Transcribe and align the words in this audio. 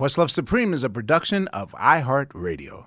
Questlove 0.00 0.30
Supreme 0.30 0.72
is 0.72 0.82
a 0.82 0.88
production 0.88 1.46
of 1.48 1.72
iHeartRadio. 1.72 2.86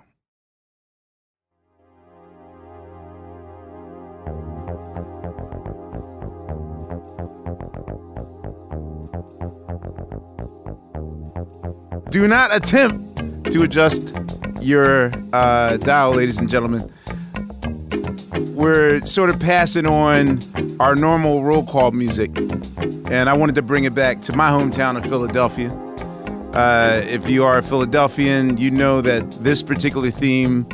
Do 12.10 12.26
not 12.26 12.52
attempt 12.52 13.52
to 13.52 13.62
adjust 13.62 14.12
your 14.60 15.12
uh, 15.32 15.76
dial, 15.76 16.16
ladies 16.16 16.38
and 16.38 16.50
gentlemen. 16.50 16.92
We're 18.56 19.06
sort 19.06 19.30
of 19.30 19.38
passing 19.38 19.86
on 19.86 20.40
our 20.80 20.96
normal 20.96 21.44
roll 21.44 21.64
call 21.64 21.92
music, 21.92 22.36
and 22.36 23.28
I 23.28 23.34
wanted 23.34 23.54
to 23.54 23.62
bring 23.62 23.84
it 23.84 23.94
back 23.94 24.20
to 24.22 24.34
my 24.34 24.50
hometown 24.50 24.96
of 24.96 25.04
Philadelphia. 25.04 25.83
Uh, 26.54 27.02
if 27.06 27.28
you 27.28 27.44
are 27.44 27.58
a 27.58 27.62
Philadelphian, 27.64 28.56
you 28.58 28.70
know 28.70 29.00
that 29.00 29.28
this 29.42 29.60
particular 29.60 30.08
theme 30.08 30.64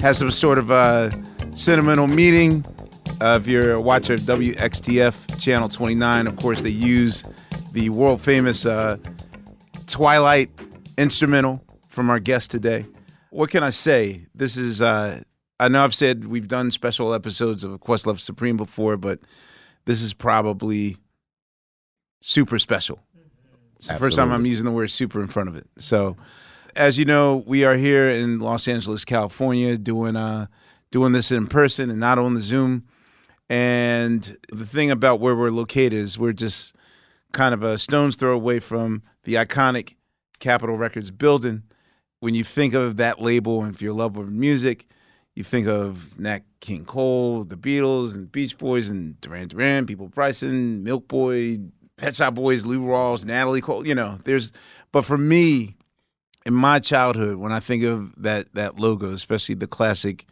has 0.00 0.16
some 0.16 0.30
sort 0.30 0.56
of 0.56 0.70
a 0.70 1.12
sentimental 1.54 2.06
meaning. 2.06 2.64
Uh, 3.20 3.38
if 3.38 3.46
you're 3.46 3.72
a 3.72 3.80
watcher 3.80 4.14
of 4.14 4.20
WXTF 4.20 5.38
Channel 5.38 5.68
29, 5.68 6.26
of 6.26 6.36
course, 6.36 6.62
they 6.62 6.70
use 6.70 7.22
the 7.72 7.90
world 7.90 8.22
famous 8.22 8.64
uh, 8.64 8.96
Twilight 9.86 10.50
instrumental 10.96 11.62
from 11.88 12.08
our 12.08 12.18
guest 12.18 12.50
today. 12.50 12.86
What 13.28 13.50
can 13.50 13.62
I 13.62 13.70
say? 13.70 14.24
This 14.34 14.56
is, 14.56 14.80
uh, 14.80 15.22
I 15.60 15.68
know 15.68 15.84
I've 15.84 15.94
said 15.94 16.24
we've 16.24 16.48
done 16.48 16.70
special 16.70 17.12
episodes 17.12 17.62
of 17.62 17.78
Questlove 17.80 18.20
Supreme 18.20 18.56
before, 18.56 18.96
but 18.96 19.20
this 19.84 20.00
is 20.00 20.14
probably 20.14 20.96
super 22.22 22.58
special. 22.58 23.00
It's 23.82 23.88
the 23.88 23.96
first 23.96 24.16
time 24.16 24.30
I'm 24.30 24.46
using 24.46 24.64
the 24.64 24.70
word 24.70 24.92
super 24.92 25.20
in 25.20 25.26
front 25.26 25.48
of 25.48 25.56
it. 25.56 25.66
So, 25.76 26.16
as 26.76 27.00
you 27.00 27.04
know, 27.04 27.42
we 27.48 27.64
are 27.64 27.74
here 27.74 28.08
in 28.08 28.38
Los 28.38 28.68
Angeles, 28.68 29.04
California, 29.04 29.76
doing 29.76 30.14
uh 30.14 30.46
doing 30.92 31.10
this 31.10 31.32
in 31.32 31.48
person 31.48 31.90
and 31.90 31.98
not 31.98 32.16
on 32.16 32.34
the 32.34 32.40
Zoom. 32.40 32.84
And 33.50 34.36
the 34.52 34.64
thing 34.64 34.92
about 34.92 35.18
where 35.18 35.34
we're 35.34 35.50
located 35.50 35.94
is 35.94 36.16
we're 36.16 36.32
just 36.32 36.76
kind 37.32 37.52
of 37.52 37.64
a 37.64 37.76
stone's 37.76 38.14
throw 38.14 38.36
away 38.36 38.60
from 38.60 39.02
the 39.24 39.34
iconic 39.34 39.96
Capitol 40.38 40.76
Records 40.76 41.10
building. 41.10 41.64
When 42.20 42.36
you 42.36 42.44
think 42.44 42.74
of 42.74 42.98
that 42.98 43.20
label, 43.20 43.64
and 43.64 43.74
if 43.74 43.82
you're 43.82 43.90
a 43.90 43.96
lover 43.96 44.22
of 44.22 44.30
music, 44.30 44.86
you 45.34 45.42
think 45.42 45.66
of 45.66 46.20
Nat 46.20 46.42
King 46.60 46.84
Cole, 46.84 47.42
the 47.42 47.56
Beatles, 47.56 48.14
and 48.14 48.30
Beach 48.30 48.56
Boys, 48.56 48.88
and 48.88 49.20
Duran 49.20 49.48
Duran, 49.48 49.86
Peabo 49.86 50.06
Bryson, 50.06 50.84
Milk 50.84 51.08
Boy, 51.08 51.58
Pet 51.96 52.16
Shop 52.16 52.34
Boys, 52.34 52.64
Lou 52.64 52.80
Rawls, 52.80 53.24
Natalie 53.24 53.60
Cole. 53.60 53.86
You 53.86 53.94
know, 53.94 54.18
there's. 54.24 54.52
But 54.90 55.04
for 55.04 55.16
me, 55.16 55.76
in 56.44 56.54
my 56.54 56.78
childhood, 56.78 57.36
when 57.36 57.52
I 57.52 57.60
think 57.60 57.84
of 57.84 58.20
that 58.22 58.52
that 58.54 58.78
logo, 58.78 59.12
especially 59.12 59.54
the 59.54 59.66
classic 59.66 60.26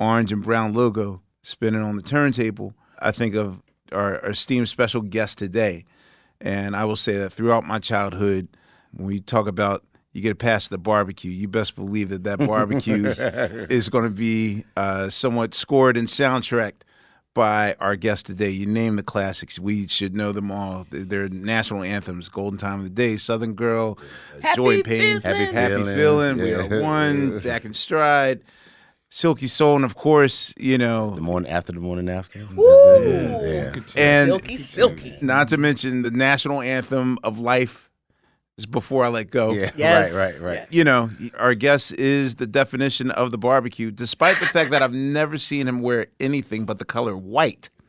orange 0.00 0.32
and 0.32 0.42
brown 0.42 0.74
logo 0.74 1.22
spinning 1.42 1.82
on 1.82 1.96
the 1.96 2.02
turntable, 2.02 2.74
I 2.98 3.12
think 3.12 3.34
of 3.34 3.62
our, 3.92 4.20
our 4.22 4.30
esteemed 4.30 4.68
special 4.68 5.00
guest 5.00 5.38
today. 5.38 5.84
And 6.40 6.76
I 6.76 6.84
will 6.84 6.96
say 6.96 7.16
that 7.18 7.30
throughout 7.30 7.64
my 7.64 7.78
childhood, 7.78 8.48
when 8.92 9.06
we 9.06 9.20
talk 9.20 9.48
about 9.48 9.84
you 10.12 10.22
get 10.22 10.38
past 10.38 10.70
the 10.70 10.78
barbecue, 10.78 11.30
you 11.30 11.48
best 11.48 11.76
believe 11.76 12.08
that 12.08 12.24
that 12.24 12.38
barbecue 12.38 13.06
is 13.70 13.88
going 13.88 14.04
to 14.04 14.10
be 14.10 14.64
uh, 14.76 15.10
somewhat 15.10 15.54
scored 15.54 15.96
and 15.96 16.08
soundtracked 16.08 16.82
by 17.38 17.76
our 17.78 17.94
guest 17.94 18.26
today. 18.26 18.50
You 18.50 18.66
name 18.66 18.96
the 18.96 19.02
classics, 19.04 19.60
we 19.60 19.86
should 19.86 20.12
know 20.12 20.32
them 20.32 20.50
all. 20.50 20.88
They're 20.90 21.28
national 21.28 21.84
anthems: 21.84 22.28
"Golden 22.28 22.58
Time 22.58 22.80
of 22.80 22.84
the 22.84 22.90
Day," 22.90 23.16
"Southern 23.16 23.54
Girl," 23.54 23.96
uh, 24.34 24.40
Happy 24.40 24.56
"Joy 24.56 24.74
and 24.74 24.84
Pain," 24.84 25.20
"Happy, 25.20 25.44
Happy 25.44 25.74
Feeling," 25.74 26.36
Feelings, 26.36 26.42
"We. 26.42 26.52
Are 26.78 26.82
One," 26.82 27.38
"Back 27.44 27.64
in 27.64 27.72
Stride," 27.74 28.40
"Silky 29.08 29.46
Soul," 29.46 29.76
and 29.76 29.84
of 29.84 29.94
course, 29.94 30.52
you 30.58 30.78
know, 30.78 31.14
The 31.14 31.20
morning 31.20 31.48
after 31.48 31.70
the 31.70 31.78
morning 31.78 32.08
after. 32.08 32.44
Woo! 32.56 32.66
Yeah, 33.08 33.40
yeah. 33.42 33.74
and 33.94 34.30
Silky, 34.30 34.56
silky. 34.56 35.18
not 35.20 35.46
to 35.48 35.56
mention 35.58 36.02
the 36.02 36.10
national 36.10 36.60
anthem 36.60 37.20
of 37.22 37.38
life 37.38 37.87
is 38.58 38.66
"Before 38.66 39.04
I 39.04 39.08
Let 39.08 39.30
Go." 39.30 39.52
Yeah, 39.52 39.70
Yes. 39.76 40.12
right, 40.12 40.32
right, 40.34 40.40
right. 40.42 40.66
you 40.70 40.84
know, 40.84 41.08
our 41.38 41.54
guest 41.54 41.92
is 41.92 42.34
the 42.34 42.46
definition 42.46 43.10
of 43.10 43.30
the 43.30 43.38
barbecue, 43.38 43.90
despite 43.90 44.38
the 44.40 44.46
fact 44.54 44.70
that 44.72 44.82
I've 44.82 44.92
never 44.92 45.38
seen 45.38 45.66
him 45.66 45.80
wear 45.80 46.08
anything 46.20 46.66
but 46.66 46.78
the 46.78 46.84
color 46.84 47.16
white. 47.16 47.70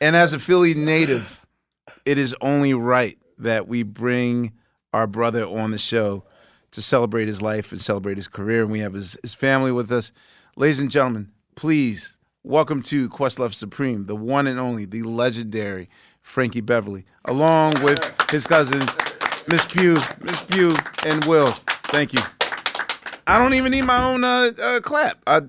and 0.00 0.14
as 0.14 0.32
a 0.32 0.38
Philly 0.38 0.74
native, 0.74 1.44
it 2.04 2.18
is 2.18 2.34
only 2.40 2.74
right 2.74 3.18
that 3.38 3.66
we 3.66 3.82
bring 3.82 4.52
our 4.92 5.06
brother 5.06 5.44
on 5.44 5.70
the 5.70 5.78
show 5.78 6.24
to 6.70 6.82
celebrate 6.82 7.28
his 7.28 7.40
life 7.42 7.72
and 7.72 7.80
celebrate 7.80 8.16
his 8.16 8.28
career. 8.28 8.62
And 8.62 8.70
we 8.70 8.80
have 8.80 8.92
his, 8.94 9.16
his 9.22 9.34
family 9.34 9.72
with 9.72 9.90
us. 9.90 10.12
Ladies 10.56 10.80
and 10.80 10.90
gentlemen, 10.90 11.30
please 11.54 12.16
welcome 12.42 12.82
to 12.82 13.08
Questlove 13.08 13.54
Supreme, 13.54 14.06
the 14.06 14.16
one 14.16 14.46
and 14.46 14.58
only, 14.58 14.84
the 14.84 15.02
legendary 15.02 15.88
Frankie 16.28 16.60
Beverly, 16.60 17.04
along 17.24 17.72
with 17.82 18.14
his 18.30 18.46
cousins, 18.46 18.88
Miss 19.48 19.64
Pugh, 19.64 19.98
Miss 20.20 20.42
Pugh, 20.42 20.76
and 21.04 21.24
Will. 21.24 21.52
Thank 21.90 22.12
you. 22.12 22.20
I 23.28 23.36
don't 23.38 23.52
even 23.52 23.72
need 23.72 23.82
my 23.84 24.02
own 24.02 24.24
uh, 24.24 24.50
uh, 24.60 24.80
clap. 24.80 25.18
I, 25.26 25.42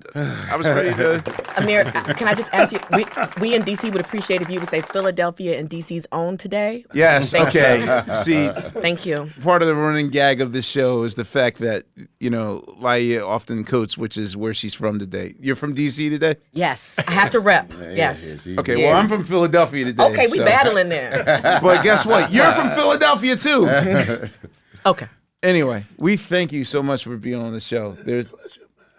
I 0.50 0.54
was 0.56 0.66
ready 0.66 0.90
to. 0.94 1.18
Ahmir, 1.56 1.84
can 2.16 2.28
I 2.28 2.34
just 2.34 2.52
ask 2.52 2.72
you? 2.72 2.78
We, 2.92 3.06
we 3.40 3.54
in 3.54 3.62
DC 3.62 3.90
would 3.90 4.02
appreciate 4.02 4.42
if 4.42 4.50
you 4.50 4.60
would 4.60 4.68
say 4.68 4.82
Philadelphia 4.82 5.58
and 5.58 5.68
DC's 5.68 6.06
own 6.12 6.36
today. 6.36 6.84
Yes, 6.92 7.30
Thank 7.30 7.54
you. 7.54 7.60
okay. 7.62 8.04
See, 8.16 8.50
Thank 8.80 9.06
you. 9.06 9.30
part 9.42 9.62
of 9.62 9.68
the 9.68 9.74
running 9.74 10.10
gag 10.10 10.42
of 10.42 10.52
the 10.52 10.60
show 10.60 11.04
is 11.04 11.14
the 11.14 11.24
fact 11.24 11.58
that, 11.60 11.84
you 12.18 12.28
know, 12.28 12.62
Laiya 12.80 13.26
often 13.26 13.64
quotes, 13.64 13.96
which 13.96 14.18
is 14.18 14.36
where 14.36 14.52
she's 14.52 14.74
from 14.74 14.98
today. 14.98 15.34
You're 15.40 15.56
from 15.56 15.72
D.C. 15.72 16.10
today? 16.10 16.36
Yes, 16.52 16.96
I 17.08 17.10
have 17.12 17.30
to 17.30 17.40
rep. 17.40 17.72
Yeah, 17.80 17.90
yes. 17.96 18.46
yeah, 18.46 18.60
Okay, 18.60 18.78
Yeah. 18.80 18.90
well, 18.90 18.98
I'm 18.98 19.08
from 19.08 19.24
Philadelphia 19.24 19.86
today. 19.86 20.04
Okay, 20.04 20.26
we 20.30 20.38
so- 20.38 20.44
battling 20.44 20.90
there. 20.90 21.24
But 21.62 21.82
guess 21.82 22.04
what? 22.04 22.30
You're 22.30 22.52
from 22.52 22.70
Philadelphia, 22.72 23.36
too. 23.36 24.28
Okay. 24.86 25.06
Anyway, 25.42 25.84
we 25.98 26.16
thank 26.16 26.52
you 26.52 26.64
so 26.64 26.82
much 26.82 27.04
for 27.04 27.16
being 27.16 27.40
on 27.40 27.52
the 27.52 27.60
show. 27.60 27.92
There's, 28.04 28.26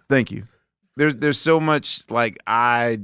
thank 0.09 0.31
you. 0.31 0.47
There's 0.97 1.15
there's 1.15 1.39
so 1.39 1.59
much 1.59 2.03
like 2.09 2.37
I 2.47 2.99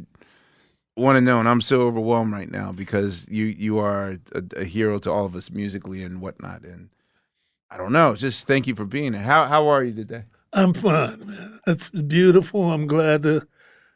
want 0.98 1.16
to 1.16 1.22
know, 1.22 1.40
and 1.40 1.48
I'm 1.48 1.62
so 1.62 1.82
overwhelmed 1.82 2.34
right 2.34 2.50
now 2.50 2.72
because 2.72 3.28
you 3.30 3.46
you 3.46 3.78
are 3.80 4.18
a, 4.34 4.44
a 4.58 4.64
hero 4.66 5.00
to 5.00 5.12
all 5.12 5.26
of 5.26 5.36
us 5.36 5.50
musically 5.50 6.04
and 6.04 6.20
whatnot. 6.20 6.64
And 6.64 6.90
I 7.70 7.78
don't 7.78 7.94
know, 7.94 8.16
just 8.16 8.48
thank 8.48 8.68
you 8.68 8.76
for 8.76 8.86
being 8.86 9.14
here. 9.14 9.22
How 9.22 9.46
how 9.46 9.68
are 9.68 9.84
you 9.84 9.94
today? 9.94 10.24
I'm 10.54 10.74
fine, 10.74 11.26
man. 11.28 11.60
It's 11.68 11.90
beautiful. 11.90 12.72
I'm 12.72 12.88
glad 12.88 13.24
to 13.24 13.48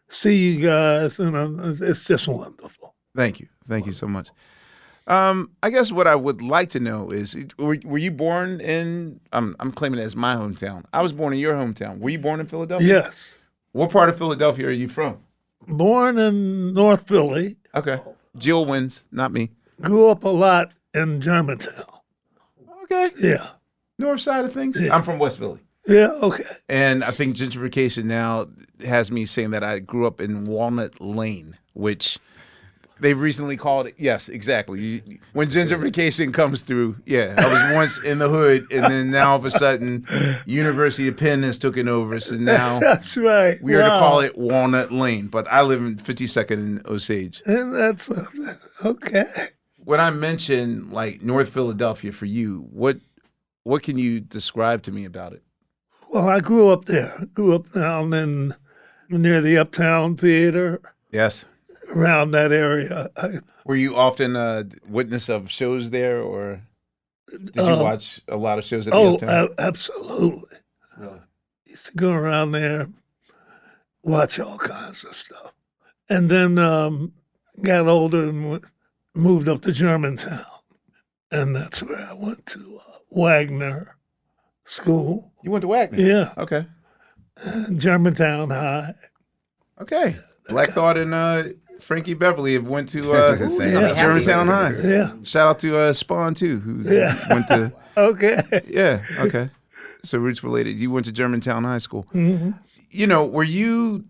see 0.10 0.54
you 0.54 0.66
guys, 0.68 1.20
and 1.20 1.36
I'm, 1.36 1.60
it's 1.82 2.06
just 2.06 2.28
wonderful. 2.28 2.96
Thank 3.16 3.40
you, 3.40 3.48
thank 3.68 3.86
you 3.86 3.94
so 3.94 4.08
much. 4.08 4.30
Um, 5.08 5.52
I 5.64 5.70
guess 5.72 5.92
what 5.92 6.08
I 6.08 6.16
would 6.16 6.42
like 6.42 6.70
to 6.72 6.80
know 6.80 7.10
is, 7.10 7.36
were, 7.58 7.78
were 7.84 7.98
you 7.98 8.12
born 8.12 8.62
in? 8.62 9.20
I'm 9.34 9.56
I'm 9.60 9.72
claiming 9.72 10.00
it 10.00 10.04
as 10.04 10.16
my 10.16 10.36
hometown. 10.36 10.86
I 10.94 11.02
was 11.02 11.12
born 11.12 11.34
in 11.34 11.40
your 11.40 11.54
hometown. 11.56 12.00
Were 12.00 12.10
you 12.12 12.20
born 12.20 12.40
in 12.40 12.46
Philadelphia? 12.48 12.88
Yes. 12.88 13.38
What 13.72 13.90
part 13.92 14.10
of 14.10 14.18
Philadelphia 14.18 14.68
are 14.68 14.72
you 14.72 14.88
from? 14.88 15.18
Born 15.68 16.18
in 16.18 16.74
North 16.74 17.08
Philly, 17.08 17.58
Okay, 17.76 18.00
Jill 18.38 18.66
wins, 18.66 19.06
not 19.12 19.32
me. 19.32 19.50
grew 19.82 20.10
up 20.10 20.24
a 20.24 20.30
lot 20.30 20.72
in 20.94 21.22
Germantown. 21.22 21.86
Okay, 22.84 23.12
Yeah. 23.20 23.48
north 23.98 24.22
side 24.22 24.44
of 24.46 24.54
things. 24.54 24.80
Yeah. 24.80 24.96
I'm 24.96 25.04
from 25.04 25.20
West 25.20 25.40
Philly. 25.40 25.60
Yeah, 25.88 26.08
okay. 26.22 26.44
And 26.70 27.04
I 27.04 27.12
think 27.12 27.36
gentrification 27.38 28.04
now 28.06 28.48
has 28.86 29.12
me 29.12 29.26
saying 29.26 29.52
that 29.52 29.64
I 29.64 29.80
grew 29.80 30.06
up 30.06 30.20
in 30.22 30.46
Walnut 30.46 31.00
Lane, 31.02 31.58
which 31.74 32.20
they've 33.02 33.20
recently 33.20 33.58
called 33.58 33.88
it. 33.88 33.96
Yes, 33.98 34.30
exactly. 34.30 34.80
You, 34.80 35.20
when 35.34 35.50
gentrification 35.50 36.34
comes 36.34 36.62
through, 36.62 36.98
yeah, 37.06 37.36
I 37.38 37.52
was 37.52 37.76
once 37.76 37.98
in 38.04 38.20
the 38.20 38.30
hood, 38.30 38.68
and 38.72 38.86
then 38.86 39.12
now 39.12 39.32
all 39.32 39.36
of 39.38 39.46
a 39.46 39.52
sudden, 39.52 40.08
University 40.46 41.08
of 41.08 41.18
Penn 41.18 41.44
has 41.44 41.58
taken 41.58 41.88
over. 41.88 42.20
So 42.20 42.36
now 42.36 42.80
That's 42.82 43.18
right. 43.18 43.58
we 43.62 43.76
are 43.76 43.82
to 43.82 43.90
call 43.90 44.20
it 44.22 44.38
Walnut 44.38 44.92
Lane. 44.92 45.28
But 45.28 45.48
I 45.52 45.62
live 45.62 45.82
in 45.82 45.98
52nd 45.98 46.52
in 46.52 46.82
Osage. 46.86 47.42
And 47.46 47.74
that's 47.82 48.10
uh, 48.10 48.26
okay. 48.86 49.50
When 49.78 50.00
I 50.00 50.12
mention 50.12 50.92
like 50.92 51.22
North 51.22 51.50
Philadelphia 51.50 52.12
for 52.12 52.26
you, 52.28 52.68
what 52.72 52.98
what 53.64 53.84
can 53.84 53.98
you 53.98 54.20
describe 54.20 54.84
to 54.84 54.92
me 54.92 55.06
about 55.06 55.34
it? 55.34 55.44
Well, 56.10 56.28
I 56.28 56.40
grew 56.40 56.70
up 56.70 56.86
there. 56.86 57.28
Grew 57.34 57.56
up 57.56 57.72
down 57.74 58.14
in 58.14 58.56
near 59.10 59.42
the 59.42 59.58
Uptown 59.58 60.16
Theater, 60.16 60.82
Yes. 61.12 61.44
Around 61.92 62.32
that 62.32 62.52
area. 62.52 63.10
I, 63.16 63.40
Were 63.66 63.76
you 63.76 63.96
often 63.96 64.36
a 64.36 64.66
witness 64.88 65.30
of 65.30 65.50
shows 65.52 65.92
there, 65.92 66.22
or 66.22 66.62
did 67.30 67.56
you 67.56 67.62
Um, 67.64 67.80
watch 67.80 68.22
a 68.28 68.38
lot 68.38 68.58
of 68.60 68.66
shows 68.66 68.88
at 68.88 68.92
the 68.94 68.98
oh, 69.30 69.50
absolutely. 69.58 70.58
really? 70.98 71.20
Used 71.66 71.86
to 71.88 71.94
go 71.94 72.12
around 72.14 72.52
there, 72.52 72.88
watch 74.04 74.40
all 74.40 74.58
kinds 74.58 75.04
of 75.06 75.16
stuff, 75.16 75.54
and 76.10 76.30
then 76.30 76.58
um, 76.58 77.14
got 77.62 77.88
older 77.88 78.30
and 78.30 78.42
w- 78.44 78.62
moved 79.14 79.48
up 79.48 79.62
to 79.62 79.72
Germantown, 79.72 80.46
and 81.32 81.56
that's 81.56 81.82
where 81.84 82.08
I 82.10 82.14
went 82.14 82.46
to 82.48 82.80
uh, 82.90 82.98
Wagner 83.10 83.96
School. 84.66 85.32
You 85.44 85.52
went 85.52 85.62
to 85.64 85.68
Wagner. 85.70 86.00
Yeah, 86.00 86.34
Okay. 86.38 86.66
Germantown 87.78 88.50
High. 88.50 88.94
Okay. 89.80 90.16
Black 90.50 90.70
Thought 90.72 90.98
and 90.98 91.14
uh, 91.14 91.44
Frankie 91.82 92.14
Beverly 92.14 92.54
have 92.54 92.68
went 92.68 92.90
to 92.90 93.00
uh, 93.12 93.48
Same. 93.50 93.74
Yeah. 93.74 93.94
Germantown 93.96 94.48
High. 94.48 94.76
Yeah. 94.84 95.14
Shout 95.24 95.48
out 95.48 95.60
to 95.60 95.78
uh, 95.78 95.94
Spawn 95.94 96.34
too, 96.34 96.60
who 96.60 96.82
Yeah. 96.94 97.16
went 97.34 97.48
to. 97.48 97.74
Okay. 97.98 98.42
Yeah. 98.68 99.04
Okay. 99.20 99.50
So 100.04 100.18
roots 100.18 100.44
related. 100.46 100.78
You 100.78 100.90
went 100.92 101.06
to 101.08 101.12
Germantown 101.12 101.66
High 101.66 101.80
School. 101.80 102.04
hmm 102.14 102.52
You 102.90 103.06
know, 103.06 103.26
were 103.26 103.44
you 103.44 104.06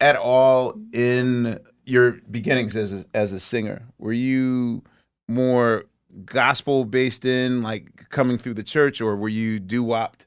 at 0.00 0.16
all 0.16 0.72
in 0.94 1.60
your 1.84 2.12
beginnings 2.30 2.76
as 2.76 2.94
a, 2.94 3.04
as 3.12 3.32
a 3.32 3.38
singer? 3.40 3.82
Were 3.98 4.14
you 4.14 4.82
more 5.28 5.84
gospel 6.24 6.86
based 6.86 7.26
in, 7.26 7.62
like 7.62 8.08
coming 8.08 8.38
through 8.38 8.54
the 8.54 8.62
church, 8.62 9.02
or 9.02 9.14
were 9.16 9.28
you 9.28 9.60
doo 9.60 9.84
wopped? 9.84 10.24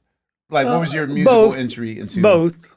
Like, 0.51 0.67
what 0.67 0.79
was 0.79 0.93
your 0.93 1.05
Uh, 1.05 1.13
musical 1.13 1.49
both. 1.49 1.55
entry 1.57 1.99
into 1.99 2.21
Both. 2.21 2.72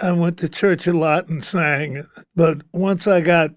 I 0.00 0.12
went 0.12 0.38
to 0.38 0.48
church 0.48 0.86
a 0.86 0.92
lot 0.92 1.28
and 1.28 1.44
sang, 1.44 2.06
but 2.34 2.62
once 2.72 3.06
I 3.06 3.20
got 3.20 3.50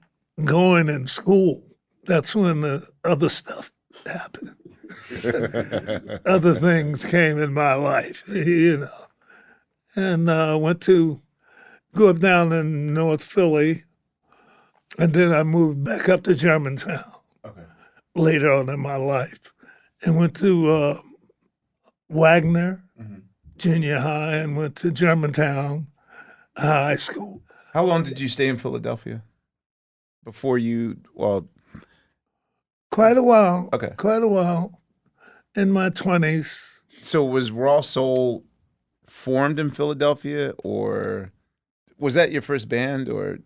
going 0.43 0.89
in 0.89 1.07
school, 1.07 1.63
that's 2.05 2.35
when 2.35 2.61
the 2.61 2.87
other 3.03 3.29
stuff 3.29 3.71
happened. 4.05 4.55
other 6.25 6.55
things 6.55 7.05
came 7.05 7.37
in 7.39 7.53
my 7.53 7.75
life, 7.75 8.23
you 8.27 8.77
know. 8.77 8.89
And 9.95 10.29
uh, 10.29 10.57
went 10.59 10.81
to 10.81 11.21
grew 11.93 12.09
up 12.09 12.19
down 12.19 12.51
in 12.51 12.93
North 12.93 13.23
Philly, 13.23 13.85
and 14.99 15.13
then 15.13 15.31
I 15.31 15.43
moved 15.43 15.83
back 15.85 16.09
up 16.09 16.23
to 16.23 16.35
Germantown 16.35 17.11
Okay. 17.45 17.61
later 18.15 18.51
on 18.51 18.67
in 18.69 18.79
my 18.81 18.97
life, 18.97 19.53
and 20.03 20.17
went 20.17 20.35
to 20.37 20.69
uh, 20.71 21.01
Wagner 22.09 22.83
Mhm. 23.01 23.21
Junior 23.57 23.99
High, 23.99 24.35
and 24.35 24.57
went 24.57 24.75
to 24.77 24.91
Germantown 24.91 25.87
Uh, 26.55 26.61
High 26.67 26.95
School. 26.95 27.41
How 27.73 27.83
long 27.83 28.03
did 28.03 28.19
you 28.19 28.29
stay 28.29 28.47
in 28.47 28.57
Philadelphia 28.57 29.21
before 30.23 30.57
you? 30.57 30.97
Well, 31.13 31.47
Quite 32.91 33.17
a 33.17 33.23
while. 33.23 33.67
Okay. 33.73 33.91
Quite 33.97 34.23
a 34.23 34.27
while. 34.27 34.79
In 35.55 35.69
my 35.71 35.89
twenties. 35.89 36.57
so 37.01 37.25
was 37.25 37.51
Raw 37.51 37.81
Soul 37.81 38.45
formed 39.05 39.59
in 39.59 39.69
Philadelphia, 39.71 40.53
or 40.63 41.31
was 41.97 42.13
that 42.13 42.31
your 42.31 42.41
first 42.41 42.69
band? 42.69 43.09
Or 43.09 43.39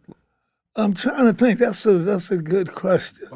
I'm 0.75 0.94
trying 0.94 1.25
to 1.25 1.33
think. 1.33 1.59
That's 1.59 1.83
a 1.88 1.94
that's 2.00 2.29
a 2.29 2.38
good 2.38 2.73
question. 2.75 3.27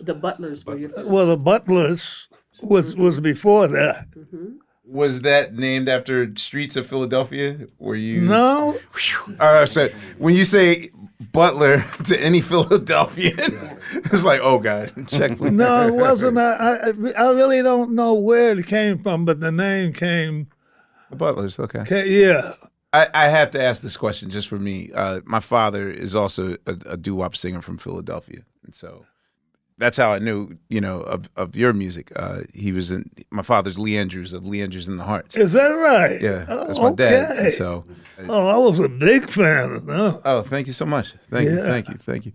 The 0.00 0.14
Butlers 0.14 0.66
were 0.66 0.76
your 0.76 0.88
first. 0.90 1.06
Well, 1.06 1.26
the 1.26 1.36
Butlers 1.36 2.26
was 2.60 2.96
was 2.96 3.20
before 3.20 3.68
that. 3.68 4.10
Mm-hmm. 4.10 4.56
Was 4.92 5.22
that 5.22 5.54
named 5.54 5.88
after 5.88 6.34
streets 6.36 6.76
of 6.76 6.86
Philadelphia? 6.86 7.66
Were 7.78 7.96
you 7.96 8.20
No, 8.20 8.78
All 9.40 9.52
right. 9.52 9.68
so 9.68 9.88
when 10.18 10.34
you 10.34 10.44
say 10.44 10.90
Butler 11.32 11.84
to 12.04 12.20
any 12.20 12.40
Philadelphian, 12.40 13.38
it's 13.92 14.24
like, 14.24 14.40
oh 14.42 14.58
god, 14.58 14.92
check 15.08 15.36
please. 15.38 15.52
no, 15.52 15.86
it 15.86 15.94
wasn't. 15.94 16.36
I, 16.38 16.76
I 16.76 16.92
I 17.18 17.30
really 17.30 17.62
don't 17.62 17.92
know 17.92 18.14
where 18.14 18.58
it 18.58 18.66
came 18.66 19.02
from, 19.02 19.24
but 19.24 19.40
the 19.40 19.52
name 19.52 19.92
came. 19.92 20.48
The 21.10 21.16
Butlers. 21.16 21.58
Okay. 21.58 21.84
Yeah. 22.08 22.54
I, 22.94 23.08
I 23.14 23.28
have 23.28 23.50
to 23.52 23.62
ask 23.62 23.82
this 23.82 23.96
question 23.96 24.28
just 24.28 24.48
for 24.48 24.58
me. 24.58 24.90
Uh, 24.94 25.22
my 25.24 25.40
father 25.40 25.88
is 25.90 26.14
also 26.14 26.56
a, 26.66 26.76
a 26.86 26.96
doo 26.98 27.14
wop 27.14 27.34
singer 27.34 27.62
from 27.62 27.78
Philadelphia, 27.78 28.42
and 28.64 28.74
so 28.74 29.06
that's 29.78 29.96
how 29.96 30.12
I 30.12 30.18
knew, 30.18 30.56
you 30.68 30.80
know, 30.80 31.00
of, 31.00 31.28
of 31.36 31.56
your 31.56 31.72
music. 31.72 32.12
Uh, 32.14 32.40
he 32.54 32.72
was 32.72 32.90
in 32.92 33.10
my 33.30 33.42
father's 33.42 33.78
Lee 33.78 33.96
Andrews 33.96 34.32
of 34.32 34.44
Lee 34.46 34.62
Andrews 34.62 34.86
and 34.88 34.98
the 34.98 35.04
Hearts. 35.04 35.36
Is 35.36 35.52
that 35.52 35.68
right? 35.68 36.20
Yeah, 36.20 36.44
that's 36.48 36.78
Oh, 36.78 36.90
my 36.90 36.92
dad. 36.94 37.30
okay. 37.32 37.44
And 37.46 37.52
so, 37.52 37.84
Oh, 38.28 38.46
I 38.46 38.56
was 38.56 38.78
a 38.78 38.88
big 38.88 39.28
fan 39.28 39.72
of 39.72 39.86
them. 39.86 40.20
oh, 40.24 40.42
thank 40.42 40.66
you 40.66 40.72
so 40.72 40.86
much. 40.86 41.14
Thank 41.28 41.48
you, 41.50 41.56
thank 41.62 41.88
you, 41.88 41.94
thank 41.96 42.26
you. 42.26 42.32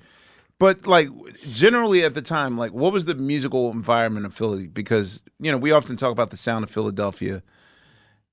But 0.59 0.87
like 0.87 1.07
generally 1.51 2.03
at 2.03 2.15
the 2.15 2.21
time, 2.21 2.57
like 2.57 2.73
what 2.73 2.91
was 2.91 3.05
the 3.05 3.13
musical 3.15 3.69
environment 3.71 4.25
of 4.25 4.33
Philly? 4.33 4.67
Because 4.67 5.21
you 5.39 5.51
know 5.51 5.57
we 5.57 5.71
often 5.71 5.95
talk 5.97 6.11
about 6.11 6.31
the 6.31 6.37
sound 6.37 6.63
of 6.63 6.71
Philadelphia, 6.71 7.43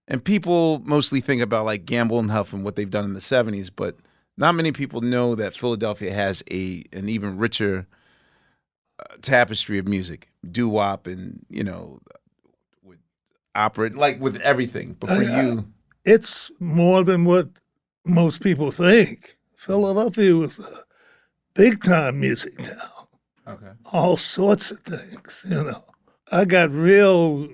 and 0.09 0.25
people 0.25 0.81
mostly 0.85 1.21
think 1.21 1.43
about 1.43 1.67
like 1.67 1.85
Gamble 1.85 2.19
and 2.19 2.31
Huff 2.31 2.52
and 2.55 2.64
what 2.64 2.76
they've 2.76 2.90
done 2.90 3.05
in 3.05 3.12
the 3.12 3.21
'70s, 3.21 3.71
but 3.75 3.97
not 4.38 4.55
many 4.55 4.73
people 4.73 5.00
know 5.02 5.35
that 5.35 5.55
Philadelphia 5.55 6.12
has 6.14 6.43
a 6.50 6.83
an 6.95 7.11
even 7.11 7.37
richer 7.37 7.87
tapestry 9.23 9.79
of 9.79 9.87
music, 9.89 10.29
doo 10.51 10.69
wop, 10.69 11.07
and 11.07 11.45
you 11.51 11.65
know, 11.65 12.01
with 12.83 12.99
opera, 13.55 13.91
like 13.95 14.21
with 14.21 14.37
everything. 14.41 14.97
But 14.99 15.09
for 15.11 15.15
I- 15.15 15.27
I- 15.27 15.43
you, 15.43 15.67
It's 16.05 16.51
more 16.61 17.03
than 17.03 17.25
what 17.25 17.49
most 18.05 18.43
people 18.43 18.71
think. 18.71 19.37
Philadelphia 19.57 20.35
was 20.37 20.59
a 20.59 20.85
big 21.55 21.83
time 21.83 22.21
music 22.21 22.57
town. 22.59 23.07
okay, 23.49 23.71
all 23.87 24.17
sorts 24.17 24.71
of 24.71 24.81
things, 24.81 25.43
you 25.49 25.63
know. 25.63 25.85
I 26.31 26.45
got 26.45 26.71
real 26.71 27.49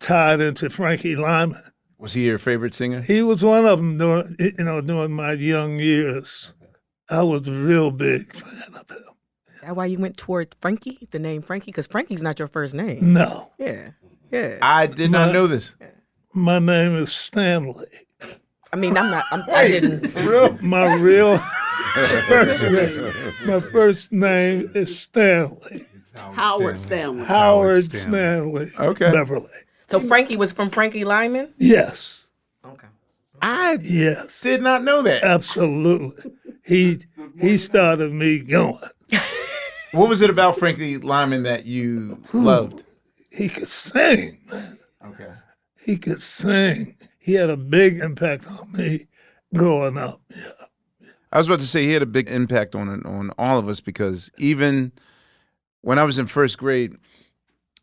tied 0.00 0.40
into 0.40 0.70
Frankie 0.70 1.16
Lymon. 1.16 1.60
was 1.98 2.14
he 2.14 2.24
your 2.26 2.38
favorite 2.38 2.74
singer? 2.74 3.00
He 3.02 3.22
was 3.22 3.42
one 3.42 3.66
of 3.66 3.78
them 3.78 3.98
during, 3.98 4.36
you 4.40 4.52
know, 4.64 4.80
during 4.80 5.12
my 5.12 5.32
young 5.34 5.78
years. 5.78 6.54
I 7.10 7.22
was 7.22 7.46
a 7.46 7.52
real 7.52 7.90
big 7.90 8.34
fan 8.34 8.74
of 8.74 8.88
him. 8.90 9.04
Is 9.62 9.68
that 9.68 9.76
why 9.76 9.86
you 9.86 9.98
went 9.98 10.16
toward 10.16 10.56
Frankie, 10.60 11.06
the 11.12 11.20
name 11.20 11.40
Frankie? 11.40 11.66
Because 11.66 11.86
Frankie's 11.86 12.20
not 12.20 12.36
your 12.40 12.48
first 12.48 12.74
name. 12.74 13.12
No, 13.12 13.50
Yeah. 13.58 13.90
Yeah. 14.32 14.58
I 14.60 14.86
did 14.88 15.12
not 15.12 15.32
know 15.32 15.46
this. 15.46 15.74
my 16.32 16.58
name 16.58 16.96
is 16.96 17.12
Stanley. 17.12 17.86
I 18.72 18.76
mean, 18.76 18.96
I'm 18.96 19.08
not, 19.10 19.24
I'm, 19.30 19.44
I 19.48 19.68
didn't. 19.68 20.08
For 20.08 20.20
real? 20.28 20.58
My 20.62 20.94
real 20.94 21.36
first 21.94 22.62
name, 22.64 23.12
my 23.46 23.60
first 23.60 24.10
name 24.10 24.70
is 24.74 24.98
Stanley. 24.98 25.86
Howard 26.16 26.80
Stanley. 26.80 27.24
Howard 27.24 27.84
Stanley. 27.84 28.72
Okay. 28.80 29.12
Beverly. 29.12 29.46
So 29.90 30.00
Frankie 30.00 30.36
was 30.36 30.52
from 30.52 30.70
Frankie 30.70 31.04
Lymon? 31.04 31.52
Yes, 31.58 32.24
Okay. 32.66 32.88
I 33.42 33.78
yes, 33.82 34.40
did 34.40 34.60
not 34.62 34.82
know 34.82 35.02
that. 35.02 35.22
absolutely. 35.22 36.32
he 36.64 37.04
he 37.40 37.58
started 37.58 38.12
me 38.12 38.40
going. 38.40 38.78
What 39.92 40.08
was 40.08 40.22
it 40.22 40.30
about 40.30 40.58
Frankie 40.58 40.98
Lymon 40.98 41.42
that 41.44 41.66
you 41.66 42.22
loved? 42.32 42.82
He 43.30 43.48
could 43.48 43.68
sing, 43.68 44.38
man. 44.50 44.78
Okay. 45.04 45.32
He 45.78 45.96
could 45.96 46.22
sing. 46.22 46.96
He 47.18 47.34
had 47.34 47.50
a 47.50 47.56
big 47.56 47.98
impact 47.98 48.46
on 48.46 48.72
me 48.72 49.06
growing 49.54 49.98
up. 49.98 50.20
Yeah. 50.30 50.66
I 51.32 51.38
was 51.38 51.46
about 51.46 51.60
to 51.60 51.66
say 51.66 51.84
he 51.84 51.92
had 51.92 52.02
a 52.02 52.06
big 52.06 52.28
impact 52.28 52.74
on 52.74 52.88
on 53.06 53.30
all 53.38 53.58
of 53.58 53.68
us 53.68 53.80
because 53.80 54.30
even 54.38 54.92
when 55.80 55.98
I 55.98 56.04
was 56.04 56.18
in 56.18 56.26
first 56.26 56.58
grade, 56.58 56.94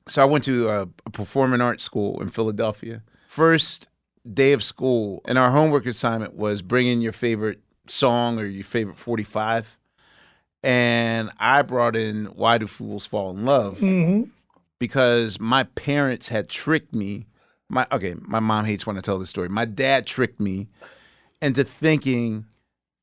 so 0.07 0.21
I 0.21 0.25
went 0.25 0.43
to 0.43 0.69
a, 0.69 0.81
a 1.05 1.09
performing 1.09 1.61
arts 1.61 1.83
school 1.83 2.21
in 2.21 2.29
Philadelphia. 2.29 3.01
First 3.27 3.87
day 4.31 4.51
of 4.53 4.63
school, 4.63 5.21
and 5.25 5.37
our 5.37 5.49
homework 5.49 5.85
assignment 5.87 6.35
was 6.35 6.61
bring 6.61 6.87
in 6.87 7.01
your 7.01 7.11
favorite 7.11 7.61
song 7.87 8.39
or 8.39 8.45
your 8.45 8.63
favorite 8.63 8.97
forty 8.97 9.23
five. 9.23 9.78
And 10.63 11.31
I 11.39 11.61
brought 11.61 11.95
in 11.95 12.25
"Why 12.25 12.57
Do 12.57 12.67
Fools 12.67 13.05
Fall 13.05 13.31
in 13.31 13.45
Love" 13.45 13.79
hmm 13.79 14.23
because 14.79 15.39
my 15.41 15.63
parents 15.63 16.29
had 16.29 16.47
tricked 16.47 16.95
me. 16.95 17.27
My 17.67 17.85
okay, 17.91 18.15
my 18.21 18.39
mom 18.39 18.65
hates 18.65 18.87
when 18.87 18.97
I 18.97 19.01
tell 19.01 19.19
this 19.19 19.29
story. 19.29 19.49
My 19.49 19.65
dad 19.65 20.05
tricked 20.07 20.39
me 20.39 20.67
into 21.41 21.63
thinking 21.63 22.45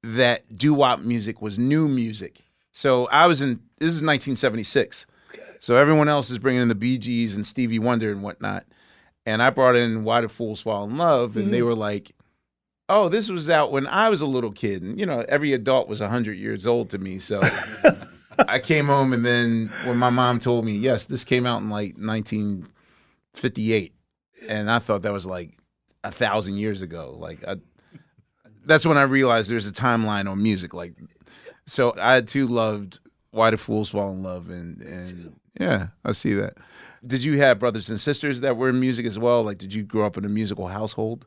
that 0.03 0.57
doo 0.57 0.75
wop 0.75 1.01
music 1.01 1.41
was 1.43 1.59
new 1.59 1.87
music. 1.87 2.41
So 2.73 3.07
I 3.09 3.27
was 3.27 3.43
in 3.43 3.61
this 3.79 3.89
is 3.95 4.03
1976. 4.03 5.07
So 5.59 5.77
everyone 5.77 6.09
else 6.09 6.31
is 6.31 6.39
bringing 6.39 6.63
in 6.63 6.69
the 6.69 6.75
Bee 6.75 6.99
Gees 6.99 7.35
and 7.35 7.47
Stevie 7.47 7.79
Wonder 7.79 8.11
and 8.11 8.23
whatnot, 8.23 8.65
and 9.25 9.43
I 9.43 9.51
brought 9.51 9.77
in 9.77 10.05
Why 10.05 10.21
Do 10.21 10.29
Fools 10.29 10.61
Fall 10.61 10.85
in 10.85 10.97
Love, 10.97 11.37
and 11.37 11.53
they 11.53 11.63
were 11.63 11.75
like, 11.75 12.13
"Oh, 12.89 13.09
this 13.09 13.31
was 13.31 13.51
out 13.51 13.73
when 13.73 13.87
I 13.87 14.09
was 14.09 14.21
a 14.21 14.27
little 14.27 14.53
kid." 14.53 14.83
And 14.83 14.99
you 14.99 15.07
know, 15.07 15.25
every 15.29 15.53
adult 15.53 15.89
was 15.89 16.01
100 16.01 16.35
years 16.35 16.67
old 16.67 16.91
to 16.91 16.99
me, 16.99 17.19
so. 17.19 17.43
I 18.39 18.59
came 18.59 18.87
home 18.87 19.15
and 19.15 19.25
then 19.25 19.73
when 19.85 19.97
my 19.97 20.11
mom 20.11 20.41
told 20.41 20.67
me, 20.67 20.77
yes, 20.77 21.07
this 21.07 21.25
came 21.25 21.47
out 21.47 21.63
in 21.63 21.71
like 21.71 21.95
1958, 21.97 23.95
and 24.49 24.71
I 24.71 24.79
thought 24.79 25.01
that 25.03 25.13
was 25.13 25.25
like 25.25 25.57
a 26.05 26.11
thousand 26.13 26.57
years 26.57 26.83
ago. 26.83 27.17
Like, 27.19 27.43
I, 27.47 27.57
that's 28.65 28.87
when 28.87 28.99
I 28.99 29.03
realized 29.03 29.51
there's 29.51 29.67
a 29.67 29.73
timeline 29.73 30.31
on 30.31 30.43
music. 30.43 30.75
Like, 30.75 30.95
so 31.67 31.95
I 31.99 32.21
too 32.21 32.47
loved 32.47 33.01
"Why 33.31 33.51
Do 33.51 33.57
Fools 33.57 33.91
Fall 33.91 34.11
in 34.13 34.23
Love," 34.23 34.51
and 34.51 34.81
and 34.83 35.37
yeah, 35.59 35.89
I 36.05 36.13
see 36.13 36.35
that. 36.35 36.59
Did 37.07 37.25
you 37.25 37.39
have 37.39 37.59
brothers 37.59 37.89
and 37.89 38.01
sisters 38.01 38.41
that 38.41 38.57
were 38.57 38.69
in 38.69 38.81
music 38.81 39.07
as 39.07 39.19
well? 39.19 39.43
Like, 39.43 39.59
did 39.59 39.75
you 39.75 39.83
grow 39.83 40.07
up 40.07 40.17
in 40.17 40.25
a 40.25 40.29
musical 40.29 40.69
household? 40.69 41.27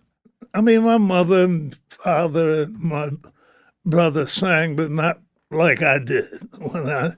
I 0.54 0.62
mean, 0.62 0.84
my 0.84 0.98
mother 0.98 1.44
and 1.44 1.78
father 1.90 2.64
and 2.64 2.80
my 2.80 3.10
brother 3.86 4.28
sang, 4.28 4.76
but 4.76 4.92
not 4.92 5.20
like 5.52 5.82
I 5.82 6.00
did 6.00 6.48
when 6.60 6.88
I 6.90 7.14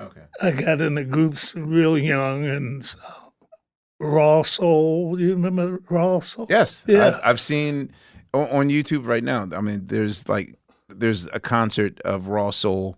Okay. 0.00 0.22
I 0.40 0.52
got 0.52 0.80
into 0.80 1.02
groups 1.04 1.54
real 1.56 1.98
young 1.98 2.44
and 2.46 2.84
so, 2.84 2.98
Raw 3.98 4.42
Soul. 4.42 5.16
Do 5.16 5.24
you 5.24 5.34
remember 5.34 5.82
Raw 5.90 6.20
Soul? 6.20 6.46
Yes. 6.48 6.84
Yeah. 6.86 7.18
I, 7.22 7.30
I've 7.30 7.40
seen 7.40 7.90
on, 8.32 8.48
on 8.50 8.68
YouTube 8.68 9.06
right 9.08 9.24
now. 9.24 9.48
I 9.52 9.60
mean, 9.60 9.86
there's 9.86 10.28
like 10.28 10.56
there's 10.88 11.26
a 11.32 11.40
concert 11.40 12.00
of 12.02 12.28
Raw 12.28 12.50
Soul. 12.50 12.96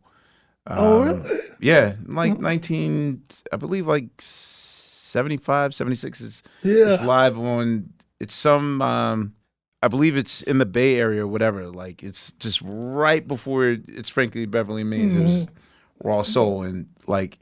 Oh, 0.66 1.02
um, 1.08 1.22
really? 1.22 1.40
Yeah, 1.60 1.94
like 2.06 2.38
19, 2.38 3.22
I 3.50 3.56
believe 3.56 3.86
like 3.86 4.08
75, 4.18 5.74
76 5.74 6.20
is 6.20 6.42
Yeah. 6.62 6.92
it's 6.92 7.02
live 7.02 7.38
on. 7.38 7.92
It's 8.20 8.34
some. 8.34 8.82
um 8.82 9.34
I 9.82 9.88
believe 9.88 10.16
it's 10.16 10.42
in 10.42 10.58
the 10.58 10.66
Bay 10.66 10.98
Area 10.98 11.24
or 11.24 11.26
whatever. 11.26 11.68
Like 11.68 12.02
it's 12.02 12.32
just 12.32 12.60
right 12.64 13.26
before 13.26 13.78
it's 13.88 14.10
Frankie 14.10 14.46
Beverly 14.46 14.84
Maze. 14.84 15.14
It 15.14 15.22
was 15.22 15.42
mm-hmm. 15.44 16.08
Raw 16.08 16.22
Soul 16.22 16.62
and 16.62 16.86
like 17.06 17.38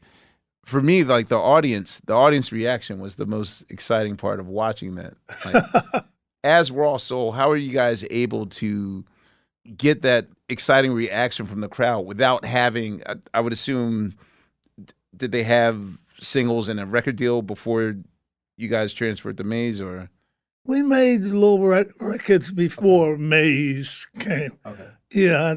for 0.68 0.82
me, 0.82 1.02
like 1.02 1.28
the 1.28 1.38
audience, 1.38 2.02
the 2.04 2.12
audience 2.12 2.52
reaction 2.52 3.00
was 3.00 3.16
the 3.16 3.24
most 3.24 3.64
exciting 3.70 4.18
part 4.18 4.38
of 4.38 4.48
watching 4.48 4.96
that. 4.96 5.14
Like, 5.42 6.04
as 6.44 6.70
Raw 6.70 6.98
Soul, 6.98 7.32
how 7.32 7.50
are 7.50 7.56
you 7.56 7.72
guys 7.72 8.04
able 8.10 8.44
to 8.46 9.02
get 9.74 10.02
that 10.02 10.26
exciting 10.50 10.92
reaction 10.92 11.46
from 11.46 11.62
the 11.62 11.68
crowd 11.68 12.00
without 12.00 12.44
having? 12.44 13.02
I, 13.06 13.14
I 13.32 13.40
would 13.40 13.54
assume, 13.54 14.14
did 15.16 15.32
they 15.32 15.44
have 15.44 15.98
singles 16.20 16.68
and 16.68 16.78
a 16.78 16.84
record 16.84 17.16
deal 17.16 17.40
before 17.40 17.96
you 18.58 18.68
guys 18.68 18.92
transferred 18.92 19.38
to 19.38 19.44
Maze 19.44 19.80
or? 19.80 20.10
We 20.68 20.82
made 20.82 21.22
little 21.22 21.66
rec- 21.66 21.98
records 21.98 22.52
before 22.52 23.16
Maze 23.16 24.06
came. 24.18 24.52
Okay. 24.66 24.88
Yeah, 25.10 25.56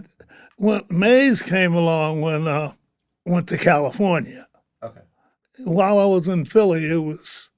when 0.56 0.84
Maze 0.90 1.42
came 1.42 1.74
along 1.74 2.22
when 2.22 2.48
I 2.48 2.74
went 3.26 3.48
to 3.50 3.58
California. 3.58 4.48
Okay. 4.82 5.02
While 5.66 6.00
I 6.00 6.06
was 6.06 6.30
in 6.30 6.46
Philly, 6.46 6.90
it 6.90 6.96
was 7.04 7.50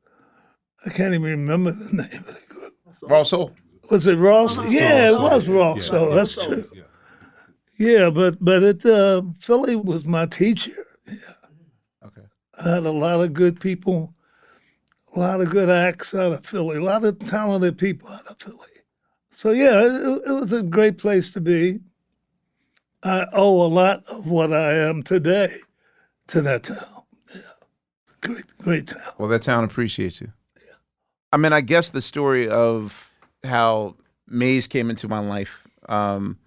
I 0.83 0.89
can't 0.89 1.13
even 1.13 1.29
remember 1.29 1.71
the 1.73 1.93
name 1.93 2.25
of 2.27 2.27
the 2.27 2.41
group. 2.49 2.73
Raw 3.03 3.21
Soul. 3.21 3.53
Was 3.91 4.07
it 4.07 4.15
Ross? 4.17 4.57
Yeah, 4.71 5.11
it 5.11 5.19
was 5.21 5.47
Raw 5.47 5.75
Yeah. 5.75 5.81
Soul. 5.83 6.09
Raw 6.09 6.15
That's 6.15 6.33
true. 6.33 6.65
Yeah, 7.77 8.09
but 8.09 8.43
but 8.43 8.63
it 8.63 8.83
uh, 8.85 9.21
Philly 9.39 9.75
was 9.75 10.05
my 10.05 10.25
teacher. 10.25 10.71
Yeah. 11.07 11.13
Okay. 12.07 12.21
I 12.57 12.69
had 12.75 12.85
a 12.87 12.91
lot 12.91 13.21
of 13.21 13.33
good 13.33 13.59
people, 13.59 14.15
a 15.15 15.19
lot 15.19 15.41
of 15.41 15.49
good 15.49 15.69
acts 15.69 16.13
out 16.13 16.31
of 16.31 16.45
Philly, 16.45 16.77
a 16.77 16.83
lot 16.83 17.03
of 17.03 17.19
talented 17.19 17.77
people 17.77 18.09
out 18.09 18.27
of 18.27 18.39
Philly. 18.39 18.57
So 19.35 19.51
yeah, 19.51 19.81
it, 19.83 20.21
it 20.27 20.31
was 20.31 20.53
a 20.53 20.63
great 20.63 20.97
place 20.97 21.31
to 21.33 21.41
be. 21.41 21.79
I 23.03 23.25
owe 23.33 23.65
a 23.65 23.67
lot 23.67 24.07
of 24.07 24.27
what 24.27 24.53
I 24.53 24.73
am 24.73 25.03
today 25.03 25.53
to 26.27 26.41
that 26.41 26.63
town. 26.63 27.03
Yeah, 27.33 27.41
great, 28.21 28.45
great 28.59 28.87
town. 28.87 29.13
Well, 29.17 29.27
that 29.29 29.41
town 29.41 29.63
appreciates 29.63 30.21
you. 30.21 30.31
Yeah. 30.55 30.75
I 31.33 31.37
mean, 31.37 31.51
I 31.51 31.61
guess 31.61 31.89
the 31.89 32.01
story 32.01 32.47
of 32.47 33.11
how 33.43 33.95
Maze 34.27 34.67
came 34.67 34.89
into 34.89 35.07
my 35.07 35.19
life. 35.19 35.67
Um, 35.89 36.37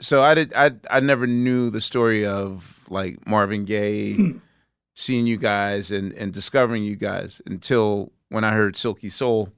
so 0.00 0.22
I 0.22 0.34
did. 0.34 0.54
I 0.54 0.72
I 0.90 1.00
never 1.00 1.26
knew 1.26 1.70
the 1.70 1.80
story 1.80 2.26
of 2.26 2.80
like 2.88 3.26
Marvin 3.26 3.64
Gaye, 3.64 4.34
seeing 4.96 5.26
you 5.26 5.36
guys 5.36 5.92
and 5.92 6.12
and 6.14 6.32
discovering 6.32 6.82
you 6.82 6.96
guys 6.96 7.40
until 7.46 8.10
when 8.30 8.42
I 8.42 8.54
heard 8.54 8.76
Silky 8.76 9.08
Soul. 9.08 9.50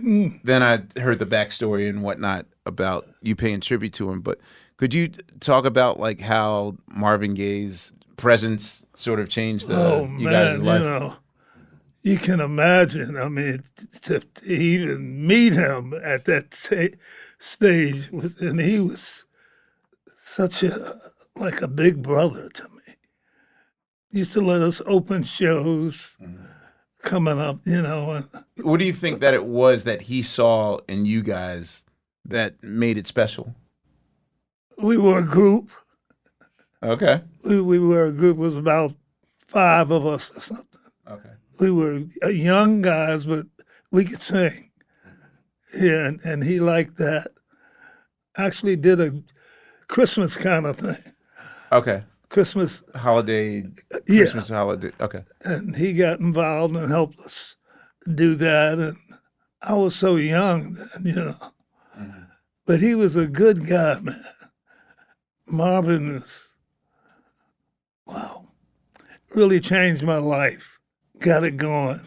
Mm. 0.00 0.40
Then 0.44 0.62
I 0.62 0.84
heard 0.98 1.18
the 1.18 1.26
backstory 1.26 1.88
and 1.88 2.02
whatnot 2.02 2.46
about 2.64 3.08
you 3.20 3.34
paying 3.34 3.60
tribute 3.60 3.92
to 3.94 4.10
him. 4.10 4.20
But 4.20 4.38
could 4.76 4.94
you 4.94 5.08
talk 5.40 5.64
about 5.64 5.98
like 5.98 6.20
how 6.20 6.76
Marvin 6.86 7.34
Gaye's 7.34 7.92
presence 8.16 8.84
sort 8.94 9.18
of 9.18 9.28
changed 9.28 9.68
the 9.68 9.76
oh 9.76 10.02
you 10.16 10.26
man, 10.26 10.32
guys' 10.32 10.62
life? 10.62 10.80
you 10.80 10.86
know, 10.86 11.16
you 12.02 12.16
can 12.18 12.40
imagine. 12.40 13.16
I 13.16 13.28
mean, 13.28 13.64
to, 14.02 14.20
to 14.20 14.44
even 14.46 15.26
meet 15.26 15.52
him 15.52 15.94
at 16.04 16.24
that 16.26 16.52
ta- 16.52 16.96
stage, 17.40 18.08
was, 18.12 18.40
and 18.40 18.60
he 18.60 18.78
was 18.78 19.24
such 20.22 20.62
a 20.62 21.00
like 21.34 21.60
a 21.60 21.68
big 21.68 22.02
brother 22.02 22.48
to 22.50 22.62
me. 22.68 22.77
Used 24.10 24.32
to 24.32 24.40
let 24.40 24.62
us 24.62 24.80
open 24.86 25.22
shows 25.22 26.16
mm-hmm. 26.22 26.44
coming 27.02 27.38
up, 27.38 27.60
you 27.64 27.82
know, 27.82 28.24
What 28.62 28.78
do 28.78 28.84
you 28.84 28.92
think 28.92 29.20
that 29.20 29.34
it 29.34 29.44
was 29.44 29.84
that 29.84 30.02
he 30.02 30.22
saw 30.22 30.78
in 30.88 31.04
you 31.04 31.22
guys 31.22 31.84
that 32.24 32.62
made 32.62 32.96
it 32.96 33.06
special? 33.06 33.54
we 34.82 34.96
were 34.96 35.18
a 35.18 35.22
group. 35.22 35.70
Okay. 36.82 37.22
We, 37.44 37.60
we 37.60 37.78
were 37.78 38.06
a 38.06 38.12
group. 38.12 38.36
It 38.36 38.40
was 38.40 38.56
about 38.56 38.94
five 39.46 39.90
of 39.90 40.06
us 40.06 40.30
or 40.36 40.40
something. 40.40 40.64
Okay. 41.10 41.30
we 41.58 41.70
were 41.70 42.02
young 42.30 42.82
guys, 42.82 43.24
but 43.24 43.46
we 43.90 44.04
could 44.04 44.20
sing. 44.20 44.70
Yeah, 45.74 46.06
and, 46.06 46.20
and 46.22 46.44
he 46.44 46.60
liked 46.60 46.96
that. 46.98 47.30
Actually, 48.36 48.76
did 48.76 49.00
a 49.00 49.22
Christmas 49.88 50.36
kind 50.36 50.66
of 50.66 50.76
thing. 50.76 51.02
Okay. 51.72 52.02
Christmas, 52.28 52.82
Holiday, 52.94 53.64
yeah. 54.06 54.22
Christmas 54.22 54.48
holiday. 54.48 54.92
Okay. 55.00 55.22
And 55.42 55.74
he 55.74 55.94
got 55.94 56.20
involved 56.20 56.76
and 56.76 56.90
helped 56.90 57.20
us 57.20 57.56
do 58.14 58.34
that. 58.34 58.78
And 58.78 58.96
I 59.62 59.72
was 59.74 59.96
so 59.96 60.16
young 60.16 60.74
then, 60.74 61.06
you 61.06 61.14
know. 61.14 61.36
But 62.66 62.80
he 62.80 62.94
was 62.94 63.16
a 63.16 63.26
good 63.26 63.66
guy, 63.66 63.98
man. 64.00 64.24
Marvin 65.46 66.16
is, 66.16 66.46
wow, 68.06 68.46
really 69.30 69.58
changed 69.58 70.02
my 70.02 70.18
life. 70.18 70.78
Got 71.18 71.44
it 71.44 71.56
going. 71.56 72.00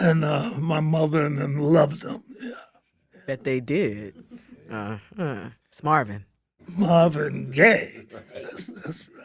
And 0.00 0.24
uh, 0.24 0.50
my 0.58 0.80
mother 0.80 1.24
and 1.24 1.38
them 1.38 1.60
loved 1.60 2.02
him. 2.02 2.24
Yeah. 2.40 2.50
Bet 3.28 3.44
they 3.44 3.60
did. 3.60 4.24
Uh, 4.68 4.98
uh, 5.16 5.50
it's 5.68 5.84
Marvin. 5.84 6.24
Marvin 6.76 7.50
Gaye. 7.50 8.06
That's, 8.34 8.66
that's 8.66 9.04
right. 9.08 9.20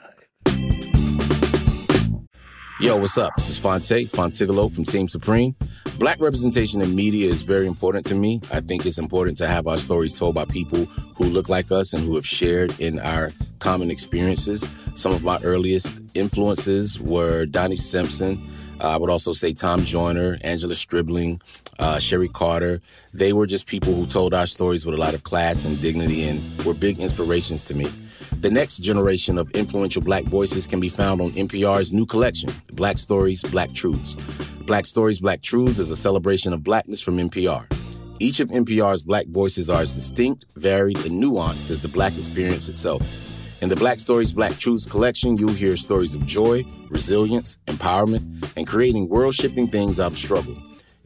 Yo, 2.81 2.97
what's 2.97 3.17
up? 3.17 3.35
This 3.35 3.49
is 3.49 3.57
Phonte, 3.57 4.07
Phontigallo 4.09 4.73
from 4.73 4.85
Team 4.85 5.09
Supreme. 5.09 5.53
Black 5.97 6.21
representation 6.21 6.81
in 6.81 6.95
media 6.95 7.27
is 7.27 7.41
very 7.41 7.67
important 7.67 8.05
to 8.05 8.15
me. 8.15 8.39
I 8.53 8.61
think 8.61 8.85
it's 8.85 8.97
important 8.97 9.37
to 9.39 9.47
have 9.47 9.67
our 9.67 9.77
stories 9.77 10.17
told 10.17 10.35
by 10.35 10.45
people 10.45 10.85
who 10.85 11.25
look 11.25 11.49
like 11.49 11.73
us 11.73 11.91
and 11.91 12.05
who 12.05 12.15
have 12.15 12.25
shared 12.25 12.73
in 12.79 12.99
our 12.99 13.33
common 13.59 13.91
experiences. 13.91 14.65
Some 14.95 15.11
of 15.11 15.25
my 15.25 15.39
earliest 15.43 15.99
influences 16.13 17.01
were 17.01 17.45
Donnie 17.45 17.75
Simpson. 17.75 18.41
Uh, 18.79 18.91
I 18.91 18.97
would 18.97 19.09
also 19.09 19.33
say 19.33 19.51
Tom 19.53 19.83
Joyner, 19.83 20.37
Angela 20.41 20.73
Stribling, 20.73 21.41
uh, 21.79 21.99
Sherry 21.99 22.27
Carter. 22.27 22.81
They 23.13 23.33
were 23.33 23.47
just 23.47 23.65
people 23.65 23.93
who 23.93 24.05
told 24.05 24.33
our 24.33 24.45
stories 24.45 24.85
with 24.85 24.95
a 24.95 24.99
lot 24.99 25.13
of 25.13 25.23
class 25.23 25.65
and 25.65 25.81
dignity 25.81 26.27
and 26.27 26.41
were 26.65 26.73
big 26.73 26.99
inspirations 26.99 27.63
to 27.63 27.73
me. 27.73 27.91
The 28.41 28.51
next 28.51 28.77
generation 28.77 29.37
of 29.37 29.49
influential 29.51 30.01
black 30.01 30.25
voices 30.25 30.67
can 30.67 30.79
be 30.79 30.89
found 30.89 31.19
on 31.19 31.31
NPR's 31.31 31.91
new 31.91 32.05
collection, 32.05 32.51
Black 32.73 32.97
Stories, 32.97 33.41
Black 33.43 33.73
Truths. 33.73 34.15
Black 34.65 34.85
Stories, 34.85 35.19
Black 35.19 35.41
Truths 35.41 35.79
is 35.79 35.89
a 35.89 35.95
celebration 35.95 36.53
of 36.53 36.63
blackness 36.63 37.01
from 37.01 37.17
NPR. 37.17 37.65
Each 38.19 38.39
of 38.39 38.49
NPR's 38.49 39.01
black 39.01 39.25
voices 39.27 39.69
are 39.69 39.81
as 39.81 39.93
distinct, 39.93 40.45
varied, 40.55 40.97
and 41.05 41.21
nuanced 41.23 41.69
as 41.71 41.81
the 41.81 41.87
black 41.87 42.17
experience 42.17 42.69
itself. 42.69 43.01
In 43.61 43.69
the 43.69 43.75
Black 43.75 43.99
Stories, 43.99 44.31
Black 44.31 44.57
Truths 44.57 44.85
collection, 44.85 45.37
you'll 45.37 45.49
hear 45.49 45.75
stories 45.75 46.15
of 46.15 46.25
joy, 46.25 46.63
resilience, 46.89 47.57
empowerment, 47.67 48.53
and 48.55 48.65
creating 48.67 49.09
world 49.09 49.35
shifting 49.35 49.67
things 49.67 49.99
out 49.99 50.11
of 50.11 50.17
struggle. 50.17 50.55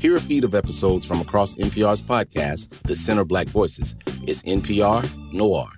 Hear 0.00 0.16
a 0.16 0.20
feed 0.20 0.44
of 0.44 0.54
episodes 0.54 1.06
from 1.06 1.20
across 1.20 1.56
NPR's 1.56 2.00
podcast, 2.00 2.70
The 2.84 2.96
Center 2.96 3.22
Black 3.22 3.46
Voices. 3.48 3.94
It's 4.22 4.42
NPR 4.44 5.30
Noir. 5.30 5.68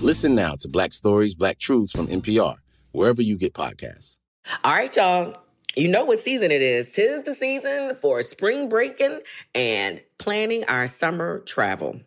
Listen 0.00 0.34
now 0.34 0.54
to 0.60 0.68
Black 0.68 0.94
Stories, 0.94 1.34
Black 1.34 1.58
Truths 1.58 1.92
from 1.92 2.06
NPR 2.06 2.56
wherever 2.92 3.20
you 3.20 3.36
get 3.36 3.52
podcasts. 3.52 4.16
All 4.64 4.72
right, 4.72 4.96
y'all. 4.96 5.34
You 5.76 5.88
know 5.88 6.06
what 6.06 6.20
season 6.20 6.50
it 6.50 6.62
is. 6.62 6.90
Tis 6.90 7.24
the 7.24 7.34
season 7.34 7.96
for 7.96 8.22
spring 8.22 8.70
breaking 8.70 9.20
and 9.54 10.02
planning 10.16 10.64
our 10.64 10.86
summer 10.86 11.40
travel. 11.40 12.00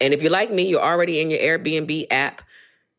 And 0.00 0.14
if 0.14 0.22
you're 0.22 0.30
like 0.30 0.52
me, 0.52 0.68
you're 0.68 0.80
already 0.80 1.18
in 1.18 1.28
your 1.28 1.40
Airbnb 1.40 2.06
app 2.12 2.40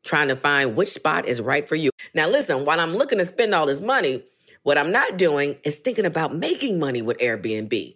trying 0.03 0.27
to 0.27 0.35
find 0.35 0.75
which 0.75 0.89
spot 0.89 1.27
is 1.27 1.39
right 1.39 1.65
for 1.65 1.75
you. 1.75 1.91
Now, 2.13 2.27
listen, 2.27 2.65
while 2.65 2.81
I'm 2.81 2.93
looking 2.93 3.19
to 3.19 3.25
spend 3.25 3.55
all 3.55 3.65
this 3.65 3.79
money, 3.79 4.25
what 4.63 4.77
I'm 4.77 4.91
not 4.91 5.17
doing 5.17 5.57
is 5.63 5.79
thinking 5.79 6.05
about 6.05 6.35
making 6.35 6.77
money 6.77 7.01
with 7.01 7.17
Airbnb. 7.17 7.95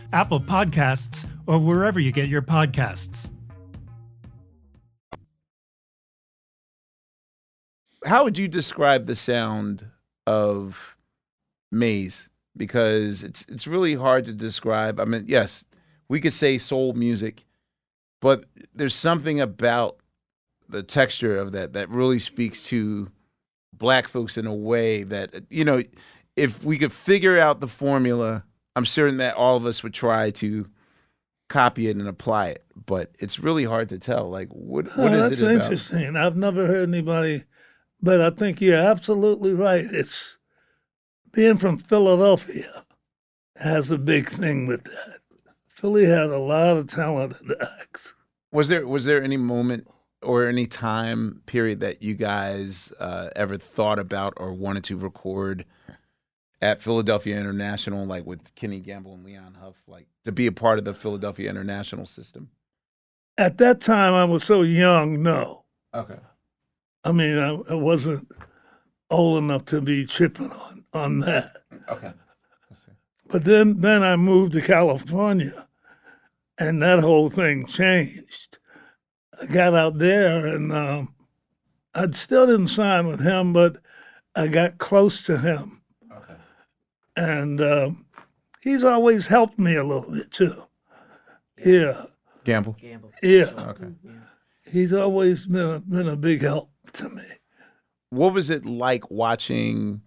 Apple 0.13 0.39
Podcasts, 0.39 1.25
or 1.47 1.57
wherever 1.59 1.99
you 1.99 2.11
get 2.11 2.27
your 2.27 2.41
podcasts. 2.41 3.29
How 8.03 8.23
would 8.23 8.37
you 8.37 8.47
describe 8.47 9.05
the 9.05 9.15
sound 9.15 9.85
of 10.25 10.97
Maze? 11.71 12.29
Because 12.57 13.23
it's 13.23 13.45
it's 13.47 13.67
really 13.67 13.95
hard 13.95 14.25
to 14.25 14.33
describe. 14.33 14.99
I 14.99 15.05
mean, 15.05 15.25
yes, 15.27 15.63
we 16.09 16.19
could 16.19 16.33
say 16.33 16.57
soul 16.57 16.93
music, 16.93 17.45
but 18.21 18.45
there's 18.73 18.95
something 18.95 19.39
about 19.39 19.97
the 20.67 20.83
texture 20.83 21.37
of 21.37 21.51
that 21.51 21.73
that 21.73 21.89
really 21.89 22.19
speaks 22.19 22.63
to 22.63 23.09
black 23.73 24.07
folks 24.07 24.37
in 24.37 24.45
a 24.45 24.53
way 24.53 25.03
that 25.03 25.43
you 25.49 25.63
know 25.63 25.81
if 26.35 26.63
we 26.63 26.77
could 26.77 26.91
figure 26.91 27.37
out 27.37 27.59
the 27.59 27.67
formula 27.67 28.43
i'm 28.75 28.85
certain 28.85 29.17
that 29.17 29.35
all 29.35 29.55
of 29.55 29.65
us 29.65 29.83
would 29.83 29.93
try 29.93 30.31
to 30.31 30.67
copy 31.49 31.89
it 31.89 31.97
and 31.97 32.07
apply 32.07 32.47
it 32.47 32.63
but 32.85 33.11
it's 33.19 33.39
really 33.39 33.65
hard 33.65 33.89
to 33.89 33.97
tell 33.97 34.29
like 34.29 34.49
what 34.49 34.85
what 34.97 35.13
oh, 35.13 35.15
is 35.15 35.29
that's 35.29 35.41
it 35.41 35.45
about 35.45 35.63
interesting. 35.63 36.17
I've 36.17 36.35
never 36.35 36.65
heard 36.67 36.89
anybody, 36.89 37.43
but 38.01 38.21
I 38.21 38.29
think 38.29 38.61
you're 38.61 38.75
absolutely 38.75 39.53
right. 39.53 39.85
It's 39.89 40.37
being 41.31 41.57
from 41.57 41.77
Philadelphia 41.77 42.85
has 43.57 43.91
a 43.91 43.97
big 43.97 44.29
thing 44.29 44.67
with 44.67 44.83
that. 44.83 45.19
Philly 45.67 46.05
had 46.05 46.29
a 46.29 46.37
lot 46.37 46.77
of 46.77 46.89
talented 46.89 47.55
acts. 47.61 48.13
was 48.51 48.67
there 48.67 48.87
was 48.87 49.05
there 49.05 49.23
any 49.23 49.37
moment 49.37 49.87
or 50.21 50.47
any 50.47 50.67
time 50.67 51.41
period 51.45 51.79
that 51.79 52.03
you 52.03 52.13
guys 52.13 52.93
uh, 52.99 53.29
ever 53.35 53.57
thought 53.57 53.97
about 53.97 54.33
or 54.37 54.53
wanted 54.53 54.83
to 54.83 54.97
record 54.97 55.65
at 56.61 56.81
Philadelphia 56.81 57.39
International, 57.39 58.05
like 58.05 58.25
with 58.25 58.53
Kenny 58.55 58.79
Gamble 58.79 59.13
and 59.13 59.23
Leon 59.25 59.57
Huff, 59.61 59.75
like 59.87 60.07
to 60.25 60.31
be 60.31 60.47
a 60.47 60.51
part 60.51 60.79
of 60.79 60.85
the 60.85 60.93
Philadelphia 60.93 61.49
International 61.49 62.05
system? 62.05 62.49
At 63.37 63.57
that 63.59 63.81
time, 63.81 64.13
I 64.13 64.25
was 64.25 64.43
so 64.43 64.61
young. 64.61 65.23
No, 65.23 65.65
Okay. 65.93 66.19
I 67.03 67.11
mean, 67.11 67.37
I, 67.37 67.57
I 67.69 67.75
wasn't 67.75 68.27
old 69.09 69.39
enough 69.39 69.65
to 69.65 69.81
be 69.81 70.05
tripping 70.05 70.51
on 70.51 70.85
on 70.93 71.19
that. 71.21 71.57
Okay. 71.89 72.13
But 73.27 73.45
then, 73.45 73.79
then 73.79 74.03
I 74.03 74.17
moved 74.17 74.53
to 74.53 74.61
California, 74.61 75.67
and 76.59 76.81
that 76.83 76.99
whole 76.99 77.29
thing 77.29 77.65
changed. 77.65 78.59
I 79.41 79.45
got 79.45 79.73
out 79.73 79.97
there, 79.97 80.45
and 80.45 80.71
um, 80.71 81.15
I 81.95 82.09
still 82.11 82.45
didn't 82.45 82.67
sign 82.67 83.07
with 83.07 83.21
him, 83.21 83.53
but 83.53 83.77
I 84.35 84.47
got 84.47 84.77
close 84.77 85.23
to 85.25 85.37
him. 85.37 85.80
And 87.15 87.61
um, 87.61 88.05
he's 88.61 88.83
always 88.83 89.27
helped 89.27 89.59
me 89.59 89.75
a 89.75 89.83
little 89.83 90.11
bit 90.11 90.31
too. 90.31 90.55
Yeah, 91.63 92.05
Gamble. 92.43 92.75
Gamble. 92.79 93.11
yeah. 93.21 93.51
Okay. 93.69 93.87
He's 94.65 94.93
always 94.93 95.45
been 95.45 95.69
a, 95.69 95.79
been 95.79 96.07
a 96.07 96.15
big 96.15 96.41
help 96.41 96.71
to 96.93 97.09
me. 97.09 97.23
What 98.09 98.33
was 98.33 98.49
it 98.49 98.65
like 98.65 99.09
watching 99.11 100.01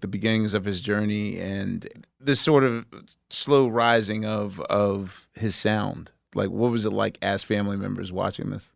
the 0.00 0.08
beginnings 0.08 0.54
of 0.54 0.64
his 0.64 0.80
journey 0.80 1.38
and 1.38 1.86
this 2.20 2.40
sort 2.40 2.64
of 2.64 2.86
slow 3.30 3.68
rising 3.68 4.24
of 4.24 4.60
of 4.62 5.28
his 5.34 5.54
sound? 5.54 6.10
Like, 6.34 6.50
what 6.50 6.70
was 6.70 6.84
it 6.84 6.92
like 6.92 7.18
as 7.22 7.42
family 7.42 7.76
members 7.76 8.12
watching 8.12 8.50
this? 8.50 8.70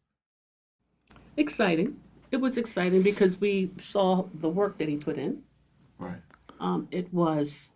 exciting. 1.37 1.97
It 2.31 2.41
was 2.41 2.57
exciting 2.57 3.03
because 3.03 3.41
we 3.41 3.71
saw 3.79 4.27
the 4.35 4.49
work 4.49 4.79
that 4.79 4.89
he 4.89 4.97
put 4.97 5.19
in. 5.19 5.43
Right. 5.99 6.21
Um, 6.63 6.89
it 6.93 7.13
was 7.13 7.71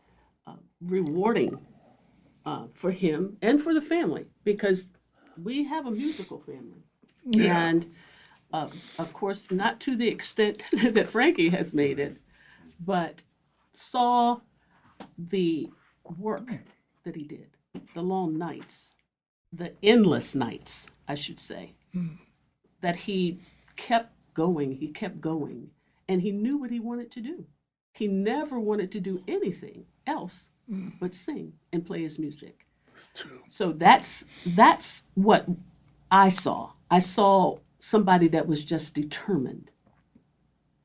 uh, 0.46 0.54
rewarding 0.80 1.58
uh, 2.46 2.68
for 2.72 2.92
him 2.92 3.36
and 3.42 3.60
for 3.60 3.74
the 3.74 3.82
family 3.82 4.26
because 4.44 4.88
we 5.42 5.64
have 5.64 5.86
a 5.86 5.90
musical 5.90 6.38
family. 6.38 6.84
And 7.50 7.92
uh, 8.52 8.68
of 8.98 9.12
course, 9.12 9.48
not 9.50 9.80
to 9.80 9.96
the 9.96 10.06
extent 10.08 10.62
that 10.92 11.10
Frankie 11.10 11.48
has 11.48 11.74
made 11.74 11.98
it, 11.98 12.18
but 12.78 13.22
saw 13.72 14.38
the 15.18 15.68
work 16.18 16.48
that 17.04 17.16
he 17.16 17.24
did, 17.24 17.48
the 17.94 18.02
long 18.02 18.38
nights, 18.38 18.92
the 19.52 19.72
endless 19.82 20.34
nights, 20.34 20.86
I 21.08 21.16
should 21.16 21.40
say, 21.40 21.74
that 22.82 22.94
he 22.96 23.40
kept 23.74 24.12
going, 24.34 24.76
he 24.76 24.88
kept 24.88 25.20
going, 25.20 25.70
and 26.08 26.22
he 26.22 26.30
knew 26.30 26.56
what 26.56 26.70
he 26.70 26.78
wanted 26.78 27.10
to 27.12 27.20
do. 27.20 27.46
He 27.96 28.08
never 28.08 28.60
wanted 28.60 28.92
to 28.92 29.00
do 29.00 29.22
anything 29.26 29.86
else 30.06 30.50
mm. 30.70 30.92
but 31.00 31.14
sing 31.14 31.54
and 31.72 31.86
play 31.86 32.02
his 32.02 32.18
music. 32.18 32.66
So 33.50 33.72
that's 33.72 34.24
that's 34.44 35.02
what 35.14 35.46
I 36.10 36.28
saw. 36.28 36.72
I 36.90 36.98
saw 36.98 37.58
somebody 37.78 38.28
that 38.28 38.46
was 38.46 38.64
just 38.64 38.94
determined. 38.94 39.70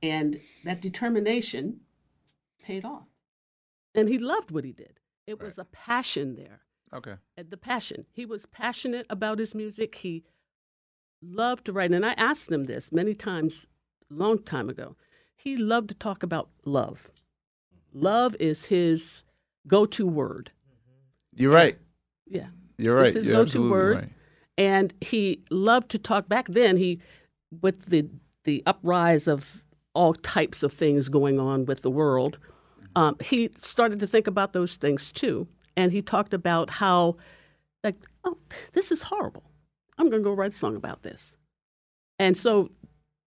And 0.01 0.39
that 0.63 0.81
determination 0.81 1.81
paid 2.63 2.85
off. 2.85 3.07
And 3.93 4.09
he 4.09 4.17
loved 4.17 4.51
what 4.51 4.63
he 4.63 4.71
did. 4.71 4.99
It 5.27 5.41
was 5.41 5.57
a 5.57 5.65
passion 5.65 6.35
there. 6.35 6.61
Okay. 6.93 7.15
The 7.37 7.57
passion. 7.57 8.05
He 8.11 8.25
was 8.25 8.45
passionate 8.45 9.05
about 9.09 9.39
his 9.39 9.53
music. 9.53 9.95
He 9.95 10.23
loved 11.21 11.65
to 11.65 11.73
write. 11.73 11.91
And 11.91 12.05
I 12.05 12.13
asked 12.13 12.51
him 12.51 12.65
this 12.65 12.91
many 12.91 13.13
times, 13.13 13.67
long 14.09 14.41
time 14.43 14.69
ago. 14.69 14.95
He 15.43 15.57
loved 15.57 15.87
to 15.89 15.95
talk 15.95 16.23
about 16.23 16.49
love. 16.65 17.11
Love 17.93 18.35
is 18.39 18.65
his 18.65 19.23
go 19.67 19.85
to 19.87 20.05
word. 20.05 20.51
You're 21.35 21.51
right. 21.53 21.77
Yeah. 22.27 22.47
You're 22.77 22.95
right. 22.95 23.07
It's 23.07 23.15
his 23.15 23.27
You're 23.27 23.45
go-to 23.45 23.69
word. 23.69 23.95
right. 23.97 24.09
and 24.57 24.93
he 25.01 25.43
loved 25.49 25.89
to 25.91 25.97
talk 25.99 26.27
back 26.27 26.47
then 26.47 26.77
he 26.77 26.99
with 27.61 27.85
the 27.87 28.07
the 28.43 28.63
uprise 28.65 29.27
of 29.27 29.63
all 29.93 30.13
types 30.13 30.63
of 30.63 30.73
things 30.73 31.09
going 31.09 31.39
on 31.39 31.65
with 31.65 31.81
the 31.81 31.89
world 31.91 32.37
um, 32.95 33.15
he 33.21 33.49
started 33.61 33.99
to 33.99 34.07
think 34.07 34.27
about 34.27 34.51
those 34.53 34.75
things 34.75 35.11
too 35.11 35.47
and 35.77 35.91
he 35.91 36.01
talked 36.01 36.33
about 36.33 36.69
how 36.69 37.15
like 37.83 37.95
oh 38.25 38.37
this 38.73 38.91
is 38.91 39.03
horrible 39.03 39.43
i'm 39.97 40.09
going 40.09 40.21
to 40.21 40.27
go 40.29 40.33
write 40.33 40.51
a 40.51 40.55
song 40.55 40.75
about 40.75 41.03
this 41.03 41.37
and 42.19 42.35
so 42.35 42.69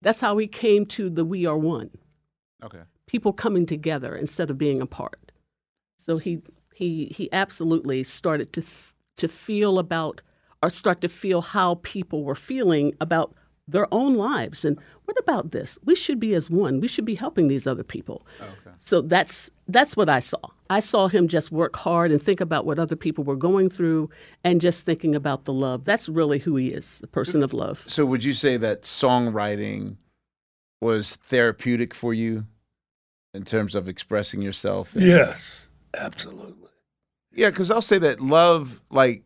that's 0.03 0.21
how 0.21 0.37
he 0.37 0.47
came 0.47 0.85
to 0.87 1.09
the 1.09 1.25
we 1.25 1.47
are 1.47 1.57
one 1.59 1.91
Okay. 2.65 2.83
people 3.07 3.33
coming 3.33 3.67
together 3.67 4.15
instead 4.15 4.51
of 4.51 4.59
being 4.59 4.81
apart. 4.81 5.33
So 5.99 6.17
he 6.17 6.43
he 6.75 7.07
he 7.07 7.29
absolutely 7.33 8.03
started 8.03 8.53
to 8.53 8.62
to 9.17 9.29
feel 9.29 9.79
about 9.79 10.23
or 10.62 10.71
start 10.71 11.01
to 11.01 11.09
feel 11.09 11.41
how 11.41 11.81
people 11.83 12.23
were 12.25 12.35
feeling 12.37 12.95
about 13.01 13.35
their 13.67 13.87
own 13.93 14.15
lives 14.15 14.65
and 14.65 14.79
what 15.05 15.17
about 15.19 15.51
this? 15.51 15.79
We 15.85 15.95
should 15.95 16.21
be 16.21 16.35
as 16.35 16.51
one. 16.51 16.81
We 16.81 16.88
should 16.88 17.05
be 17.05 17.15
helping 17.15 17.49
these 17.49 17.67
other 17.67 17.85
people. 17.85 18.27
Oh, 18.41 18.45
okay. 18.45 18.75
So 18.79 19.01
that's 19.01 19.51
that's 19.73 19.97
what 19.97 20.09
I 20.09 20.19
saw. 20.21 20.39
I 20.71 20.81
saw 20.81 21.09
him 21.09 21.29
just 21.29 21.51
work 21.53 21.77
hard 21.77 22.11
and 22.13 22.23
think 22.23 22.41
about 22.41 22.65
what 22.65 22.79
other 22.79 22.97
people 22.97 23.25
were 23.25 23.37
going 23.37 23.69
through 23.69 24.11
and 24.45 24.61
just 24.61 24.87
thinking 24.87 25.15
about 25.15 25.45
the 25.45 25.53
love. 25.53 25.85
That's 25.85 26.09
really 26.09 26.39
who 26.39 26.57
he 26.57 26.69
is, 26.69 26.99
the 26.99 27.07
person 27.07 27.43
of 27.43 27.53
love. 27.53 27.85
So 27.89 28.07
would 28.07 28.25
you 28.25 28.33
say 28.33 28.57
that 28.57 28.83
songwriting 28.83 29.97
was 30.81 31.17
therapeutic 31.17 31.93
for 31.95 32.15
you 32.15 32.47
in 33.35 33.45
terms 33.45 33.75
of 33.75 33.89
expressing 33.89 34.41
yourself? 34.43 34.95
and- 34.95 35.05
Yes, 35.05 35.69
absolutely. 35.95 36.71
Yeah, 37.35 37.51
because 37.51 37.71
I'll 37.71 37.81
say 37.83 37.99
that 37.99 38.21
love, 38.21 38.83
like, 38.91 39.23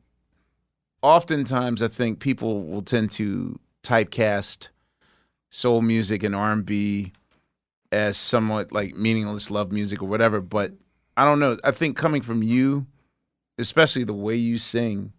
oftentimes 1.02 1.82
I 1.82 1.88
think 1.88 2.20
people 2.20 2.62
will 2.64 2.82
tend 2.82 3.10
to 3.12 3.58
typecast 3.84 4.68
soul 5.50 5.80
music 5.82 6.22
and 6.22 6.34
R 6.34 6.52
and 6.52 6.66
B 6.66 7.12
as 7.92 8.16
somewhat 8.16 8.72
like 8.72 8.94
meaningless 8.94 9.50
love 9.50 9.72
music 9.72 10.02
or 10.02 10.06
whatever. 10.06 10.40
But 10.40 10.72
I 11.16 11.24
don't 11.24 11.38
know. 11.40 11.58
I 11.64 11.70
think 11.70 11.96
coming 11.96 12.22
from 12.22 12.42
you, 12.42 12.86
especially 13.58 14.04
the 14.04 14.12
way 14.12 14.36
you 14.36 14.58
sing, 14.58 15.12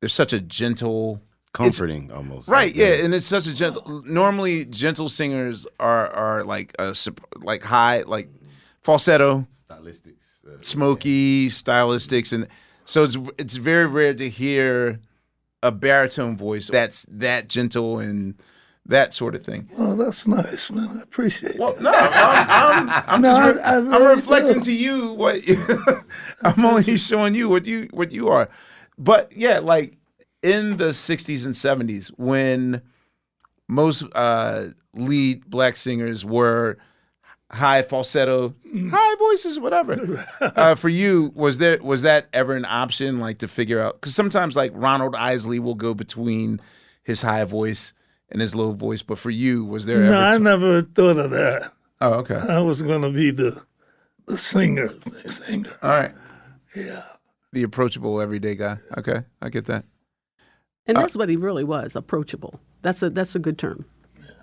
there's 0.00 0.12
such 0.14 0.32
a 0.32 0.40
gentle, 0.40 1.20
Comforting 1.52 2.10
almost. 2.12 2.48
right? 2.48 2.66
Like, 2.68 2.76
Yeah, 2.76 3.04
and 3.04 3.14
it's 3.14 3.26
such 3.26 3.46
a 3.46 3.54
gentle. 3.54 4.02
Normally, 4.04 4.64
gentle 4.66 5.08
singers 5.08 5.66
are 5.78 6.08
are 6.10 6.44
like 6.44 6.74
a 6.78 6.94
like 7.36 7.62
high 7.62 8.02
like 8.02 8.28
falsetto 8.82 9.46
Stylistics. 9.70 10.44
Uh, 10.46 10.58
smoky 10.60 11.48
stylistics 11.48 12.32
and 12.32 12.46
so 12.84 13.02
it's 13.04 13.16
it's 13.38 13.56
very 13.56 13.86
rare 13.86 14.12
to 14.12 14.28
hear 14.28 15.00
a 15.62 15.72
baritone 15.72 16.36
voice 16.36 16.68
that's 16.68 17.06
that 17.08 17.48
gentle 17.48 17.98
and 17.98 18.34
that 18.86 19.14
sort 19.14 19.34
of 19.34 19.44
thing. 19.44 19.68
Oh, 19.78 19.96
that's 19.96 20.26
nice, 20.26 20.70
man. 20.70 20.98
I 20.98 21.02
appreciate 21.02 21.58
Well, 21.58 21.70
it. 21.72 21.80
no, 21.80 21.90
I'm 21.90 22.88
I'm, 22.90 23.04
I'm 23.06 23.20
No, 23.22 23.28
just 23.28 23.40
I- 23.40 23.50
re- 23.50 23.60
I 23.60 23.76
I'm 23.76 24.06
reflecting 24.16 24.54
do. 24.54 24.60
to 24.60 24.72
you 24.72 25.12
what 25.14 25.40
I'm 26.42 26.64
only 26.64 26.96
showing 26.98 27.34
you 27.34 27.48
what 27.48 27.66
you 27.66 27.88
what 27.92 28.12
you 28.12 28.28
are. 28.28 28.48
But 28.98 29.32
yeah, 29.36 29.58
like 29.60 29.96
in 30.42 30.76
the 30.76 30.90
60s 30.90 31.46
and 31.46 31.54
70s 31.54 32.08
when 32.18 32.82
most 33.68 34.04
uh, 34.14 34.66
lead 34.92 35.48
black 35.48 35.76
singers 35.78 36.24
were 36.24 36.76
high 37.50 37.82
falsetto, 37.82 38.54
Mm. 38.74 38.90
high 38.90 39.14
voices, 39.16 39.58
whatever. 39.60 40.26
uh, 40.40 40.74
for 40.74 40.88
you, 40.88 41.32
was 41.34 41.58
there 41.58 41.80
was 41.82 42.02
that 42.02 42.26
ever 42.32 42.54
an 42.54 42.64
option, 42.64 43.18
like 43.18 43.38
to 43.38 43.48
figure 43.48 43.80
out? 43.80 44.00
Because 44.00 44.14
sometimes, 44.14 44.56
like 44.56 44.72
Ronald 44.74 45.14
Isley 45.14 45.58
will 45.60 45.76
go 45.76 45.94
between 45.94 46.60
his 47.04 47.22
high 47.22 47.44
voice 47.44 47.92
and 48.30 48.40
his 48.40 48.54
low 48.54 48.72
voice, 48.72 49.02
but 49.02 49.18
for 49.18 49.30
you, 49.30 49.64
was 49.64 49.86
there 49.86 50.00
No, 50.00 50.06
ever? 50.20 50.24
I 50.24 50.36
t- 50.36 50.42
never 50.42 50.82
thought 50.82 51.18
of 51.18 51.30
that. 51.30 51.72
oh, 52.00 52.12
okay. 52.14 52.36
I 52.36 52.60
was 52.60 52.82
going 52.82 53.02
to 53.02 53.10
be 53.10 53.30
the 53.30 53.60
the 54.26 54.38
singer, 54.38 54.88
the 54.88 55.30
singer. 55.32 55.72
All 55.82 55.90
right. 55.90 56.12
Yeah. 56.74 57.02
The 57.52 57.62
approachable 57.62 58.20
everyday 58.20 58.54
guy. 58.56 58.78
Okay, 58.98 59.22
I 59.40 59.48
get 59.48 59.66
that. 59.66 59.84
And 60.86 60.96
uh, 60.98 61.02
that's 61.02 61.16
what 61.16 61.28
he 61.28 61.36
really 61.36 61.64
was, 61.64 61.94
approachable. 61.96 62.58
That's 62.82 63.02
a 63.02 63.10
that's 63.10 63.34
a 63.34 63.38
good 63.38 63.58
term. 63.58 63.84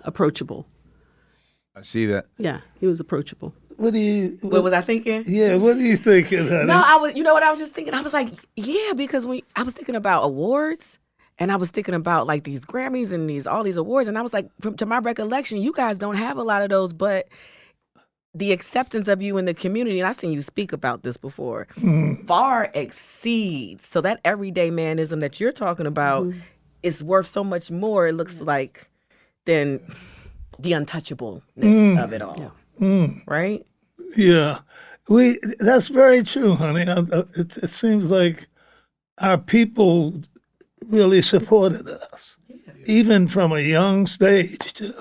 Approachable. 0.04 0.66
I 1.76 1.82
see 1.82 2.06
that. 2.06 2.26
Yeah, 2.38 2.60
he 2.80 2.86
was 2.86 3.00
approachable. 3.00 3.54
What 3.76 3.92
do 3.94 3.98
you? 3.98 4.38
What 4.42 4.62
was 4.62 4.72
I 4.72 4.80
thinking? 4.82 5.24
Yeah, 5.26 5.56
what 5.56 5.76
are 5.76 5.80
you 5.80 5.96
thinking, 5.96 6.46
honey? 6.48 6.64
No, 6.66 6.74
I 6.84 6.96
was. 6.96 7.14
You 7.16 7.22
know 7.22 7.34
what 7.34 7.42
I 7.42 7.50
was 7.50 7.58
just 7.58 7.74
thinking? 7.74 7.94
I 7.94 8.00
was 8.00 8.12
like, 8.12 8.28
yeah, 8.56 8.92
because 8.94 9.26
we. 9.26 9.44
I 9.56 9.62
was 9.62 9.74
thinking 9.74 9.94
about 9.94 10.22
awards, 10.24 10.98
and 11.42 11.50
I 11.50 11.56
was 11.56 11.70
thinking 11.70 11.94
about 11.94 12.28
like 12.28 12.44
these 12.44 12.60
Grammys 12.60 13.10
and 13.10 13.28
these 13.28 13.48
all 13.48 13.64
these 13.64 13.76
awards, 13.76 14.06
and 14.06 14.16
I 14.16 14.22
was 14.22 14.32
like, 14.32 14.48
from, 14.60 14.76
to 14.76 14.86
my 14.86 14.98
recollection, 14.98 15.60
you 15.60 15.72
guys 15.72 15.98
don't 15.98 16.14
have 16.14 16.36
a 16.36 16.42
lot 16.44 16.62
of 16.62 16.70
those, 16.70 16.92
but 16.92 17.26
the 18.32 18.52
acceptance 18.52 19.08
of 19.08 19.20
you 19.20 19.36
in 19.38 19.44
the 19.46 19.52
community, 19.52 19.98
and 19.98 20.08
I've 20.08 20.14
seen 20.14 20.32
you 20.32 20.40
speak 20.40 20.72
about 20.72 21.02
this 21.02 21.16
before, 21.16 21.66
mm-hmm. 21.78 22.24
far 22.26 22.70
exceeds. 22.74 23.88
So 23.88 24.00
that 24.02 24.20
everyday 24.24 24.70
manism 24.70 25.18
that 25.18 25.40
you're 25.40 25.50
talking 25.50 25.84
about 25.84 26.26
mm-hmm. 26.26 26.38
is 26.84 27.02
worth 27.02 27.26
so 27.26 27.42
much 27.42 27.72
more. 27.72 28.06
It 28.06 28.12
looks 28.12 28.40
like 28.40 28.88
than 29.44 29.80
the 30.60 30.72
untouchableness 30.72 31.42
mm. 31.56 32.04
of 32.04 32.12
it 32.12 32.22
all, 32.22 32.52
mm. 32.80 33.20
right? 33.26 33.66
Yeah, 34.16 34.60
we. 35.08 35.40
That's 35.58 35.88
very 35.88 36.22
true, 36.22 36.54
honey. 36.54 36.86
I, 36.88 37.00
I- 37.00 37.24
it, 37.34 37.56
it 37.56 37.70
seems 37.72 38.04
like 38.04 38.46
our 39.18 39.38
people 39.38 40.22
really 40.92 41.22
supported 41.22 41.88
us, 41.88 42.36
even 42.86 43.26
from 43.26 43.52
a 43.52 43.60
young 43.60 44.06
stage 44.06 44.72
too. 44.74 44.94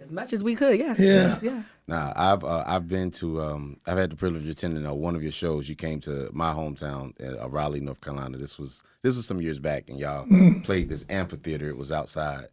As 0.00 0.12
much 0.12 0.32
as 0.32 0.42
we 0.42 0.54
could, 0.54 0.78
yes. 0.78 1.00
Yeah. 1.00 1.28
yes, 1.28 1.42
yeah. 1.42 1.62
Nah, 1.88 2.12
I've 2.14 2.44
uh, 2.44 2.64
I've 2.66 2.86
been 2.86 3.10
to 3.12 3.40
um, 3.40 3.76
I've 3.86 3.98
had 3.98 4.10
the 4.10 4.16
privilege 4.16 4.44
of 4.44 4.50
attending 4.50 4.86
uh, 4.86 4.92
one 4.92 5.16
of 5.16 5.22
your 5.22 5.32
shows. 5.32 5.68
You 5.68 5.74
came 5.74 6.00
to 6.00 6.30
my 6.32 6.52
hometown, 6.52 7.12
uh, 7.20 7.48
Raleigh, 7.48 7.80
North 7.80 8.00
Carolina. 8.00 8.36
This 8.36 8.58
was 8.58 8.84
this 9.02 9.16
was 9.16 9.26
some 9.26 9.40
years 9.40 9.58
back, 9.58 9.88
and 9.88 9.98
y'all 9.98 10.26
played 10.64 10.88
this 10.88 11.04
amphitheater. 11.08 11.68
It 11.68 11.76
was 11.76 11.90
outside, 11.90 12.48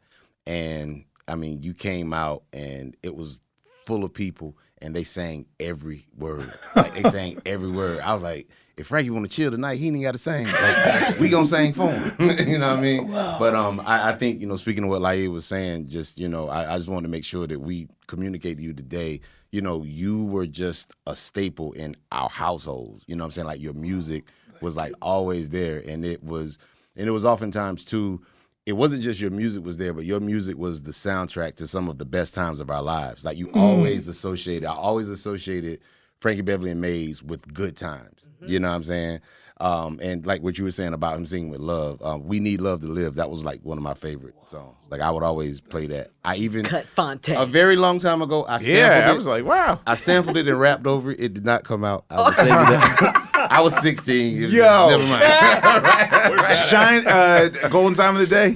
and 0.47 1.05
I 1.27 1.35
mean, 1.35 1.61
you 1.61 1.73
came 1.73 2.13
out, 2.13 2.43
and 2.53 2.95
it 3.03 3.15
was 3.15 3.41
full 3.85 4.03
of 4.03 4.13
people, 4.13 4.57
and 4.79 4.95
they 4.95 5.03
sang 5.03 5.45
every 5.59 6.07
word. 6.17 6.51
Like 6.75 6.95
they 6.95 7.09
sang 7.09 7.41
every 7.45 7.71
word. 7.71 7.99
I 7.99 8.13
was 8.13 8.23
like, 8.23 8.47
if 8.79 8.87
Frankie 8.87 9.09
want 9.09 9.29
to 9.29 9.35
chill 9.35 9.51
tonight, 9.51 9.75
he 9.75 9.87
ain't 9.87 10.01
got 10.01 10.13
to 10.13 10.17
sing. 10.17 10.47
Like 10.47 11.19
we 11.19 11.29
gonna 11.29 11.45
sing 11.45 11.73
for 11.73 11.91
him. 11.91 12.13
you 12.47 12.57
know 12.57 12.69
what 12.69 12.79
I 12.79 12.81
mean? 12.81 13.07
But 13.07 13.53
um, 13.53 13.81
I, 13.85 14.09
I 14.09 14.15
think 14.15 14.39
you 14.41 14.47
know, 14.47 14.55
speaking 14.55 14.85
of 14.85 14.89
what 14.89 15.01
Laiya 15.01 15.29
was 15.31 15.45
saying, 15.45 15.87
just 15.87 16.17
you 16.17 16.27
know, 16.29 16.47
I, 16.49 16.73
I 16.73 16.77
just 16.77 16.89
wanted 16.89 17.07
to 17.07 17.11
make 17.11 17.25
sure 17.25 17.45
that 17.45 17.59
we 17.59 17.89
communicate 18.07 18.57
to 18.57 18.63
you 18.63 18.73
today. 18.73 19.19
You 19.51 19.61
know, 19.61 19.83
you 19.83 20.25
were 20.25 20.47
just 20.47 20.93
a 21.07 21.15
staple 21.15 21.73
in 21.73 21.95
our 22.11 22.29
households. 22.29 23.03
You 23.07 23.15
know 23.15 23.23
what 23.23 23.27
I'm 23.27 23.31
saying? 23.31 23.47
Like 23.47 23.61
your 23.61 23.73
music 23.73 24.25
was 24.61 24.77
like 24.77 24.93
always 25.01 25.49
there, 25.49 25.83
and 25.87 26.05
it 26.05 26.23
was, 26.23 26.57
and 26.95 27.07
it 27.07 27.11
was 27.11 27.25
oftentimes 27.25 27.83
too 27.83 28.21
it 28.65 28.73
wasn't 28.73 29.01
just 29.01 29.19
your 29.19 29.31
music 29.31 29.63
was 29.65 29.77
there, 29.77 29.93
but 29.93 30.05
your 30.05 30.19
music 30.19 30.55
was 30.55 30.83
the 30.83 30.91
soundtrack 30.91 31.55
to 31.55 31.65
some 31.65 31.89
of 31.89 31.97
the 31.97 32.05
best 32.05 32.35
times 32.35 32.59
of 32.59 32.69
our 32.69 32.83
lives. 32.83 33.25
Like 33.25 33.35
you 33.35 33.47
Mm. 33.47 33.59
always 33.59 34.07
associated, 34.07 34.67
I 34.67 34.73
always 34.73 35.09
associated 35.09 35.79
Frankie 36.21 36.41
Beverly 36.41 36.71
and 36.71 36.81
Maze 36.81 37.23
with 37.23 37.51
good 37.53 37.75
times. 37.77 38.27
Mm-hmm. 38.41 38.51
You 38.51 38.59
know 38.59 38.69
what 38.69 38.75
I'm 38.75 38.83
saying? 38.83 39.19
Um, 39.61 39.99
and 40.01 40.25
like 40.25 40.41
what 40.41 40.57
you 40.57 40.63
were 40.63 40.71
saying 40.71 40.93
about 40.93 41.17
him 41.17 41.25
singing 41.25 41.49
with 41.49 41.59
love, 41.59 42.01
um, 42.01 42.25
"We 42.25 42.39
Need 42.39 42.61
Love 42.61 42.79
to 42.79 42.87
Live." 42.87 43.15
That 43.15 43.29
was 43.29 43.43
like 43.43 43.59
one 43.63 43.77
of 43.77 43.83
my 43.83 43.93
favorite 43.93 44.33
songs. 44.45 44.77
Like 44.89 45.01
I 45.01 45.11
would 45.11 45.21
always 45.23 45.59
play 45.59 45.85
that. 45.87 46.11
I 46.23 46.37
even 46.37 46.63
Cut 46.63 46.85
Phonte. 46.85 47.27
a 47.35 47.45
very 47.45 47.75
long 47.75 47.99
time 47.99 48.21
ago, 48.21 48.45
I 48.47 48.59
sampled 48.59 48.77
Yeah, 48.77 49.07
I 49.09 49.11
it. 49.11 49.15
was 49.17 49.27
like, 49.27 49.43
wow. 49.43 49.81
I 49.85 49.95
sampled 49.95 50.37
it 50.37 50.47
and 50.47 50.57
rapped 50.57 50.87
over 50.87 51.11
it. 51.11 51.19
It 51.19 51.33
did 51.33 51.43
not 51.43 51.65
come 51.65 51.83
out. 51.83 52.05
I 52.09 52.15
was 52.21 52.37
that. 52.37 53.47
I 53.51 53.59
was 53.59 53.75
16. 53.81 54.43
It 54.43 54.49
Yo. 54.49 54.89
never 54.91 55.03
mind. 55.07 56.57
Shine, 56.57 57.05
uh, 57.05 57.49
Golden 57.69 57.95
Time 57.95 58.15
of 58.15 58.21
the 58.21 58.27
Day, 58.27 58.51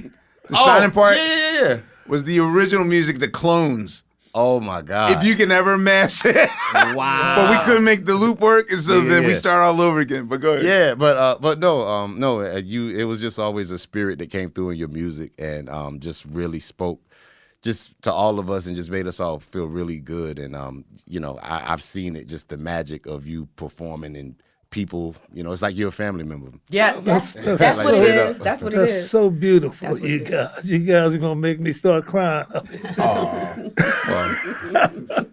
the 0.48 0.56
Oh, 0.58 0.64
shining 0.64 0.90
part 0.90 1.16
Yeah, 1.16 1.26
yeah, 1.36 1.62
yeah. 1.68 1.76
was 2.06 2.24
the 2.24 2.38
original 2.40 2.84
music, 2.86 3.18
the 3.18 3.28
clones. 3.28 4.04
Oh 4.34 4.58
my 4.58 4.82
god. 4.82 5.16
If 5.16 5.24
you 5.24 5.36
can 5.36 5.52
ever 5.52 5.78
mash 5.78 6.24
it. 6.24 6.50
wow. 6.74 7.36
but 7.36 7.50
we 7.50 7.64
couldn't 7.64 7.84
make 7.84 8.04
the 8.04 8.14
loop 8.14 8.40
work, 8.40 8.68
and 8.70 8.82
so 8.82 9.00
Yeah, 9.00 9.08
then 9.08 9.26
we 9.26 9.34
start 9.34 9.62
all 9.62 9.80
over 9.80 10.00
again. 10.00 10.26
But 10.26 10.40
go 10.40 10.54
ahead. 10.54 10.64
Yeah, 10.64 10.94
but 10.96 11.16
uh, 11.16 11.38
but 11.40 11.60
no, 11.60 11.82
um, 11.82 12.18
no, 12.18 12.40
uh, 12.40 12.56
you. 12.56 12.88
It 12.96 13.04
was 13.04 13.20
just 13.20 13.38
always 13.38 13.70
a 13.70 13.78
spirit 13.78 14.18
that 14.18 14.30
came 14.30 14.50
through 14.50 14.70
in 14.70 14.78
your 14.78 14.88
music, 14.88 15.32
and 15.38 15.70
um, 15.70 16.00
just 16.00 16.24
really 16.24 16.58
spoke, 16.58 17.00
just 17.62 18.00
to 18.02 18.12
all 18.12 18.40
of 18.40 18.50
us, 18.50 18.66
and 18.66 18.74
just 18.74 18.90
made 18.90 19.06
us 19.06 19.20
all 19.20 19.38
feel 19.38 19.66
really 19.66 20.00
good. 20.00 20.40
And 20.40 20.56
um, 20.56 20.84
you 21.06 21.20
know, 21.20 21.38
I, 21.40 21.72
I've 21.72 21.82
seen 21.82 22.16
it, 22.16 22.26
just 22.26 22.48
the 22.48 22.56
magic 22.56 23.06
of 23.06 23.28
you 23.28 23.46
performing 23.54 24.16
and 24.16 24.34
people. 24.74 25.14
You 25.32 25.44
know, 25.44 25.52
it's 25.52 25.62
like 25.62 25.76
you're 25.76 25.88
a 25.88 25.92
family 25.92 26.24
member. 26.24 26.50
yeah, 26.68 26.94
That's- 27.00 27.32
that's, 27.34 27.58
that's 27.60 27.76
what 27.78 27.94
so- 27.94 28.02
it 28.02 28.14
is. 28.30 28.38
That's 28.40 28.60
what 28.60 28.72
it 28.74 28.76
That's 28.76 28.92
is. 28.92 29.10
so 29.10 29.30
beautiful, 29.30 29.88
That's 29.88 30.00
you 30.00 30.18
guys. 30.24 30.60
You 30.64 30.80
guys 30.80 31.14
are 31.14 31.18
gonna 31.18 31.36
make 31.36 31.60
me 31.60 31.72
start 31.72 32.04
crying. 32.06 32.46
up 32.54 32.66
here. 32.68 33.72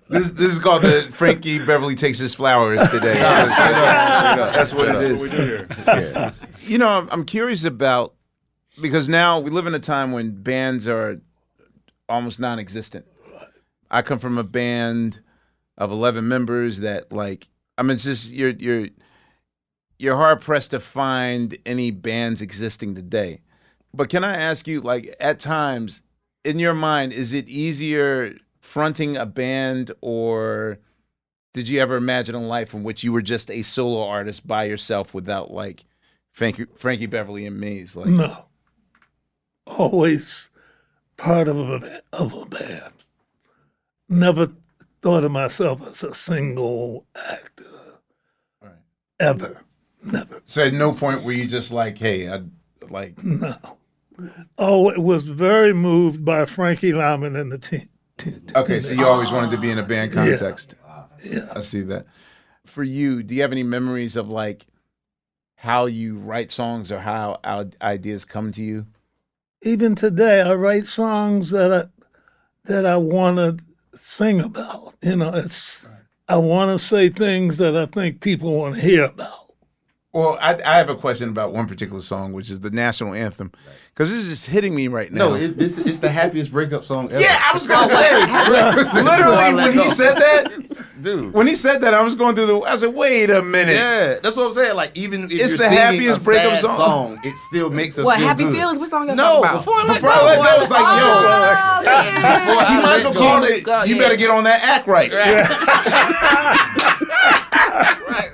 This 0.10 0.30
this 0.32 0.51
is 0.54 0.60
called 0.60 0.84
the 0.84 1.08
Frankie 1.12 1.58
Beverly 1.60 1.95
takes 1.95 2.19
his 2.19 2.34
flowers 2.36 2.80
today. 2.89 3.13
That's 3.15 4.73
what 4.73 4.89
it 4.95 5.01
is. 5.01 5.23
Yeah. 5.23 6.34
You 6.62 6.77
know, 6.77 6.88
I'm, 6.88 7.10
I'm 7.12 7.25
curious 7.25 7.63
about 7.63 8.13
because 8.82 9.10
now 9.10 9.39
we 9.39 9.49
live 9.49 9.67
in 9.67 9.73
a 9.73 9.80
time 9.80 10.12
when 10.12 10.32
bands 10.41 10.88
are 10.88 11.19
almost 12.08 12.39
non-existent. 12.39 13.06
I 13.89 14.01
come 14.01 14.19
from 14.19 14.38
a 14.38 14.43
band 14.43 15.21
of 15.77 15.91
11 15.91 16.27
members 16.27 16.80
that 16.82 17.12
like 17.12 17.47
I 17.77 17.84
mean 17.84 17.91
it's 17.95 18.04
just 18.04 18.32
you're 18.32 18.51
you're 18.51 18.88
you're 20.02 20.16
hard 20.16 20.42
pressed 20.42 20.72
to 20.72 20.80
find 20.80 21.56
any 21.64 21.92
bands 21.92 22.42
existing 22.42 22.96
today. 22.96 23.40
But 23.94 24.10
can 24.10 24.24
I 24.24 24.36
ask 24.36 24.66
you 24.66 24.82
like 24.82 25.16
at 25.20 25.40
times 25.40 26.02
in 26.44 26.58
your 26.58 26.74
mind 26.74 27.14
is 27.14 27.34
it 27.34 27.48
easier 27.48 28.36
fronting 28.60 29.16
a 29.16 29.28
band 29.28 29.92
or 30.02 30.80
did 31.54 31.70
you 31.70 31.80
ever 31.80 31.98
imagine 31.98 32.34
a 32.34 32.42
life 32.42 32.74
in 32.74 32.82
which 32.82 33.04
you 33.04 33.12
were 33.12 33.22
just 33.22 33.52
a 33.52 33.62
solo 33.62 34.04
artist 34.04 34.48
by 34.48 34.64
yourself 34.64 35.14
without 35.14 35.52
like 35.52 35.86
Frankie, 36.32 36.66
Frankie 36.76 37.06
Beverly 37.06 37.46
and 37.46 37.60
Maze 37.60 37.96
like 37.96 38.08
No. 38.08 38.46
Always 39.68 40.50
part 41.18 41.48
of 41.48 41.58
a 41.58 42.02
of 42.12 42.34
a 42.34 42.46
band. 42.48 42.94
Never 44.10 44.52
thought 45.04 45.24
of 45.24 45.32
myself 45.32 45.86
as 45.86 46.02
a 46.02 46.16
single 46.16 47.06
actor. 47.16 47.66
Right. 48.64 48.74
Ever. 49.20 49.62
Never. 50.04 50.42
So 50.46 50.64
at 50.64 50.74
no 50.74 50.94
point 50.94 51.24
were 51.24 51.32
you 51.32 51.48
just 51.48 51.72
like, 51.72 51.98
hey, 51.98 52.30
I 52.32 52.42
like 52.90 53.22
No. 53.24 53.56
Oh, 54.58 54.90
it 54.90 55.00
was 55.00 55.24
very 55.24 55.74
moved 55.74 56.24
by 56.24 56.46
Frankie 56.46 56.94
Lymon 56.94 57.36
and 57.36 57.52
the 57.52 57.58
team. 57.58 57.90
Okay, 58.56 58.80
so 58.80 58.94
you 58.94 59.08
always 59.08 59.32
wanted 59.32 59.52
to 59.52 59.58
be 59.58 59.72
in 59.72 59.80
a 59.80 59.84
band 59.84 60.14
context. 60.14 60.76
Yeah. 61.24 61.48
I 61.56 61.62
see 61.62 61.82
that. 61.84 62.06
For 62.66 62.84
you, 62.84 63.24
do 63.24 63.34
you 63.34 63.42
have 63.42 63.52
any 63.52 63.64
memories 63.64 64.16
of 64.16 64.30
like 64.30 64.68
how 65.56 65.88
you 65.88 66.18
write 66.18 66.52
songs 66.52 66.92
or 66.92 67.00
how 67.00 67.40
ideas 67.82 68.26
come 68.26 68.52
to 68.54 68.64
you? 68.64 68.86
Even 69.64 69.96
today, 69.96 70.42
I 70.42 70.54
write 70.54 70.88
songs 70.88 71.50
that 71.52 71.72
I 71.72 71.86
that 72.66 72.86
I 72.86 72.98
want 72.98 73.38
to 73.38 73.58
sing 73.98 74.40
about. 74.40 74.94
You 75.02 75.16
know, 75.16 75.34
it's 75.34 75.88
I 76.28 76.38
want 76.38 76.72
to 76.72 76.86
say 76.86 77.10
things 77.10 77.58
that 77.58 77.76
I 77.76 77.88
think 77.88 78.22
people 78.22 78.54
want 78.54 78.76
to 78.76 78.82
hear 78.82 79.06
about. 79.06 79.51
Well, 80.13 80.38
I, 80.41 80.56
I 80.65 80.76
have 80.78 80.89
a 80.89 80.95
question 80.95 81.30
about 81.30 81.54
one 81.54 81.67
particular 81.67 82.02
song, 82.02 82.34
which 82.34 82.50
is 82.50 82.60
the 82.60 82.69
national 82.69 83.13
anthem, 83.13 83.50
because 83.93 84.12
this 84.12 84.26
is 84.30 84.45
hitting 84.45 84.76
me 84.76 84.89
right 84.89 85.10
now. 85.10 85.30
No, 85.30 85.36
it, 85.36 85.56
this 85.56 85.78
it's 85.78 86.00
the 86.00 86.10
happiest 86.10 86.52
breakup 86.52 86.84
song 86.84 87.10
ever. 87.13 87.21
yeah, 87.21 87.41
I 87.41 87.54
was 87.54 87.65
gonna 87.65 87.88
say, 88.93 89.02
literally 89.04 89.54
when 89.54 89.71
he 89.80 89.89
said 89.89 90.15
that, 90.15 90.52
dude. 91.02 91.32
when 91.34 91.47
he 91.47 91.56
said 91.56 91.80
that, 91.80 91.93
I 91.93 92.02
was 92.02 92.15
going 92.15 92.36
through 92.36 92.47
the. 92.47 92.60
I 92.60 92.76
said, 92.76 92.93
wait 92.93 93.30
a 93.30 93.41
minute. 93.41 93.76
Yeah, 93.76 94.15
that's 94.21 94.36
what 94.36 94.47
I'm 94.47 94.54
saying. 94.54 94.76
Like 94.76 94.97
even 94.97 95.24
if 95.26 95.32
It's 95.32 95.39
you're 95.39 95.47
the 95.60 95.63
singing 95.69 95.78
happiest 95.78 96.21
a 96.21 96.24
breakup 96.26 96.60
sad 96.60 96.76
song. 96.76 97.17
it 97.24 97.38
still 97.38 97.69
makes 97.69 97.97
us 97.97 98.04
What 98.04 98.17
feel 98.19 98.28
happy 98.28 98.43
good. 98.43 98.54
feelings? 98.56 98.80
What 98.80 98.89
song 98.89 99.08
you 99.08 99.15
No, 99.15 99.24
talking 99.24 99.43
about? 99.45 99.58
before 99.60 99.74
I 99.76 99.84
let 99.86 99.95
Before 99.95 100.10
I 100.10 100.24
let 100.26 100.38
go, 100.58 100.62
it's 100.62 100.71
like, 100.71 100.80
yo, 100.82 101.08
Oh, 101.08 101.82
yeah. 101.86 102.76
You 102.76 102.82
might 102.82 102.95
as 102.97 103.04
well 103.06 103.13
call 103.13 103.43
it. 103.45 103.63
Go, 103.63 103.84
you 103.84 103.95
yeah. 103.95 104.02
better 104.02 104.17
get 104.17 104.30
on 104.30 104.43
that 104.43 104.62
act 104.62 104.88
right. 104.88 105.10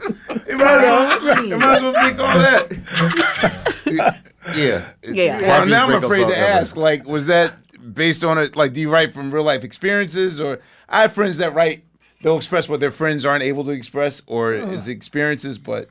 You 0.08 0.17
might 0.58 0.84
as 0.84 1.22
well, 1.24 1.46
you 1.46 1.58
might 1.58 1.76
as 1.76 1.82
well 1.82 1.94
pick 1.94 2.20
all 2.20 2.38
that. 2.40 4.18
Yeah, 4.56 4.86
Yeah. 5.04 5.42
Well, 5.42 5.66
now 5.66 5.88
I'm 5.90 6.04
afraid 6.04 6.22
song 6.22 6.32
to 6.32 6.38
ever. 6.38 6.48
ask. 6.60 6.76
Like, 6.78 7.06
was 7.06 7.28
that 7.28 7.54
based 7.94 8.24
on 8.24 8.38
it? 8.38 8.56
Like, 8.56 8.74
do 8.74 8.80
you 8.82 8.90
write 8.92 9.14
from 9.14 9.30
real 9.34 9.44
life 9.44 9.64
experiences, 9.64 10.40
or 10.40 10.60
I 10.88 11.02
have 11.04 11.14
friends 11.14 11.38
that 11.38 11.54
write. 11.54 11.84
They'll 12.22 12.38
express 12.38 12.68
what 12.68 12.80
their 12.80 12.92
friends 12.92 13.26
aren't 13.26 13.44
able 13.44 13.64
to 13.66 13.72
express, 13.72 14.22
or 14.26 14.54
is 14.54 14.88
experiences. 14.88 15.58
But 15.58 15.90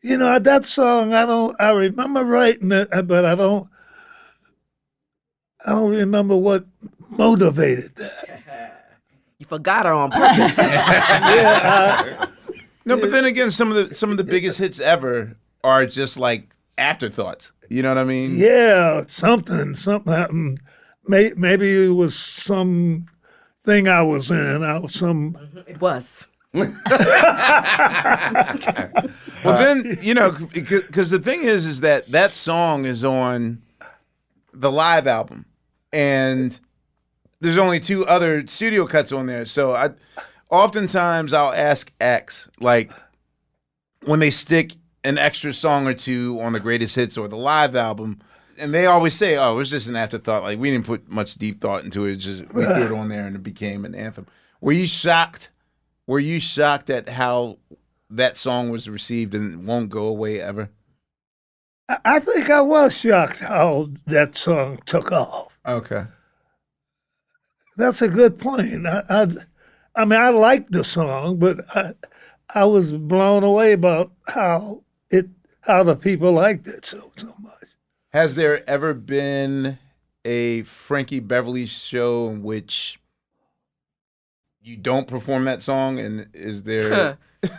You 0.00 0.16
know, 0.16 0.38
that 0.38 0.64
song, 0.64 1.12
I 1.12 1.26
don't, 1.26 1.54
I 1.60 1.72
remember 1.72 2.24
writing 2.24 2.72
it, 2.72 2.88
uh, 2.92 3.02
but 3.02 3.24
I 3.24 3.34
don't, 3.34 3.68
I 5.66 5.72
don't 5.72 5.90
remember 5.90 6.36
what 6.36 6.64
motivated 7.10 7.94
that. 7.96 8.84
You 9.38 9.46
forgot 9.46 9.86
her 9.86 9.92
on 9.92 10.10
purpose. 10.10 10.56
no, 12.88 13.00
but 13.00 13.10
then 13.10 13.24
again, 13.24 13.50
some 13.50 13.70
of 13.70 13.88
the 13.88 13.94
some 13.94 14.10
of 14.10 14.16
the 14.16 14.24
biggest 14.24 14.58
hits 14.64 14.80
ever 14.80 15.36
are 15.62 15.86
just 15.86 16.18
like 16.18 16.48
afterthoughts. 16.76 17.52
You 17.68 17.82
know 17.82 17.90
what 17.90 17.98
I 17.98 18.04
mean? 18.04 18.36
Yeah, 18.36 19.04
something, 19.08 19.74
something 19.74 20.12
happened. 20.12 20.60
May, 21.06 21.32
maybe 21.36 21.86
it 21.86 21.90
was 21.90 22.16
some 22.16 23.06
thing 23.64 23.88
I 23.88 24.02
was 24.02 24.30
in. 24.30 24.62
I 24.62 24.78
was 24.78 24.94
some, 24.94 25.36
it 25.66 25.80
was. 25.80 26.26
Well, 29.44 29.58
then 29.58 29.98
you 30.00 30.14
know, 30.14 30.32
because 30.52 31.10
the 31.10 31.18
thing 31.18 31.42
is, 31.42 31.64
is 31.64 31.80
that 31.82 32.08
that 32.08 32.34
song 32.34 32.86
is 32.86 33.04
on 33.04 33.62
the 34.52 34.70
live 34.70 35.06
album, 35.06 35.44
and 35.92 36.58
there's 37.40 37.58
only 37.58 37.78
two 37.78 38.04
other 38.06 38.46
studio 38.46 38.86
cuts 38.86 39.12
on 39.12 39.26
there. 39.26 39.44
So 39.44 39.74
I, 39.76 39.90
oftentimes, 40.50 41.32
I'll 41.32 41.52
ask 41.52 41.92
X 42.00 42.48
like 42.60 42.90
when 44.04 44.20
they 44.20 44.30
stick 44.30 44.72
an 45.04 45.18
extra 45.18 45.52
song 45.52 45.86
or 45.86 45.94
two 45.94 46.38
on 46.40 46.52
the 46.52 46.60
greatest 46.60 46.94
hits 46.96 47.16
or 47.16 47.28
the 47.28 47.36
live 47.36 47.76
album. 47.76 48.20
And 48.58 48.74
they 48.74 48.86
always 48.86 49.14
say, 49.14 49.36
"Oh, 49.36 49.52
it 49.52 49.56
was 49.56 49.70
just 49.70 49.86
an 49.86 49.94
afterthought. 49.96 50.42
Like 50.42 50.58
we 50.58 50.70
didn't 50.70 50.86
put 50.86 51.08
much 51.08 51.36
deep 51.36 51.60
thought 51.60 51.84
into 51.84 52.06
it. 52.06 52.14
It's 52.14 52.24
just 52.24 52.52
we 52.52 52.64
threw 52.64 52.86
it 52.86 52.92
on 52.98 53.08
there, 53.08 53.26
and 53.26 53.36
it 53.36 53.42
became 53.42 53.84
an 53.84 53.94
anthem." 53.94 54.26
Were 54.60 54.72
you 54.72 54.86
shocked? 54.86 55.50
Were 56.08 56.18
you 56.18 56.40
shocked 56.40 56.90
at 56.90 57.08
how 57.08 57.58
that 58.10 58.36
song 58.36 58.70
was 58.70 58.88
received 58.88 59.34
and 59.34 59.64
won't 59.66 59.90
go 59.90 60.06
away 60.06 60.40
ever? 60.40 60.70
I- 61.88 61.98
I 62.04 62.18
think 62.18 62.50
I 62.50 62.60
was 62.62 62.96
shocked 62.98 63.38
how 63.38 63.90
that 64.06 64.36
song 64.36 64.80
took 64.86 65.12
off. 65.12 65.56
Okay. 65.64 66.04
That's 67.76 68.02
a 68.02 68.08
good 68.08 68.38
point. 68.38 68.86
I, 68.86 69.02
I, 69.08 69.26
I 69.98 70.04
mean, 70.04 70.20
I 70.20 70.30
liked 70.30 70.70
the 70.70 70.84
song, 70.84 71.38
but 71.38 71.58
I, 71.74 71.92
I 72.54 72.64
was 72.66 72.92
blown 72.92 73.42
away 73.42 73.72
about 73.72 74.12
how 74.28 74.84
it, 75.10 75.26
how 75.62 75.82
the 75.82 75.96
people 75.96 76.32
liked 76.32 76.68
it 76.68 76.84
so 76.84 77.10
so 77.16 77.34
much. 77.40 77.64
Has 78.12 78.36
there 78.36 78.68
ever 78.70 78.94
been 78.94 79.76
a 80.24 80.62
Frankie 80.62 81.18
Beverly 81.18 81.66
show 81.66 82.28
in 82.28 82.44
which 82.44 83.00
you 84.68 84.76
don't 84.76 85.08
perform 85.08 85.44
that 85.46 85.62
song? 85.62 85.98
And 85.98 86.28
is 86.34 86.62
there? 86.64 87.18
How 87.42 87.52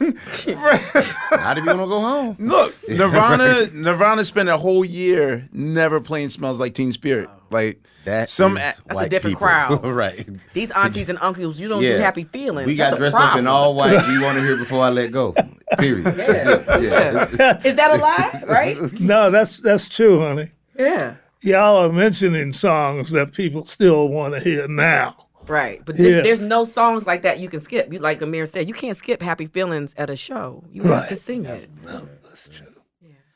do 1.54 1.62
you 1.62 1.66
want 1.68 1.80
to 1.80 1.88
go 1.88 2.00
home? 2.00 2.36
Look, 2.40 2.76
Nirvana. 2.90 3.68
Nirvana 3.74 4.26
spent 4.26 4.50
a 4.50 4.58
whole 4.58 4.84
year 4.86 5.48
never 5.52 6.00
playing 6.02 6.30
"Smells 6.30 6.60
Like 6.60 6.74
Teen 6.74 6.92
Spirit." 6.92 7.30
Oh. 7.32 7.36
Like 7.52 7.82
That 8.06 8.30
Some 8.30 8.58
is 8.58 8.64
a- 8.80 8.82
That's 8.88 9.02
a 9.02 9.10
different 9.10 9.38
people. 9.38 9.48
crowd. 9.48 9.84
right? 9.86 10.28
These 10.54 10.70
aunties 10.72 11.10
and 11.10 11.18
uncles, 11.20 11.60
you 11.60 11.68
don't 11.68 11.82
Yeah. 11.82 11.98
do 11.98 12.04
happy 12.04 12.24
feelings. 12.26 12.68
We 12.68 12.76
got 12.76 12.94
a 12.94 12.98
dressed 12.98 13.18
up 13.18 13.38
in 13.38 13.48
all 13.48 13.74
white. 13.74 14.08
We 14.08 14.22
want 14.22 14.38
to 14.38 14.44
hear 14.44 14.56
before 14.56 14.84
I 14.84 14.90
let 14.90 15.12
go. 15.12 15.34
Period. 15.80 16.06
That's 16.06 16.46
it. 16.70 16.84
Yeah. 16.84 17.58
Is 17.66 17.76
that 17.76 17.92
a 17.92 17.96
lie? 17.96 18.44
Right? 18.48 19.00
No, 19.00 19.32
that's 19.32 19.58
that's 19.58 19.88
true, 19.90 20.20
honey. 20.20 20.52
Yeah. 20.78 21.16
y'all 21.42 21.78
are 21.86 21.92
mentioning 21.92 22.54
songs 22.54 23.10
that 23.12 23.34
people 23.34 23.66
still 23.66 24.08
want 24.10 24.34
to 24.36 24.40
hear 24.42 24.68
now. 24.68 25.26
Right. 25.50 25.82
But 25.84 25.98
this, 25.98 26.14
Yeah. 26.14 26.22
there's 26.22 26.42
no 26.42 26.64
songs 26.64 27.08
like 27.08 27.24
that 27.24 27.40
you 27.40 27.50
can 27.50 27.60
skip. 27.60 27.92
You 27.92 28.00
like 28.00 28.20
Ahmir 28.20 28.48
said, 28.48 28.68
you 28.68 28.74
can't 28.74 28.96
skip 28.96 29.22
Happy 29.22 29.48
Feelings 29.48 29.94
at 29.98 30.10
a 30.10 30.16
show. 30.16 30.64
You 30.72 30.84
have 30.84 31.08
to 31.10 31.16
sing 31.16 31.46
it. 31.46 31.70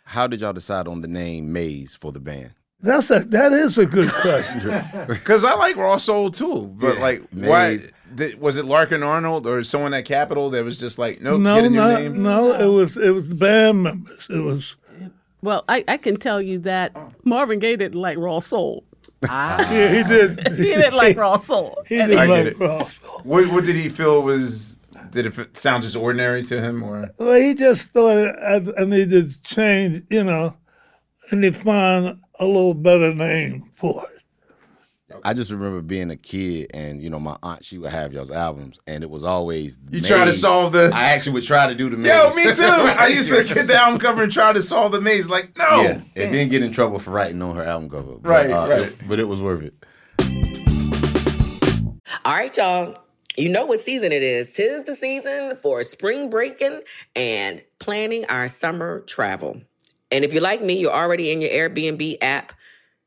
How 0.05 0.27
did 0.27 0.41
y'all 0.41 0.53
decide 0.53 0.87
on 0.87 1.01
the 1.01 1.07
name 1.07 1.51
Maze 1.51 1.95
for 1.95 2.11
the 2.11 2.19
band? 2.19 2.51
That's 2.81 3.09
a 3.11 3.19
that 3.19 3.53
is 3.53 3.77
a 3.77 3.85
good 3.85 4.09
question. 4.11 4.83
Because 5.07 5.43
I 5.45 5.53
like 5.55 5.75
Raw 5.77 5.97
Soul 5.97 6.29
too, 6.31 6.67
but 6.77 6.95
Yeah, 6.95 7.01
like, 7.01 7.23
why 7.31 7.79
did, 8.13 8.39
was 8.39 8.57
it 8.57 8.65
Larkin 8.65 9.01
Arnold 9.03 9.47
or 9.47 9.63
someone 9.63 9.93
at 9.93 10.03
Capitol 10.05 10.49
that 10.51 10.63
was 10.65 10.77
just 10.77 10.99
like, 10.99 11.21
nope, 11.21 11.39
no, 11.41 11.55
get 11.55 11.65
a 11.65 11.69
new 11.69 11.75
no, 11.77 11.97
name? 11.97 12.21
no. 12.21 12.53
It 12.53 12.67
was 12.67 12.97
it 12.97 13.11
was 13.11 13.29
the 13.29 13.35
band 13.35 13.83
members. 13.83 14.27
It 14.29 14.39
was 14.39 14.75
Well, 15.41 15.63
I, 15.69 15.83
I 15.87 15.97
can 15.97 16.17
tell 16.17 16.41
you 16.41 16.59
that 16.59 16.95
Marvin 17.25 17.59
Gaye 17.59 17.77
didn't 17.77 17.99
like 17.99 18.17
Raw 18.17 18.39
Soul. 18.39 18.83
Ah. 19.29 19.71
yeah. 19.71 19.95
He 19.95 20.03
did. 20.03 20.47
He 20.57 20.63
didn't 20.65 20.93
like 20.95 21.17
Raw 21.17 21.37
Soul. 21.37 21.83
He 21.87 21.95
didn't 21.95 22.17
I 22.17 22.27
get 22.27 22.33
like 22.33 22.45
it. 22.47 22.59
Ross. 22.59 22.95
What, 23.23 23.47
what 23.51 23.63
did 23.65 23.75
he 23.75 23.89
feel 23.89 24.21
was? 24.21 24.77
Did 25.11 25.27
it 25.27 25.57
sound 25.57 25.83
just 25.83 25.95
ordinary 25.95 26.43
to 26.43 26.59
him, 26.61 26.81
or 26.83 27.09
Well, 27.19 27.39
he 27.39 27.53
just 27.53 27.83
thought 27.89 28.35
I, 28.39 28.55
I 28.79 28.85
needed 28.85 29.31
to 29.31 29.41
change, 29.43 30.03
you 30.09 30.23
know, 30.23 30.55
and 31.29 31.43
he 31.43 31.51
found 31.51 32.19
a 32.39 32.45
little 32.45 32.73
better 32.73 33.13
name 33.13 33.69
for 33.75 34.03
it. 34.11 34.12
I 35.25 35.33
just 35.33 35.51
remember 35.51 35.81
being 35.81 36.11
a 36.11 36.17
kid, 36.17 36.71
and 36.73 37.01
you 37.01 37.09
know, 37.09 37.19
my 37.19 37.37
aunt 37.41 37.63
she 37.63 37.77
would 37.77 37.91
have 37.91 38.11
y'all's 38.11 38.29
albums, 38.29 38.79
and 38.87 39.03
it 39.03 39.09
was 39.09 39.23
always 39.23 39.77
You 39.89 40.01
try 40.01 40.25
to 40.25 40.33
solve 40.33 40.73
the- 40.73 40.91
I 40.93 41.03
actually 41.11 41.33
would 41.33 41.43
try 41.45 41.65
to 41.67 41.73
do 41.75 41.89
the 41.89 41.95
maze. 41.95 42.07
Yo, 42.09 42.29
me 42.35 42.53
too. 42.53 42.63
I 42.65 43.07
used 43.07 43.29
to 43.31 43.43
get 43.43 43.67
the 43.67 43.75
album 43.75 43.99
cover 44.01 44.23
and 44.23 44.31
try 44.31 44.51
to 44.51 44.61
solve 44.61 44.91
the 44.91 44.99
maze. 44.99 45.29
Like, 45.29 45.57
no. 45.57 45.81
Yeah, 45.81 46.01
and 46.17 46.33
then 46.35 46.49
get 46.49 46.61
in 46.61 46.73
trouble 46.73 46.99
for 46.99 47.11
writing 47.11 47.41
on 47.41 47.55
her 47.55 47.63
album 47.63 47.89
cover. 47.89 48.15
But, 48.17 48.29
Right, 48.29 48.51
uh, 48.51 48.67
right. 48.67 48.79
it- 48.81 49.07
but 49.07 49.19
it 49.19 49.27
was 49.27 49.41
worth 49.41 49.63
it. 49.63 49.73
All 52.25 52.33
right, 52.33 52.55
y'all. 52.57 52.97
You 53.37 53.49
know 53.49 53.65
what 53.65 53.79
season 53.79 54.11
it 54.11 54.21
is. 54.21 54.53
Tis 54.53 54.83
the 54.83 54.95
season 54.95 55.55
for 55.61 55.81
spring 55.83 56.29
breaking 56.29 56.81
and 57.15 57.63
planning 57.79 58.25
our 58.25 58.47
summer 58.47 58.99
travel. 59.01 59.59
And 60.11 60.23
if 60.23 60.33
you're 60.33 60.43
like 60.43 60.61
me, 60.61 60.73
you're 60.77 60.91
already 60.93 61.31
in 61.31 61.41
your 61.41 61.49
Airbnb 61.49 62.17
app 62.21 62.53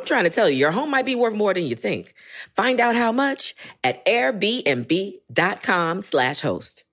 I'm 0.00 0.06
trying 0.06 0.24
to 0.24 0.30
tell 0.30 0.48
you, 0.48 0.56
your 0.56 0.70
home 0.70 0.90
might 0.90 1.04
be 1.04 1.14
worth 1.14 1.34
more 1.34 1.52
than 1.52 1.66
you 1.66 1.74
think. 1.74 2.14
Find 2.56 2.80
out 2.80 2.96
how 2.96 3.12
much 3.12 3.54
at 3.84 4.02
airbnb.com 4.06 6.00
slash 6.00 6.40
host. 6.40 6.84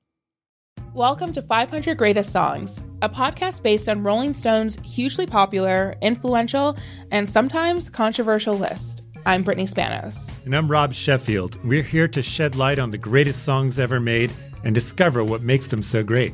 Welcome 0.93 1.31
to 1.31 1.41
500 1.41 1.97
Greatest 1.97 2.33
Songs, 2.33 2.77
a 3.01 3.07
podcast 3.07 3.63
based 3.63 3.87
on 3.87 4.03
Rolling 4.03 4.33
Stone's 4.33 4.77
hugely 4.83 5.25
popular, 5.25 5.95
influential, 6.01 6.75
and 7.09 7.29
sometimes 7.29 7.89
controversial 7.89 8.55
list. 8.55 9.03
I'm 9.25 9.41
Brittany 9.41 9.67
Spanos. 9.67 10.29
And 10.43 10.53
I'm 10.53 10.69
Rob 10.69 10.91
Sheffield. 10.91 11.63
We're 11.63 11.83
here 11.83 12.09
to 12.09 12.21
shed 12.21 12.55
light 12.55 12.77
on 12.77 12.91
the 12.91 12.97
greatest 12.97 13.43
songs 13.43 13.79
ever 13.79 14.01
made 14.01 14.35
and 14.65 14.75
discover 14.75 15.23
what 15.23 15.41
makes 15.41 15.67
them 15.67 15.81
so 15.81 16.03
great. 16.03 16.33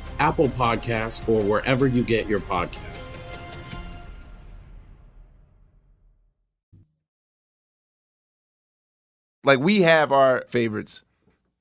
Apple 0.21 0.49
Podcasts, 0.49 1.27
or 1.27 1.41
wherever 1.41 1.87
you 1.87 2.03
get 2.03 2.27
your 2.27 2.39
podcasts. 2.39 2.91
like 9.43 9.59
we 9.59 9.81
have 9.81 10.11
our 10.11 10.45
favorites 10.49 11.03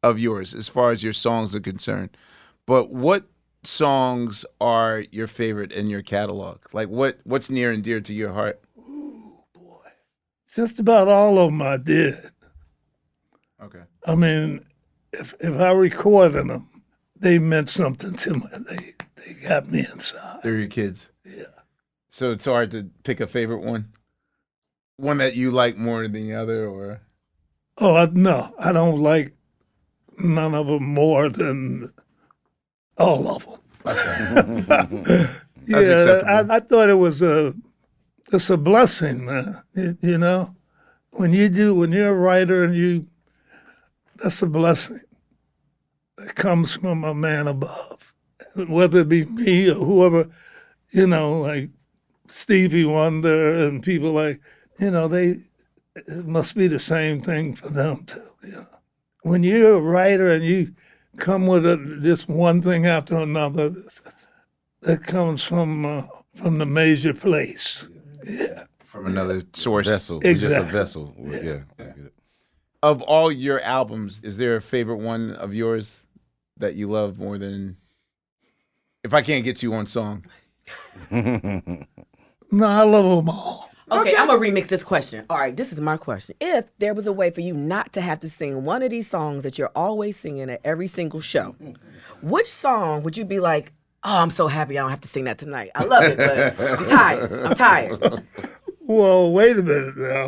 of 0.03 0.19
yours 0.19 0.55
as 0.55 0.69
far 0.69 0.91
as 0.91 1.03
your 1.03 1.13
songs 1.13 1.55
are 1.55 1.61
concerned. 1.61 2.17
But 2.67 2.91
what 2.91 3.25
songs 3.65 4.45
are 4.61 5.05
your 5.11 5.27
favorite 5.27 5.73
in 5.73 5.89
your 5.89 6.03
catalog? 6.03 6.59
Like 6.73 6.89
what 6.89 7.19
what's 7.25 7.51
near 7.51 7.71
and 7.73 7.83
dear 7.83 8.01
to 8.01 8.15
your 8.15 8.33
heart? 8.33 8.61
Boy, 9.55 9.89
Just 10.55 10.79
about 10.79 11.09
all 11.09 11.39
of 11.39 11.51
them 11.51 11.63
I 11.63 11.77
did. 11.77 12.31
Okay. 13.63 13.83
I 14.07 14.15
mean, 14.15 14.65
if 15.13 15.35
if 15.41 15.59
I 15.59 15.73
recorded 15.73 16.49
them, 16.49 16.80
they 17.21 17.39
meant 17.39 17.69
something 17.69 18.15
to 18.15 18.35
me. 18.35 18.47
They 18.69 18.95
they 19.17 19.35
got 19.35 19.71
me 19.71 19.87
inside. 19.93 20.41
They're 20.43 20.59
your 20.59 20.69
kids. 20.69 21.11
Yeah. 21.25 21.45
So 22.09 22.33
it's 22.33 22.47
hard 22.47 22.71
to 22.73 22.91
pick 23.05 23.21
a 23.21 23.27
favorite 23.27 23.63
one. 23.63 23.93
One 24.97 25.19
that 25.19 25.37
you 25.37 25.51
like 25.51 25.77
more 25.77 26.03
than 26.03 26.13
the 26.13 26.35
other 26.35 26.67
or 26.67 27.03
Oh 27.79 27.95
I, 27.95 28.07
no, 28.07 28.53
I 28.59 28.73
don't 28.73 28.99
like 28.99 29.35
none 30.19 30.55
of 30.55 30.67
them 30.67 30.85
more 30.85 31.29
than 31.29 31.91
all 32.99 33.29
of 33.29 33.47
them. 33.47 33.59
yeah. 35.67 36.23
I, 36.27 36.57
I 36.57 36.61
thought 36.61 36.91
it 36.91 36.99
was 36.99 37.23
a 37.23 37.55
it's 38.33 38.51
a 38.51 38.57
blessing, 38.57 39.25
man. 39.25 39.63
You, 39.75 39.97
you 40.01 40.19
know, 40.19 40.55
when 41.13 41.33
you 41.33 41.49
do 41.49 41.75
when 41.75 41.93
you're 41.93 42.11
a 42.11 42.15
writer 42.15 42.65
and 42.65 42.75
you 42.75 43.07
that's 44.17 44.43
a 44.43 44.47
blessing 44.47 45.01
that 46.21 46.35
comes 46.35 46.75
from 46.77 47.05
a 47.05 47.15
man 47.15 47.49
above, 47.49 48.13
whether 48.69 49.01
it 49.01 49.09
be 49.09 49.25
me 49.25 49.71
or 49.71 49.75
whoever, 49.75 50.29
you 50.91 51.07
know, 51.07 51.41
like 51.41 51.71
Stevie 52.29 52.85
Wonder 52.85 53.67
and 53.67 53.83
people 53.83 54.13
like, 54.13 54.41
you 54.79 54.91
know, 54.91 55.09
they 55.09 55.41
it 55.97 56.27
must 56.27 56.55
be 56.55 56.69
the 56.69 56.79
same 56.79 57.21
thing 57.21 57.55
for 57.55 57.69
them 57.69 58.05
too. 58.05 58.23
You 58.45 58.53
know, 58.53 58.67
when 59.23 59.43
you're 59.43 59.75
a 59.75 59.81
writer 59.81 60.31
and 60.31 60.45
you 60.45 60.75
come 61.17 61.47
with 61.47 61.67
a, 61.67 61.99
just 62.03 62.29
one 62.29 62.63
thing 62.63 62.87
after 62.87 63.17
another 63.17 63.73
that 64.83 65.05
comes 65.05 65.43
from 65.43 65.85
uh, 65.85 66.03
from 66.37 66.59
the 66.59 66.67
major 66.67 67.13
place. 67.13 67.87
Yeah. 68.25 68.65
From 68.87 69.07
another 69.07 69.43
source. 69.53 69.87
Vessel. 69.87 70.21
We're 70.23 70.35
just 70.35 70.57
a 70.57 70.63
vessel. 70.63 71.15
We're- 71.17 71.45
Yeah. 71.47 71.61
I 71.79 71.83
get 71.85 71.99
it. 71.99 72.13
Of 72.83 73.03
all 73.03 73.31
your 73.31 73.61
albums, 73.61 74.21
is 74.25 74.39
there 74.39 74.57
a 74.57 74.63
favorite 74.63 74.97
one 74.97 75.33
of 75.33 75.53
yours 75.53 76.00
that 76.61 76.75
you 76.75 76.89
love 76.91 77.19
more 77.19 77.37
than? 77.39 77.77
If 79.03 79.15
I 79.15 79.23
can't 79.23 79.45
get 79.45 79.57
to 79.59 79.67
you 79.67 79.73
one 79.73 79.87
song, 79.87 80.25
No, 81.11 82.67
I 82.67 82.83
love 82.83 83.17
them 83.25 83.29
all. 83.29 83.71
Okay, 83.93 84.15
I'm 84.17 84.29
gonna 84.29 84.39
remix 84.39 84.69
this 84.69 84.85
question. 84.85 85.25
All 85.29 85.37
right, 85.39 85.57
this 85.57 85.73
is 85.73 85.81
my 85.81 85.97
question. 85.97 86.37
If 86.41 86.67
there 86.79 86.95
was 86.95 87.07
a 87.07 87.13
way 87.13 87.31
for 87.31 87.41
you 87.41 87.55
not 87.55 87.93
to 87.95 88.01
have 88.01 88.21
to 88.21 88.31
sing 88.31 88.65
one 88.65 88.83
of 88.83 88.91
these 88.91 89.09
songs 89.09 89.43
that 89.43 89.59
you're 89.59 89.73
always 89.75 90.17
singing 90.17 90.49
at 90.49 90.61
every 90.65 90.87
single 90.87 91.21
show, 91.21 91.57
which 92.23 92.47
song 92.47 93.03
would 93.03 93.17
you 93.17 93.25
be 93.25 93.41
like, 93.41 93.73
"Oh, 94.05 94.23
I'm 94.23 94.31
so 94.31 94.47
happy 94.47 94.79
I 94.79 94.83
don't 94.83 94.91
have 94.91 95.01
to 95.01 95.09
sing 95.09 95.25
that 95.25 95.39
tonight. 95.39 95.71
I 95.75 95.85
love 95.85 96.05
it, 96.05 96.17
but 96.19 96.61
I'm 96.79 96.87
tired. 96.87 97.33
I'm 97.33 97.55
tired." 97.55 98.25
Well, 98.83 99.31
wait 99.31 99.57
a 99.57 99.63
minute 99.63 99.97
now. 99.97 100.27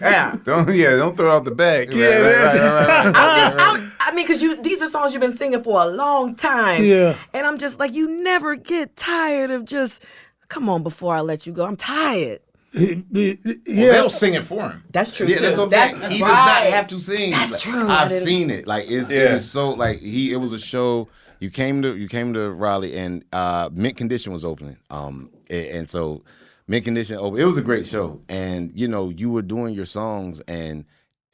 Yeah. 0.00 0.36
don't 0.44 0.74
yeah, 0.74 0.96
don't 0.96 1.18
throw 1.18 1.36
out 1.36 1.44
the 1.44 1.50
bag. 1.50 1.92
Yeah, 1.92 2.06
Right, 2.06 2.22
right, 2.22 2.54
right, 2.54 2.86
right, 2.86 3.04
right. 3.04 3.14
I'm 3.14 3.38
just, 3.38 3.56
I'm, 3.58 3.89
I 4.00 4.12
mean, 4.14 4.24
because 4.26 4.42
you 4.42 4.60
these 4.62 4.82
are 4.82 4.88
songs 4.88 5.12
you've 5.12 5.20
been 5.20 5.32
singing 5.36 5.62
for 5.62 5.80
a 5.82 5.86
long 5.86 6.34
time. 6.34 6.82
Yeah. 6.84 7.16
And 7.34 7.46
I'm 7.46 7.58
just 7.58 7.78
like, 7.78 7.92
you 7.94 8.22
never 8.22 8.56
get 8.56 8.96
tired 8.96 9.50
of 9.50 9.64
just, 9.64 10.04
come 10.48 10.68
on, 10.68 10.82
before 10.82 11.14
I 11.14 11.20
let 11.20 11.46
you 11.46 11.52
go. 11.52 11.64
I'm 11.66 11.76
tired. 11.76 12.40
Well, 12.74 13.34
they'll 13.64 14.10
sing 14.10 14.34
it 14.34 14.44
for 14.44 14.70
him. 14.70 14.84
That's 14.90 15.14
true 15.16 15.26
Yeah, 15.26 15.36
too. 15.38 15.42
that's 15.44 15.56
what 15.56 15.64
I'm 15.64 15.70
That's 15.70 15.92
saying. 15.92 16.10
He 16.12 16.18
does 16.20 16.28
not 16.32 16.62
have 16.64 16.86
to 16.88 17.00
sing. 17.00 17.30
That's 17.32 17.52
Like, 17.52 17.60
true. 17.60 17.88
I 17.88 18.02
I've 18.02 18.08
didn't- 18.08 18.26
seen 18.26 18.50
it. 18.50 18.66
Like 18.66 18.86
it's 18.88 19.10
Yeah. 19.10 19.34
is 19.34 19.50
so 19.50 19.70
like 19.70 19.98
he. 20.00 20.32
It 20.32 20.36
was 20.36 20.52
a 20.52 20.58
show. 20.58 21.08
You 21.40 21.50
came 21.50 21.82
to 21.82 21.96
you 21.96 22.08
came 22.08 22.32
to 22.34 22.50
Raleigh 22.52 22.96
and 22.96 23.24
uh 23.32 23.70
Mint 23.72 23.96
Condition 23.96 24.32
was 24.32 24.44
opening. 24.44 24.76
Um 24.90 25.30
a- 25.50 25.70
and, 25.76 25.90
so 25.90 26.22
Mint 26.68 26.84
Condition 26.84 27.16
open. 27.16 27.40
It 27.40 27.44
was 27.44 27.56
a 27.56 27.62
great 27.62 27.86
show. 27.86 28.20
And 28.28 28.70
you 28.74 28.86
know 28.88 29.08
you 29.10 29.30
were 29.30 29.42
doing 29.42 29.74
your 29.74 29.86
songs 29.86 30.40
and 30.46 30.84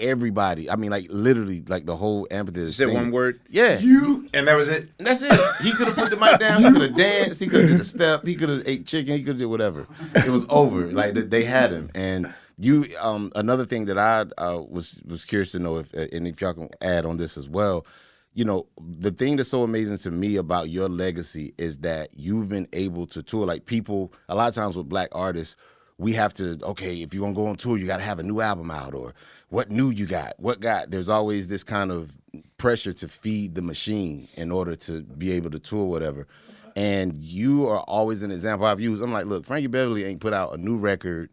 everybody. 0.00 0.70
I 0.70 0.76
mean 0.76 0.90
like 0.90 1.06
literally 1.10 1.62
like 1.66 1.86
the 1.86 1.96
whole 1.96 2.26
amphitheater. 2.30 2.72
Said 2.72 2.92
one 2.92 3.10
word. 3.10 3.40
Yeah. 3.48 3.78
You 3.78 4.28
and 4.34 4.46
that 4.48 4.56
was 4.56 4.68
it. 4.68 4.88
And 4.98 5.06
that's 5.06 5.22
it. 5.22 5.40
He 5.62 5.72
could 5.72 5.88
have 5.88 5.96
put 5.96 6.10
the 6.10 6.16
mic 6.16 6.38
down. 6.40 6.64
He 6.64 6.70
could 6.70 6.82
have 6.82 6.96
danced. 6.96 7.40
He 7.40 7.46
could 7.46 7.62
have 7.62 7.70
did 7.70 7.80
a 7.80 7.84
step. 7.84 8.26
He 8.26 8.34
could 8.34 8.48
have 8.48 8.62
ate 8.66 8.86
chicken. 8.86 9.14
He 9.14 9.20
could 9.20 9.34
have 9.34 9.38
did 9.38 9.46
whatever. 9.46 9.86
It 10.14 10.28
was 10.28 10.46
over. 10.48 10.92
Like 10.92 11.14
they 11.14 11.44
had 11.44 11.72
him. 11.72 11.90
And 11.94 12.32
you, 12.58 12.86
um, 13.00 13.30
another 13.34 13.66
thing 13.66 13.84
that 13.86 13.98
I 13.98 14.24
uh, 14.42 14.62
was 14.68 15.02
was 15.06 15.24
curious 15.24 15.52
to 15.52 15.58
know 15.58 15.76
if, 15.76 15.94
uh, 15.94 16.06
and 16.12 16.26
if 16.26 16.40
y'all 16.40 16.54
can 16.54 16.70
add 16.80 17.04
on 17.04 17.16
this 17.16 17.36
as 17.36 17.48
well. 17.48 17.86
You 18.34 18.44
know, 18.44 18.66
the 18.78 19.10
thing 19.10 19.36
that's 19.36 19.48
so 19.48 19.62
amazing 19.62 19.96
to 19.98 20.10
me 20.10 20.36
about 20.36 20.68
your 20.68 20.90
legacy 20.90 21.54
is 21.56 21.78
that 21.78 22.10
you've 22.12 22.50
been 22.50 22.68
able 22.74 23.06
to 23.06 23.22
tour. 23.22 23.46
Like 23.46 23.64
people, 23.64 24.12
a 24.28 24.34
lot 24.34 24.48
of 24.48 24.54
times 24.54 24.76
with 24.76 24.90
black 24.90 25.08
artists, 25.12 25.56
we 25.98 26.12
have 26.12 26.34
to 26.34 26.58
okay 26.62 27.02
if 27.02 27.14
you're 27.14 27.22
gonna 27.22 27.34
go 27.34 27.46
on 27.46 27.56
tour 27.56 27.78
you 27.78 27.86
got 27.86 27.96
to 27.96 28.02
have 28.02 28.18
a 28.18 28.22
new 28.22 28.40
album 28.40 28.70
out 28.70 28.94
or 28.94 29.14
what 29.48 29.70
new 29.70 29.90
you 29.90 30.06
got? 30.06 30.34
What 30.38 30.60
got 30.60 30.90
there's 30.90 31.08
always 31.08 31.48
this 31.48 31.64
kind 31.64 31.90
of 31.90 32.16
pressure 32.58 32.92
to 32.92 33.08
feed 33.08 33.54
the 33.54 33.62
machine 33.62 34.28
in 34.34 34.50
order 34.52 34.76
to 34.76 35.02
be 35.02 35.32
able 35.32 35.50
to 35.50 35.58
tour 35.58 35.86
whatever. 35.86 36.26
And 36.74 37.14
you 37.14 37.66
are 37.68 37.80
always 37.80 38.22
an 38.22 38.30
example 38.30 38.66
i've 38.66 38.80
used. 38.80 39.02
I'm 39.02 39.12
like 39.12 39.26
look 39.26 39.46
frankie 39.46 39.68
beverly 39.68 40.04
ain't 40.04 40.20
put 40.20 40.34
out 40.34 40.52
a 40.54 40.58
new 40.58 40.76
record 40.76 41.30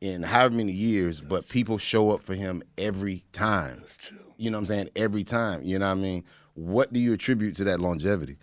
in 0.00 0.22
however 0.22 0.54
many 0.54 0.72
years 0.72 1.20
but 1.20 1.48
people 1.48 1.76
show 1.78 2.10
up 2.10 2.22
for 2.22 2.34
him 2.34 2.62
every 2.78 3.24
time. 3.32 3.78
That's 3.80 3.96
true. 3.96 4.18
you 4.38 4.50
know 4.50 4.56
what 4.56 4.60
i'm 4.60 4.66
saying? 4.66 4.90
Every 4.96 5.24
time 5.24 5.62
you 5.62 5.78
know 5.78 5.86
what 5.86 5.98
i 5.98 6.00
mean? 6.00 6.24
What 6.54 6.92
do 6.92 7.00
you 7.00 7.12
attribute 7.12 7.54
to 7.56 7.64
that 7.64 7.80
longevity? 7.80 8.38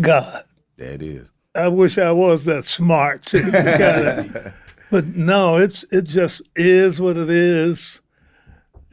God, 0.00 0.44
there 0.78 0.92
it 0.92 1.02
is. 1.02 1.30
I 1.54 1.68
wish 1.68 1.98
I 1.98 2.12
was 2.12 2.46
that 2.46 2.64
smart. 2.64 3.30
to 4.92 5.02
kinda- 5.02 5.12
but 5.12 5.16
no, 5.16 5.56
it's 5.56 5.84
it 5.90 6.02
just 6.04 6.42
is 6.56 7.00
what 7.00 7.16
it 7.16 7.30
is, 7.30 8.00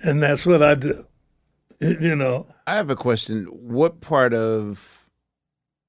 and 0.03 0.21
that's 0.23 0.45
what 0.45 0.63
I 0.63 0.75
do. 0.75 1.05
You 1.81 2.15
know, 2.15 2.47
I 2.67 2.75
have 2.75 2.89
a 2.89 2.95
question. 2.95 3.45
What 3.45 4.01
part 4.01 4.33
of 4.33 5.05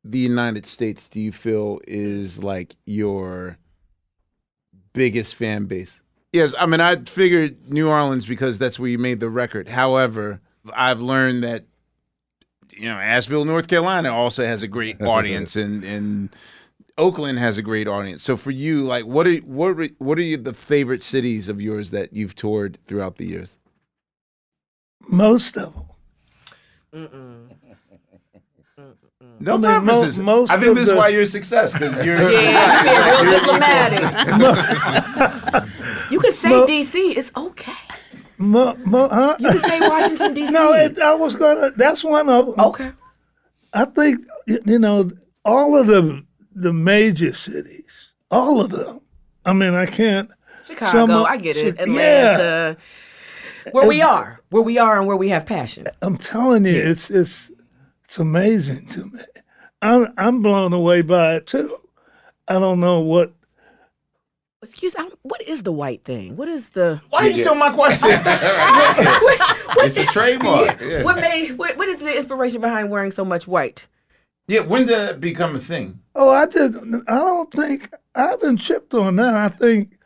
the 0.04 0.18
United 0.18 0.64
States 0.66 1.08
do 1.08 1.20
you 1.20 1.32
feel 1.32 1.80
is 1.86 2.42
like 2.42 2.76
your 2.86 3.58
biggest 4.92 5.34
fan 5.34 5.64
base? 5.66 6.00
Yes, 6.32 6.54
I 6.58 6.66
mean 6.66 6.80
I 6.80 6.96
figured 6.96 7.70
New 7.70 7.88
Orleans 7.88 8.26
because 8.26 8.58
that's 8.58 8.78
where 8.78 8.88
you 8.88 8.98
made 8.98 9.20
the 9.20 9.28
record. 9.30 9.68
However, 9.68 10.40
I've 10.72 11.00
learned 11.00 11.42
that 11.42 11.64
you 12.72 12.88
know 12.88 12.96
Asheville, 12.96 13.44
North 13.44 13.66
Carolina, 13.66 14.14
also 14.14 14.44
has 14.44 14.62
a 14.62 14.68
great 14.68 15.02
audience, 15.02 15.56
and 15.56 15.82
and 15.82 16.28
Oakland 17.00 17.38
has 17.38 17.56
a 17.56 17.62
great 17.62 17.88
audience. 17.88 18.22
So 18.22 18.36
for 18.36 18.50
you, 18.50 18.82
like, 18.82 19.06
what 19.06 19.26
are 19.26 19.36
what 19.38 19.80
are, 19.80 19.88
what 19.98 20.18
are 20.18 20.22
you, 20.22 20.36
the 20.36 20.52
favorite 20.52 21.02
cities 21.02 21.48
of 21.48 21.60
yours 21.60 21.90
that 21.90 22.12
you've 22.12 22.34
toured 22.34 22.78
throughout 22.86 23.16
the 23.16 23.26
years? 23.26 23.56
most 25.08 25.56
of 25.56 25.74
them. 26.92 27.48
No 29.42 29.54
I 29.54 29.56
mean, 29.56 29.84
mo- 29.84 30.10
most 30.20 30.50
I 30.50 30.58
think 30.58 30.70
of 30.70 30.76
this 30.76 30.90
is 30.90 30.94
why 30.94 31.08
you're 31.08 31.22
a 31.22 31.26
success 31.26 31.72
because 31.72 32.04
you're 32.04 32.20
Yeah, 32.30 32.84
you're 32.84 33.24
real 33.30 33.40
diplomatic. 33.40 34.00
you 36.10 36.20
could 36.20 36.34
say 36.34 36.50
Mo- 36.50 36.66
DC. 36.66 37.16
It's 37.16 37.32
okay. 37.36 37.72
Mo, 38.38 38.74
mo, 38.84 39.08
huh? 39.08 39.36
You 39.38 39.52
could 39.52 39.62
say 39.62 39.80
Washington 39.80 40.34
D.C. 40.34 40.50
No, 40.50 40.74
it, 40.74 40.98
I 40.98 41.14
was 41.14 41.36
gonna. 41.36 41.70
That's 41.76 42.04
one 42.04 42.28
of 42.28 42.46
them. 42.46 42.60
Okay. 42.66 42.92
I 43.72 43.84
think 43.86 44.18
you 44.46 44.78
know 44.78 45.10
all 45.44 45.78
of 45.78 45.86
the 45.86 46.24
the 46.54 46.72
major 46.72 47.32
cities, 47.34 48.12
all 48.30 48.60
of 48.60 48.70
them. 48.70 49.00
I 49.44 49.52
mean, 49.52 49.74
I 49.74 49.86
can't. 49.86 50.30
Chicago, 50.66 51.06
some 51.06 51.26
I 51.26 51.36
get 51.36 51.56
it. 51.56 51.76
Chi- 51.76 51.82
Atlanta. 51.82 52.76
Where 53.72 53.86
we 53.86 54.00
are, 54.00 54.40
where 54.50 54.62
we 54.62 54.78
are, 54.78 54.98
and 54.98 55.06
where 55.06 55.16
we 55.16 55.28
have 55.28 55.44
passion. 55.44 55.86
I'm 56.02 56.16
telling 56.16 56.64
you, 56.64 56.72
it's 56.72 57.10
it's 57.10 57.50
it's 58.04 58.18
amazing 58.18 58.86
to 58.88 59.06
me. 59.06 59.20
I'm 59.82 60.12
I'm 60.16 60.42
blown 60.42 60.72
away 60.72 61.02
by 61.02 61.36
it 61.36 61.46
too. 61.46 61.76
I 62.48 62.58
don't 62.58 62.80
know 62.80 63.00
what. 63.00 63.32
Excuse 64.62 64.96
me, 64.98 65.06
what 65.22 65.40
is 65.42 65.62
the 65.62 65.72
white 65.72 66.04
thing? 66.04 66.36
What 66.36 66.48
is 66.48 66.70
the? 66.70 67.00
Why 67.10 67.20
are 67.20 67.28
you 67.28 67.34
steal 67.34 67.54
my 67.54 67.70
question? 67.70 68.08
it's 68.12 69.96
a 69.96 70.04
trademark 70.06 70.80
yeah. 70.80 71.02
What 71.02 71.16
made? 71.16 71.52
What, 71.52 71.78
what 71.78 71.88
is 71.88 72.00
the 72.00 72.14
inspiration 72.14 72.60
behind 72.60 72.90
wearing 72.90 73.10
so 73.10 73.24
much 73.24 73.46
white? 73.46 73.86
Yeah, 74.50 74.62
when 74.62 74.84
did 74.84 74.98
it 74.98 75.20
become 75.20 75.54
a 75.54 75.60
thing? 75.60 76.00
Oh, 76.16 76.28
I 76.28 76.44
did. 76.44 76.74
I 77.06 77.14
don't 77.14 77.52
think 77.52 77.88
I've 78.16 78.40
been 78.40 78.56
chipped 78.56 78.92
on 78.94 79.14
that. 79.14 79.32
I 79.32 79.48
think 79.48 79.96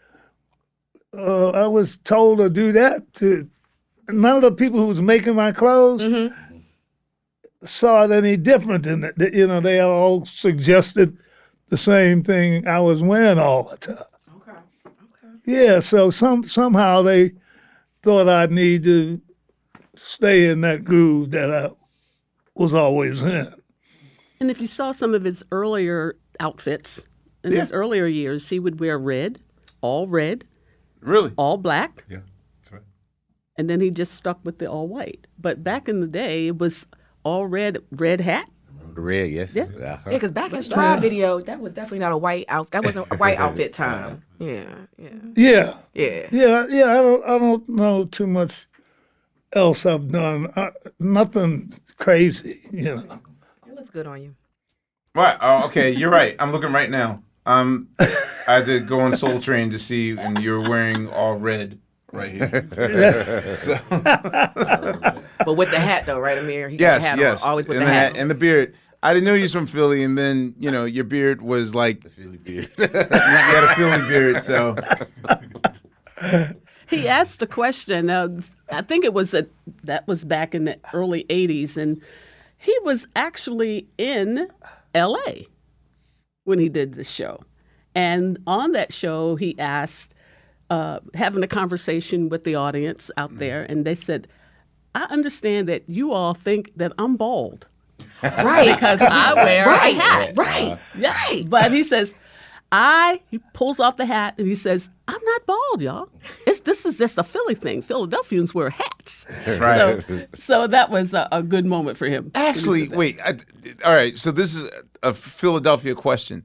uh, 1.17 1.49
I 1.49 1.67
was 1.67 1.97
told 2.05 2.41
to 2.41 2.51
do 2.51 2.71
that. 2.73 3.11
To 3.15 3.49
none 4.11 4.37
of 4.37 4.43
the 4.43 4.53
people 4.53 4.81
who 4.81 4.89
was 4.89 5.01
making 5.01 5.35
my 5.35 5.51
clothes 5.51 6.03
Mm-hmm. 6.03 6.59
saw 7.65 8.05
it 8.05 8.11
any 8.11 8.37
different 8.37 8.85
than 8.85 9.01
that. 9.01 9.33
You 9.33 9.47
know, 9.47 9.61
they 9.63 9.81
all 9.81 10.27
suggested 10.27 11.17
the 11.71 11.79
same 11.79 12.23
thing 12.23 12.69
I 12.69 12.81
was 12.81 13.03
wearing 13.03 13.39
all 13.39 13.63
the 13.63 13.79
time. 13.79 13.97
Okay. 14.37 14.53
Okay. 14.53 15.35
Yeah, 15.47 15.81
so 15.81 16.11
some 16.11 16.47
somehow 16.47 17.01
they 17.01 17.33
thought 18.03 18.29
I'd 18.29 18.53
need 18.53 18.85
to 18.85 19.23
stay 19.97 20.51
in 20.51 20.61
that 20.61 20.85
groove 20.85 21.31
that 21.31 21.51
I 21.51 21.71
was 22.55 22.75
always 22.75 23.23
in. 23.23 23.51
And 24.45 24.51
if 24.51 24.61
you 24.61 24.67
saw 24.67 24.93
some 24.93 25.15
of 25.15 25.25
his 25.25 25.43
earlier 25.53 26.17
outfits 26.39 27.01
in 27.43 27.53
his 27.53 27.73
earlier 27.73 28.07
years, 28.07 28.47
he 28.51 28.61
would 28.61 28.79
wear 28.79 28.99
red, 28.99 29.39
all 29.81 30.07
red, 30.07 30.45
really, 31.01 31.33
all 31.39 31.57
black, 31.57 32.05
Yeah, 32.11 32.19
that's 32.61 32.71
right. 32.71 32.83
and 33.57 33.71
then 33.71 33.81
he 33.81 33.89
just 33.89 34.13
stuck 34.13 34.39
with 34.45 34.59
the 34.59 34.67
all 34.67 34.87
white. 34.87 35.27
But 35.39 35.65
back 35.65 35.89
in 35.89 36.01
the 36.01 36.07
day, 36.07 36.49
it 36.49 36.59
was 36.59 36.87
all 37.23 37.47
red, 37.47 37.79
red 37.91 38.21
hat. 38.21 38.51
red 38.93 39.31
yes 39.31 39.57
Yeah. 39.57 39.63
Uh-huh. 39.63 39.81
Yeah, 39.81 40.13
because 40.13 40.31
back 40.31 40.53
in 40.53 40.61
Strive 40.61 41.01
video, 41.01 41.41
that 41.41 41.59
was 41.59 41.73
definitely 41.73 42.01
not 42.01 42.13
a 42.13 42.19
white 42.19 42.45
out. 42.49 42.71
That 42.73 42.85
wasn't 42.85 43.11
a 43.13 43.17
white 43.17 43.39
outfit 43.39 43.73
time. 43.85 44.23
Yeah, 44.39 44.65
yeah, 44.99 45.09
Yeah. 45.37 45.75
yeah. 45.95 46.29
Yeah, 46.31 46.67
yeah. 46.69 46.91
I 46.91 46.97
don't, 46.97 47.25
I 47.25 47.39
don't 47.39 47.67
know 47.67 48.05
too 48.05 48.27
much 48.27 48.67
else 49.55 49.87
I've 49.87 50.09
done. 50.09 50.53
I, 50.55 50.71
nothing 51.01 51.73
crazy, 51.97 52.61
you 52.71 52.97
know. 52.97 53.21
It 53.85 53.89
looks 53.89 53.97
good 53.97 54.07
on 54.07 54.22
you. 54.22 54.35
Right. 55.14 55.37
Oh, 55.43 55.66
okay. 55.66 55.91
You're 55.91 56.11
right. 56.11 56.37
I'm 56.39 56.53
looking 56.53 56.72
right 56.72 56.89
now. 56.89 57.22
Um, 57.45 57.89
I 57.99 58.07
had 58.47 58.64
to 58.64 58.80
go 58.80 59.01
on 59.01 59.14
Soul 59.14 59.41
Train 59.41 59.68
to 59.70 59.78
see, 59.78 60.16
and 60.16 60.43
you're 60.43 60.66
wearing 60.66 61.07
all 61.11 61.35
red 61.35 61.78
right 62.11 62.30
here. 62.30 63.55
so, 63.57 63.78
But 63.91 65.55
with 65.59 65.70
the 65.70 65.78
hat 65.78 66.07
though, 66.07 66.18
right, 66.18 66.39
Ahmir? 66.39 66.70
He 66.70 66.78
got 66.78 67.03
yes, 67.03 67.03
the 67.03 67.09
hat 67.09 67.18
yes. 67.18 67.43
on. 67.43 67.51
Always 67.51 67.68
with 67.68 67.76
and 67.76 67.87
the 67.87 67.93
hat. 67.93 68.16
and 68.16 68.30
the 68.30 68.35
beard. 68.35 68.74
I 69.03 69.12
didn't 69.12 69.26
know 69.26 69.35
you 69.35 69.43
was 69.43 69.53
from 69.53 69.66
Philly, 69.66 70.03
and 70.03 70.16
then 70.16 70.55
you 70.59 70.70
know 70.70 70.87
your 70.87 71.05
beard 71.05 71.43
was 71.43 71.74
like 71.74 72.05
the 72.05 72.09
Philly 72.09 72.39
beard. 72.39 72.70
you 72.78 72.87
had 72.89 73.64
a 73.64 73.74
Philly 73.74 74.09
beard, 74.09 74.43
so 74.43 74.76
He 76.89 77.07
asked 77.07 77.39
the 77.39 77.47
question. 77.47 78.09
Uh, 78.09 78.41
I 78.70 78.80
think 78.80 79.05
it 79.05 79.12
was 79.12 79.35
a, 79.35 79.47
that 79.82 80.09
was 80.09 80.24
back 80.24 80.55
in 80.55 80.64
the 80.64 80.78
early 80.95 81.24
'80s, 81.24 81.76
and 81.76 82.01
he 82.65 82.77
was 82.83 83.07
actually 83.15 83.87
in 83.99 84.49
L.A. 84.95 85.47
when 86.45 86.59
he 86.59 86.69
did 86.69 86.95
this 86.95 87.11
show, 87.11 87.41
and 87.95 88.39
on 88.47 88.73
that 88.73 88.93
show 88.93 89.37
he 89.37 89.59
asked, 89.59 90.15
uh, 90.71 91.01
having 91.15 91.43
a 91.43 91.47
conversation 91.49 92.29
with 92.29 92.45
the 92.45 92.55
audience 92.55 93.11
out 93.17 93.37
there, 93.39 93.62
and 93.65 93.85
they 93.85 93.95
said, 93.95 94.27
"I 94.95 95.05
understand 95.05 95.69
that 95.69 95.83
you 95.89 96.12
all 96.12 96.35
think 96.35 96.73
that 96.77 96.93
I'm 96.99 97.17
bald." 97.17 97.67
Right. 98.23 98.75
because 98.75 99.01
I 99.03 99.35
wear 99.45 99.67
Right, 99.67 99.95
a 99.97 100.01
hat. 100.01 100.33
right, 100.37 100.79
Yeah. 100.99 101.43
But 101.47 101.71
he 101.73 101.83
says, 101.83 102.15
I 102.77 103.20
he 103.31 103.39
pulls 103.53 103.79
off 103.79 103.97
the 103.97 104.05
hat 104.05 104.35
and 104.37 104.49
he 104.49 104.57
says, 104.57 104.91
I'm 105.07 105.20
not 105.25 105.47
bald, 105.47 105.81
y'all. 105.81 106.09
It's 106.45 106.62
this 106.62 106.85
is 106.85 106.99
just 106.99 107.18
a 107.18 107.22
Philly 107.22 107.55
thing. 107.55 107.83
Philadelphians 107.83 108.53
wear 108.53 108.70
hats. 108.70 109.29
Right. 109.47 110.03
So 110.07 110.27
so 110.39 110.66
that 110.66 110.91
was 110.91 111.14
a, 111.14 111.29
a 111.31 111.43
good 111.43 111.66
moment 111.66 111.99
for 111.99 112.07
him. 112.07 112.33
Actually, 112.35 112.89
wait. 112.89 113.20
I, 113.20 113.37
all 113.85 113.95
right. 113.95 114.16
So 114.16 114.33
this 114.33 114.55
is 114.55 114.68
a 115.03 115.14
Philadelphia 115.14 115.95
question, 115.95 116.45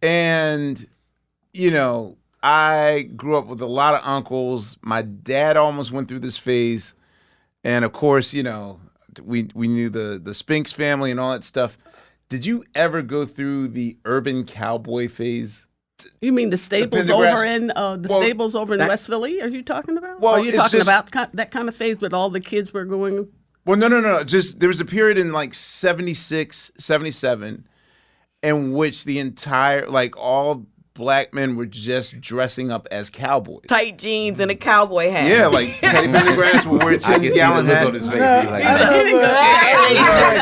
and 0.00 0.86
you 1.52 1.70
know, 1.70 2.16
I 2.42 3.10
grew 3.16 3.36
up 3.36 3.46
with 3.46 3.60
a 3.60 3.66
lot 3.66 3.94
of 3.94 4.00
uncles. 4.04 4.78
My 4.80 5.02
dad 5.02 5.56
almost 5.56 5.92
went 5.92 6.08
through 6.08 6.20
this 6.20 6.38
phase, 6.38 6.94
and 7.64 7.84
of 7.84 7.92
course, 7.92 8.32
you 8.32 8.42
know, 8.44 8.80
we 9.22 9.48
we 9.54 9.68
knew 9.68 9.90
the 9.90 10.20
the 10.22 10.34
Spinks 10.34 10.72
family 10.72 11.10
and 11.10 11.18
all 11.20 11.32
that 11.32 11.44
stuff. 11.44 11.76
Did 12.32 12.46
you 12.46 12.64
ever 12.74 13.02
go 13.02 13.26
through 13.26 13.68
the 13.68 13.98
urban 14.06 14.46
cowboy 14.46 15.06
phase? 15.06 15.66
You 16.22 16.32
mean 16.32 16.48
the 16.48 16.56
stables 16.56 17.06
Pendergrass- 17.10 17.32
over 17.34 17.44
in 17.44 17.70
uh, 17.76 17.96
the 17.96 18.08
Well, 18.08 18.22
stables 18.22 18.56
over 18.56 18.72
in 18.72 18.78
that- 18.78 18.88
West 18.88 19.06
Philly? 19.06 19.42
Are 19.42 19.48
you 19.48 19.62
talking 19.62 19.98
about? 19.98 20.18
Well, 20.18 20.32
are 20.36 20.40
you 20.40 20.50
talking 20.50 20.78
just- 20.78 20.88
about 20.88 21.34
that 21.34 21.50
kind 21.50 21.68
of 21.68 21.76
phase 21.76 22.00
with 22.00 22.14
all 22.14 22.30
the 22.30 22.40
kids 22.40 22.72
were 22.72 22.86
going? 22.86 23.28
Well, 23.66 23.76
no, 23.76 23.86
no, 23.86 24.00
no. 24.00 24.24
Just 24.24 24.60
there 24.60 24.70
was 24.70 24.80
a 24.80 24.86
period 24.86 25.18
in 25.18 25.30
like 25.30 25.52
76, 25.52 26.72
77 26.78 27.66
in 28.42 28.72
which 28.72 29.04
the 29.04 29.18
entire 29.18 29.86
like 29.86 30.16
all 30.16 30.64
black 30.94 31.32
men 31.32 31.56
were 31.56 31.66
just 31.66 32.20
dressing 32.20 32.70
up 32.70 32.86
as 32.90 33.08
cowboys. 33.10 33.64
Tight 33.68 33.98
jeans 33.98 34.40
and 34.40 34.50
a 34.50 34.54
cowboy 34.54 35.10
hat. 35.10 35.26
Yeah, 35.28 35.46
like 35.46 35.76
Teddy 35.80 36.08
Pendergrass 36.08 36.66
would 36.66 36.82
wear 36.82 36.92
a 36.92 36.96
I 36.96 36.98
can 36.98 37.00
see 37.00 37.12
10 37.12 37.22
the 37.22 37.30
gallon 37.30 37.66
hat. 37.66 37.86
on 37.86 37.94
his 37.94 38.02
face. 38.08 38.14
He's 38.14 38.22
like, 38.50 38.64
nah, 38.64 39.02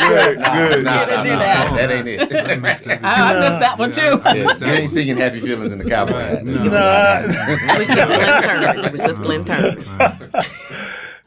Good, 0.09 0.41
nah, 0.41 0.67
good. 0.67 0.85
nah, 0.85 1.05
Didn't 1.07 1.25
do 1.25 1.31
nah, 1.31 1.39
that. 1.39 1.73
that 1.77 1.91
ain't 1.91 2.09
it. 2.09 2.35
I, 2.35 2.41
I 3.37 3.41
missed 3.41 3.61
that 3.61 3.79
one 3.79 3.93
too. 3.93 4.21
Yes, 4.25 4.61
you 4.61 4.67
ain't 4.67 4.91
singing 4.91 5.17
happy 5.17 5.41
feelings 5.41 5.73
in 5.73 5.79
the 5.79 5.85
cowboy 5.85 6.13
hat. 6.15 6.43
It 6.47 7.79
was 7.79 7.89
just 7.89 8.11
Glenn 8.11 8.43
Turner. 8.43 8.85
It 8.87 8.93
was 8.93 9.01
just 9.01 9.23
Glenn 9.23 9.45
Turner. 9.45 10.45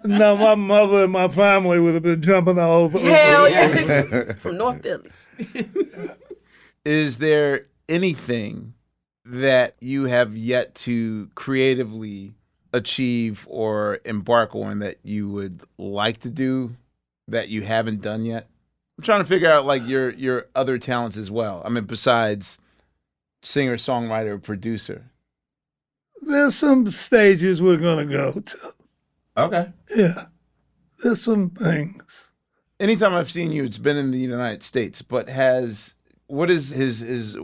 No, 0.05 0.35
my 0.35 0.55
mother 0.55 1.03
and 1.05 1.13
my 1.13 1.29
family 1.29 1.79
would 1.79 1.93
have 1.93 2.03
been 2.03 2.21
jumping 2.21 2.59
all 2.59 2.83
over. 2.83 2.99
Hell 2.99 3.49
yeah. 3.49 4.33
From 4.33 4.57
North 4.57 4.81
Philly. 4.81 5.09
Is 6.83 7.19
there 7.19 7.67
anything 7.87 8.73
that 9.25 9.75
you 9.79 10.05
have 10.05 10.35
yet 10.35 10.75
to 10.75 11.29
creatively 11.35 12.33
achieve 12.73 13.45
or 13.49 13.99
embark 14.05 14.55
on 14.55 14.79
that 14.79 14.97
you 15.03 15.29
would 15.29 15.61
like 15.77 16.19
to 16.21 16.29
do 16.29 16.75
that 17.27 17.49
you 17.49 17.61
haven't 17.61 18.01
done 18.01 18.25
yet? 18.25 18.47
I'm 18.97 19.03
trying 19.03 19.21
to 19.21 19.25
figure 19.25 19.49
out 19.49 19.65
like 19.65 19.87
your 19.87 20.11
your 20.11 20.47
other 20.55 20.77
talents 20.77 21.17
as 21.17 21.31
well. 21.31 21.61
I 21.65 21.69
mean, 21.69 21.85
besides 21.85 22.59
singer, 23.41 23.75
songwriter, 23.77 24.41
producer. 24.41 25.09
There's 26.21 26.55
some 26.55 26.89
stages 26.91 27.61
we're 27.61 27.77
gonna 27.77 28.05
go 28.05 28.33
to. 28.33 28.73
Okay. 29.35 29.71
Yeah, 29.95 30.25
there's 31.03 31.21
some 31.21 31.49
things. 31.49 32.29
Anytime 32.79 33.13
I've 33.13 33.31
seen 33.31 33.51
you, 33.51 33.63
it's 33.63 33.77
been 33.77 33.97
in 33.97 34.11
the 34.11 34.19
United 34.19 34.63
States. 34.63 35.01
But 35.01 35.29
has 35.29 35.95
what 36.27 36.49
is 36.49 36.69
his 36.69 36.99
his 36.99 37.37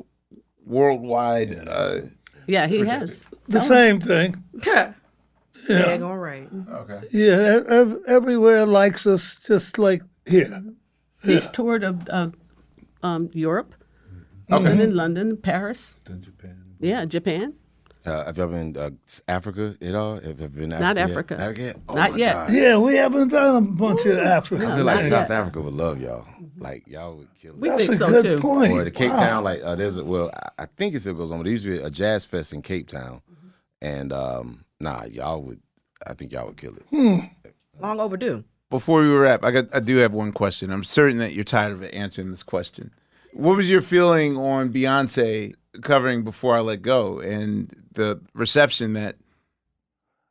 worldwide? 0.66 1.68
Uh, 1.68 2.02
Yeah, 2.48 2.68
he 2.68 2.80
has. 2.86 3.22
The 3.48 3.60
same 3.62 4.00
thing. 4.00 4.44
Yeah. 4.66 4.94
Yeah. 5.70 5.86
Dag 5.86 6.02
on 6.02 6.18
right. 6.18 6.50
Okay. 6.72 7.00
Yeah, 7.12 7.60
ev- 7.68 8.00
everywhere 8.08 8.66
likes 8.66 9.06
us 9.06 9.38
just 9.46 9.78
like 9.78 10.02
here. 10.26 10.64
He's 11.24 11.48
toured 11.50 11.84
of 11.84 12.08
uh, 12.10 12.30
um, 13.04 13.30
Europe. 13.34 13.76
Okay. 14.52 14.64
Been 14.64 14.80
in 14.82 14.96
London, 14.96 15.38
Paris. 15.38 15.96
Japan. 16.06 16.56
Yeah, 16.80 17.06
Japan. 17.06 17.54
Uh, 18.10 18.26
have 18.26 18.38
you 18.38 18.44
ever 18.44 18.52
been 18.52 18.76
uh, 18.78 18.90
Africa 19.28 19.76
at 19.82 19.96
all? 19.96 20.16
Have 20.16 20.24
you 20.26 20.32
ever 20.32 20.48
been 20.50 20.70
to 20.72 20.80
Not 20.80 20.98
Africa? 20.98 21.40
Africa. 21.40 21.62
yet? 21.62 21.78
Oh 21.88 21.94
Not 21.94 22.18
yet. 22.18 22.34
God. 22.34 22.54
Yeah, 22.54 22.78
we 22.78 22.96
haven't 22.96 23.28
done 23.30 23.56
a 23.56 23.62
bunch 23.62 24.06
of 24.06 24.18
Africa. 24.18 24.68
I 24.68 24.76
feel 24.76 24.86
like 24.86 25.02
South 25.04 25.30
yet. 25.30 25.32
Africa 25.32 25.62
would 25.62 25.74
love 25.74 26.02
y'all. 26.02 26.26
Like 26.58 26.88
y'all 26.88 27.16
would 27.16 27.28
kill 27.40 27.54
it. 27.54 27.60
We 27.60 27.70
That's 27.70 27.82
think 27.84 27.94
a 27.94 27.98
so 27.98 28.10
good 28.10 28.24
too. 28.24 28.40
point. 28.40 28.74
Or 28.74 28.84
the 28.84 28.92
Cape 28.92 29.12
Wow. 29.12 29.18
Town, 29.18 29.44
like 29.44 29.62
uh, 29.64 29.76
there's 29.76 29.98
a 29.98 30.04
well, 30.04 30.30
I- 30.34 30.64
I 30.64 30.66
think 30.78 30.96
it 30.96 31.00
still 31.00 31.14
goes 31.14 31.32
on, 31.32 31.38
but 31.40 31.44
there 31.44 31.52
used 31.52 31.64
to 31.64 31.70
be 31.72 31.78
a 31.78 31.90
jazz 31.90 32.26
fest 32.26 32.52
in 32.52 32.62
Cape 32.62 32.88
Town, 32.90 33.22
and 33.82 34.12
um, 34.12 34.66
nah, 34.82 35.06
y'all 35.06 35.42
would, 35.42 35.62
I 36.06 36.14
think 36.16 36.34
y'all 36.34 36.48
would 36.48 36.58
kill 36.58 36.76
it. 36.76 36.84
Hmm. 36.90 37.20
Long 37.80 38.00
overdue. 38.02 38.44
Before 38.70 39.02
we 39.02 39.08
wrap, 39.16 39.44
I 39.44 39.52
got 39.52 39.66
I 39.74 39.80
do 39.80 39.96
have 39.98 40.14
one 40.14 40.32
question. 40.34 40.70
I'm 40.70 40.84
certain 40.84 41.18
that 41.20 41.34
you're 41.34 41.44
tired 41.46 41.72
of 41.72 41.84
answering 41.86 42.30
this 42.32 42.44
question. 42.44 42.92
What 43.34 43.56
was 43.58 43.70
your 43.70 43.82
feeling 43.82 44.36
on 44.38 44.74
Beyonce 44.74 45.54
covering 45.82 46.24
"Before 46.24 46.56
I 46.56 46.60
Let 46.60 46.82
Go" 46.82 47.20
and 47.20 47.74
the 47.94 48.22
reception 48.34 48.94
that 48.94 49.16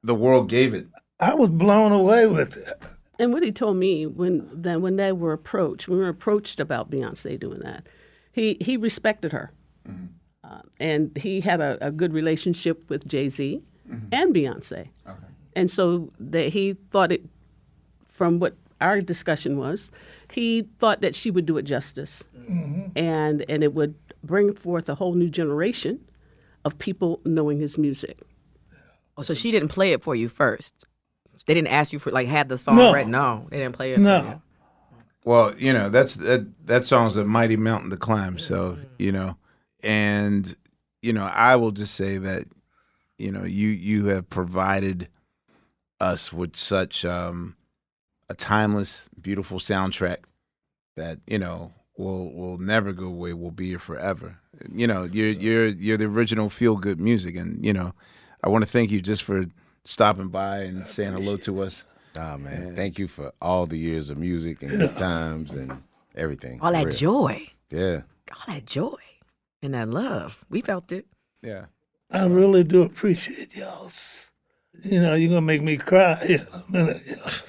the 0.02 0.14
world 0.14 0.48
gave 0.48 0.74
it? 0.74 0.86
I 1.20 1.34
was 1.34 1.50
blown 1.50 1.92
away 1.92 2.26
with 2.26 2.56
it. 2.56 2.80
And 3.18 3.32
what 3.32 3.42
he 3.42 3.50
told 3.50 3.76
me 3.76 4.06
when 4.06 4.48
that 4.52 4.80
when 4.80 4.96
they 4.96 5.12
were 5.12 5.32
approached, 5.32 5.88
when 5.88 5.98
we 5.98 6.04
were 6.04 6.10
approached 6.10 6.60
about 6.60 6.90
Beyonce 6.90 7.38
doing 7.38 7.60
that, 7.60 7.86
he 8.32 8.56
he 8.60 8.76
respected 8.76 9.32
her, 9.32 9.52
mm-hmm. 9.88 10.06
uh, 10.44 10.62
and 10.78 11.16
he 11.16 11.40
had 11.40 11.60
a, 11.60 11.78
a 11.84 11.90
good 11.90 12.12
relationship 12.12 12.88
with 12.88 13.08
Jay 13.08 13.28
Z 13.28 13.60
mm-hmm. 13.90 14.06
and 14.12 14.34
Beyonce, 14.34 14.88
and 15.56 15.68
so 15.70 16.12
that 16.20 16.50
he 16.50 16.74
thought 16.90 17.12
it. 17.12 17.24
From 18.06 18.40
what 18.40 18.56
our 18.80 19.00
discussion 19.00 19.58
was, 19.58 19.92
he 20.32 20.68
thought 20.80 21.02
that 21.02 21.14
she 21.14 21.30
would 21.30 21.46
do 21.46 21.56
it 21.56 21.62
justice, 21.62 22.24
mm-hmm. 22.36 22.86
and 22.96 23.44
and 23.48 23.62
it 23.62 23.74
would 23.74 23.94
bring 24.22 24.52
forth 24.54 24.88
a 24.88 24.94
whole 24.94 25.14
new 25.14 25.30
generation 25.30 26.00
of 26.64 26.78
people 26.78 27.20
knowing 27.24 27.58
his 27.58 27.78
music. 27.78 28.18
Oh, 29.16 29.22
so 29.22 29.34
she 29.34 29.50
didn't 29.50 29.68
play 29.68 29.92
it 29.92 30.02
for 30.02 30.14
you 30.14 30.28
first. 30.28 30.86
They 31.46 31.54
didn't 31.54 31.68
ask 31.68 31.92
you 31.92 31.98
for 31.98 32.10
like 32.10 32.28
had 32.28 32.48
the 32.48 32.58
song 32.58 32.76
No. 32.76 32.92
read. 32.92 33.08
No, 33.08 33.46
they 33.50 33.58
didn't 33.58 33.74
play 33.74 33.92
it. 33.92 33.96
For 33.96 34.00
you. 34.00 34.04
No, 34.06 34.42
Well, 35.24 35.54
you 35.58 35.72
know 35.72 35.88
that's 35.88 36.14
that 36.14 36.46
that 36.66 36.84
song's 36.84 37.16
a 37.16 37.24
mighty 37.24 37.56
mountain 37.56 37.90
to 37.90 37.96
climb. 37.96 38.38
So 38.38 38.78
you 38.98 39.12
know, 39.12 39.36
and 39.82 40.54
you 41.02 41.12
know, 41.12 41.24
I 41.24 41.56
will 41.56 41.70
just 41.70 41.94
say 41.94 42.18
that 42.18 42.44
you 43.18 43.32
know 43.32 43.44
you 43.44 43.68
you 43.68 44.06
have 44.06 44.28
provided 44.30 45.08
us 46.00 46.32
with 46.32 46.54
such 46.54 47.04
um, 47.04 47.56
a 48.28 48.34
timeless, 48.34 49.08
beautiful 49.20 49.58
soundtrack 49.58 50.18
that 50.96 51.18
you 51.26 51.38
know 51.38 51.72
will 51.98 52.32
will 52.32 52.56
never 52.58 52.92
go 52.94 53.04
away. 53.06 53.34
Will 53.34 53.50
be 53.50 53.68
here 53.68 53.78
forever. 53.78 54.38
You 54.72 54.86
know, 54.86 55.04
you're 55.04 55.28
you're 55.28 55.66
you're 55.66 55.96
the 55.98 56.06
original 56.06 56.48
feel 56.48 56.76
good 56.76 56.98
music, 57.00 57.36
and 57.36 57.62
you 57.64 57.72
know, 57.74 57.92
I 58.42 58.48
want 58.48 58.64
to 58.64 58.70
thank 58.70 58.90
you 58.90 59.02
just 59.02 59.22
for 59.24 59.44
stopping 59.84 60.28
by 60.28 60.60
and 60.60 60.86
saying 60.86 61.12
hello 61.12 61.36
to 61.38 61.62
us. 61.62 61.84
Ah 62.16 62.36
man, 62.38 62.74
thank 62.74 62.98
you 62.98 63.06
for 63.08 63.32
all 63.42 63.66
the 63.66 63.76
years 63.78 64.08
of 64.08 64.16
music 64.18 64.62
and 64.62 64.70
good 64.78 64.96
times 65.08 65.52
and 65.52 65.82
everything. 66.16 66.60
All 66.62 66.72
that 66.72 66.86
real. 66.86 66.94
joy, 66.94 67.48
Yeah. 67.70 68.02
all 68.32 68.54
that 68.54 68.64
joy, 68.64 68.96
and 69.62 69.74
that 69.74 69.90
love. 69.90 70.44
We 70.48 70.60
felt 70.62 70.90
it. 70.92 71.06
Yeah. 71.42 71.66
I 72.10 72.24
really 72.26 72.64
do 72.64 72.82
appreciate 72.82 73.54
y'all's. 73.54 74.27
You 74.84 75.00
know, 75.02 75.14
you're 75.14 75.28
gonna 75.28 75.40
make 75.40 75.62
me 75.62 75.76
cry 75.76 76.20
in 76.28 76.46
a 76.52 76.62
minute. 76.68 77.42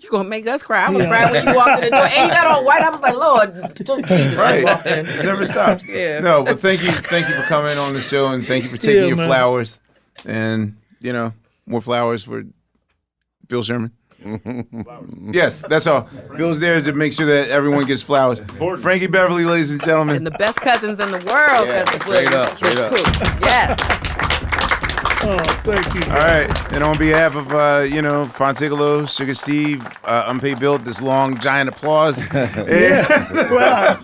You 0.00 0.08
gonna 0.10 0.28
make 0.28 0.46
us 0.46 0.62
cry? 0.62 0.86
I 0.86 0.90
was 0.90 1.02
Yeah. 1.02 1.08
crying 1.08 1.32
when 1.32 1.46
you 1.48 1.54
walked 1.54 1.82
in 1.82 1.84
the 1.84 1.90
door, 1.90 2.06
and 2.06 2.28
you 2.28 2.34
got 2.34 2.46
all 2.46 2.64
white. 2.64 2.82
I 2.82 2.88
was 2.90 3.02
like, 3.02 3.14
Lord, 3.14 3.74
Jesus, 3.76 4.34
Right. 4.36 4.64
Walked 4.64 4.86
in. 4.86 5.04
Never 5.06 5.44
stops. 5.46 5.84
Yeah. 5.88 6.20
No, 6.20 6.42
but 6.42 6.60
thank 6.60 6.82
you, 6.82 6.90
thank 6.92 7.28
you 7.28 7.34
for 7.34 7.42
coming 7.42 7.76
on 7.78 7.92
the 7.92 8.00
show, 8.00 8.28
and 8.28 8.46
thank 8.46 8.64
you 8.64 8.70
for 8.70 8.78
taking 8.78 9.02
Yeah, 9.02 9.06
your 9.08 9.16
man. 9.16 9.28
flowers, 9.28 9.78
and 10.24 10.76
you 11.00 11.12
know, 11.12 11.32
more 11.66 11.82
flowers 11.82 12.24
for 12.24 12.44
Bill 13.46 13.62
Sherman. 13.62 13.92
yes, 15.32 15.62
that's 15.68 15.86
all. 15.86 16.08
Bill's 16.36 16.58
there 16.60 16.80
to 16.80 16.92
make 16.94 17.12
sure 17.12 17.26
that 17.26 17.50
everyone 17.50 17.84
gets 17.84 18.02
flowers. 18.02 18.40
Frankie 18.80 19.06
Beverly, 19.06 19.44
ladies 19.44 19.70
and 19.70 19.82
gentlemen. 19.82 20.16
And 20.16 20.26
the 20.26 20.30
best 20.30 20.62
cousins 20.62 20.98
in 20.98 21.10
the 21.10 21.18
world, 21.30 21.66
Yeah, 21.68 21.84
Cousins 21.84 22.02
straight 22.02 22.30
Williams. 22.30 22.34
up, 22.34 22.56
straight 22.56 22.78
up. 22.78 23.40
Yes. 23.42 24.00
Oh, 25.26 25.38
thank 25.64 25.94
you. 25.94 26.12
All 26.12 26.18
right, 26.18 26.72
and 26.74 26.84
on 26.84 26.98
behalf 26.98 27.34
of 27.34 27.52
uh, 27.54 27.86
you 27.88 28.02
know 28.02 28.26
Phontigallo, 28.26 29.08
Sugar 29.08 29.34
Steve, 29.34 29.86
uh, 30.04 30.24
Unpaid 30.26 30.58
Bill, 30.60 30.76
this 30.78 31.00
long 31.00 31.38
giant 31.38 31.68
applause. 31.70 32.18
and, 32.32 33.06
Wow. 33.50 33.98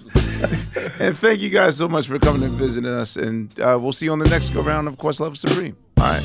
and 0.99 1.17
thank 1.19 1.41
you 1.41 1.51
guys 1.51 1.77
so 1.77 1.89
much 1.89 2.07
for 2.07 2.19
coming 2.19 2.43
and 2.43 2.53
visiting 2.53 2.91
us. 2.91 3.17
And 3.17 3.59
uh, 3.61 3.79
we'll 3.81 3.93
see 3.93 4.07
you 4.07 4.13
on 4.13 4.19
the 4.19 4.29
next 4.31 4.51
go 4.51 4.63
round 4.63 4.89
of 4.89 4.97
Questlove 4.97 5.37
Supreme. 5.37 5.77
All 5.99 6.05
right. 6.05 6.23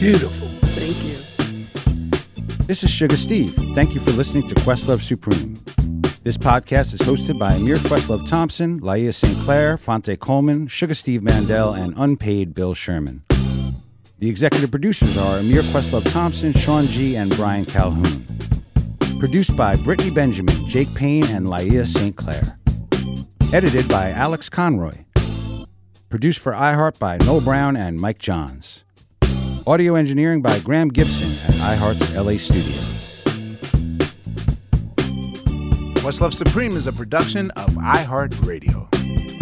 Beautiful. 0.00 0.48
Thank 0.70 0.96
you. 1.04 2.66
This 2.66 2.82
is 2.82 2.90
Sugar 2.90 3.18
Steve. 3.18 3.54
Thank 3.74 3.94
you 3.94 4.00
for 4.00 4.12
listening 4.12 4.48
to 4.48 4.54
Questlove 4.56 5.02
Supreme. 5.02 5.54
This 6.22 6.38
podcast 6.38 6.94
is 6.94 7.00
hosted 7.00 7.38
by 7.38 7.52
Ahmir 7.52 7.76
Questlove 7.78 8.26
Thompson, 8.26 8.80
Laiya 8.80 9.12
St. 9.12 9.36
Clair, 9.40 9.76
Phonte 9.76 10.18
Coleman, 10.18 10.68
Sugar 10.68 10.94
Steve 10.94 11.22
Mandel, 11.22 11.74
and 11.74 11.92
unpaid 11.98 12.54
Bill 12.54 12.72
Sherman. 12.72 13.24
The 14.22 14.30
executive 14.30 14.70
producers 14.70 15.18
are 15.18 15.40
Ahmir 15.40 15.62
Questlove 15.72 16.08
Thompson, 16.12 16.52
Sean 16.52 16.86
G., 16.86 17.16
and 17.16 17.34
Brian 17.34 17.64
Calhoun. 17.64 18.24
Produced 19.18 19.56
by 19.56 19.74
Brittany 19.74 20.12
Benjamin, 20.12 20.68
Jake 20.68 20.94
Payne, 20.94 21.24
and 21.24 21.48
Laiya 21.48 21.84
St. 21.84 22.14
Clair. 22.14 22.56
Edited 23.52 23.88
by 23.88 24.12
Alex 24.12 24.48
Conroy. 24.48 24.94
Produced 26.08 26.38
for 26.38 26.52
iHeart 26.52 27.00
by 27.00 27.16
Noel 27.16 27.40
Brown 27.40 27.74
and 27.74 27.98
Mike 27.98 28.20
Johns. 28.20 28.84
Audio 29.66 29.96
engineering 29.96 30.40
by 30.40 30.60
Graham 30.60 30.90
Gibson 30.90 31.32
at 31.48 31.76
iHeart's 31.76 32.14
LA 32.14 32.36
studio. 32.36 32.80
Questlove 36.00 36.32
Supreme 36.32 36.76
is 36.76 36.86
a 36.86 36.92
production 36.92 37.50
of 37.56 37.70
iHeartRadio. 37.70 39.41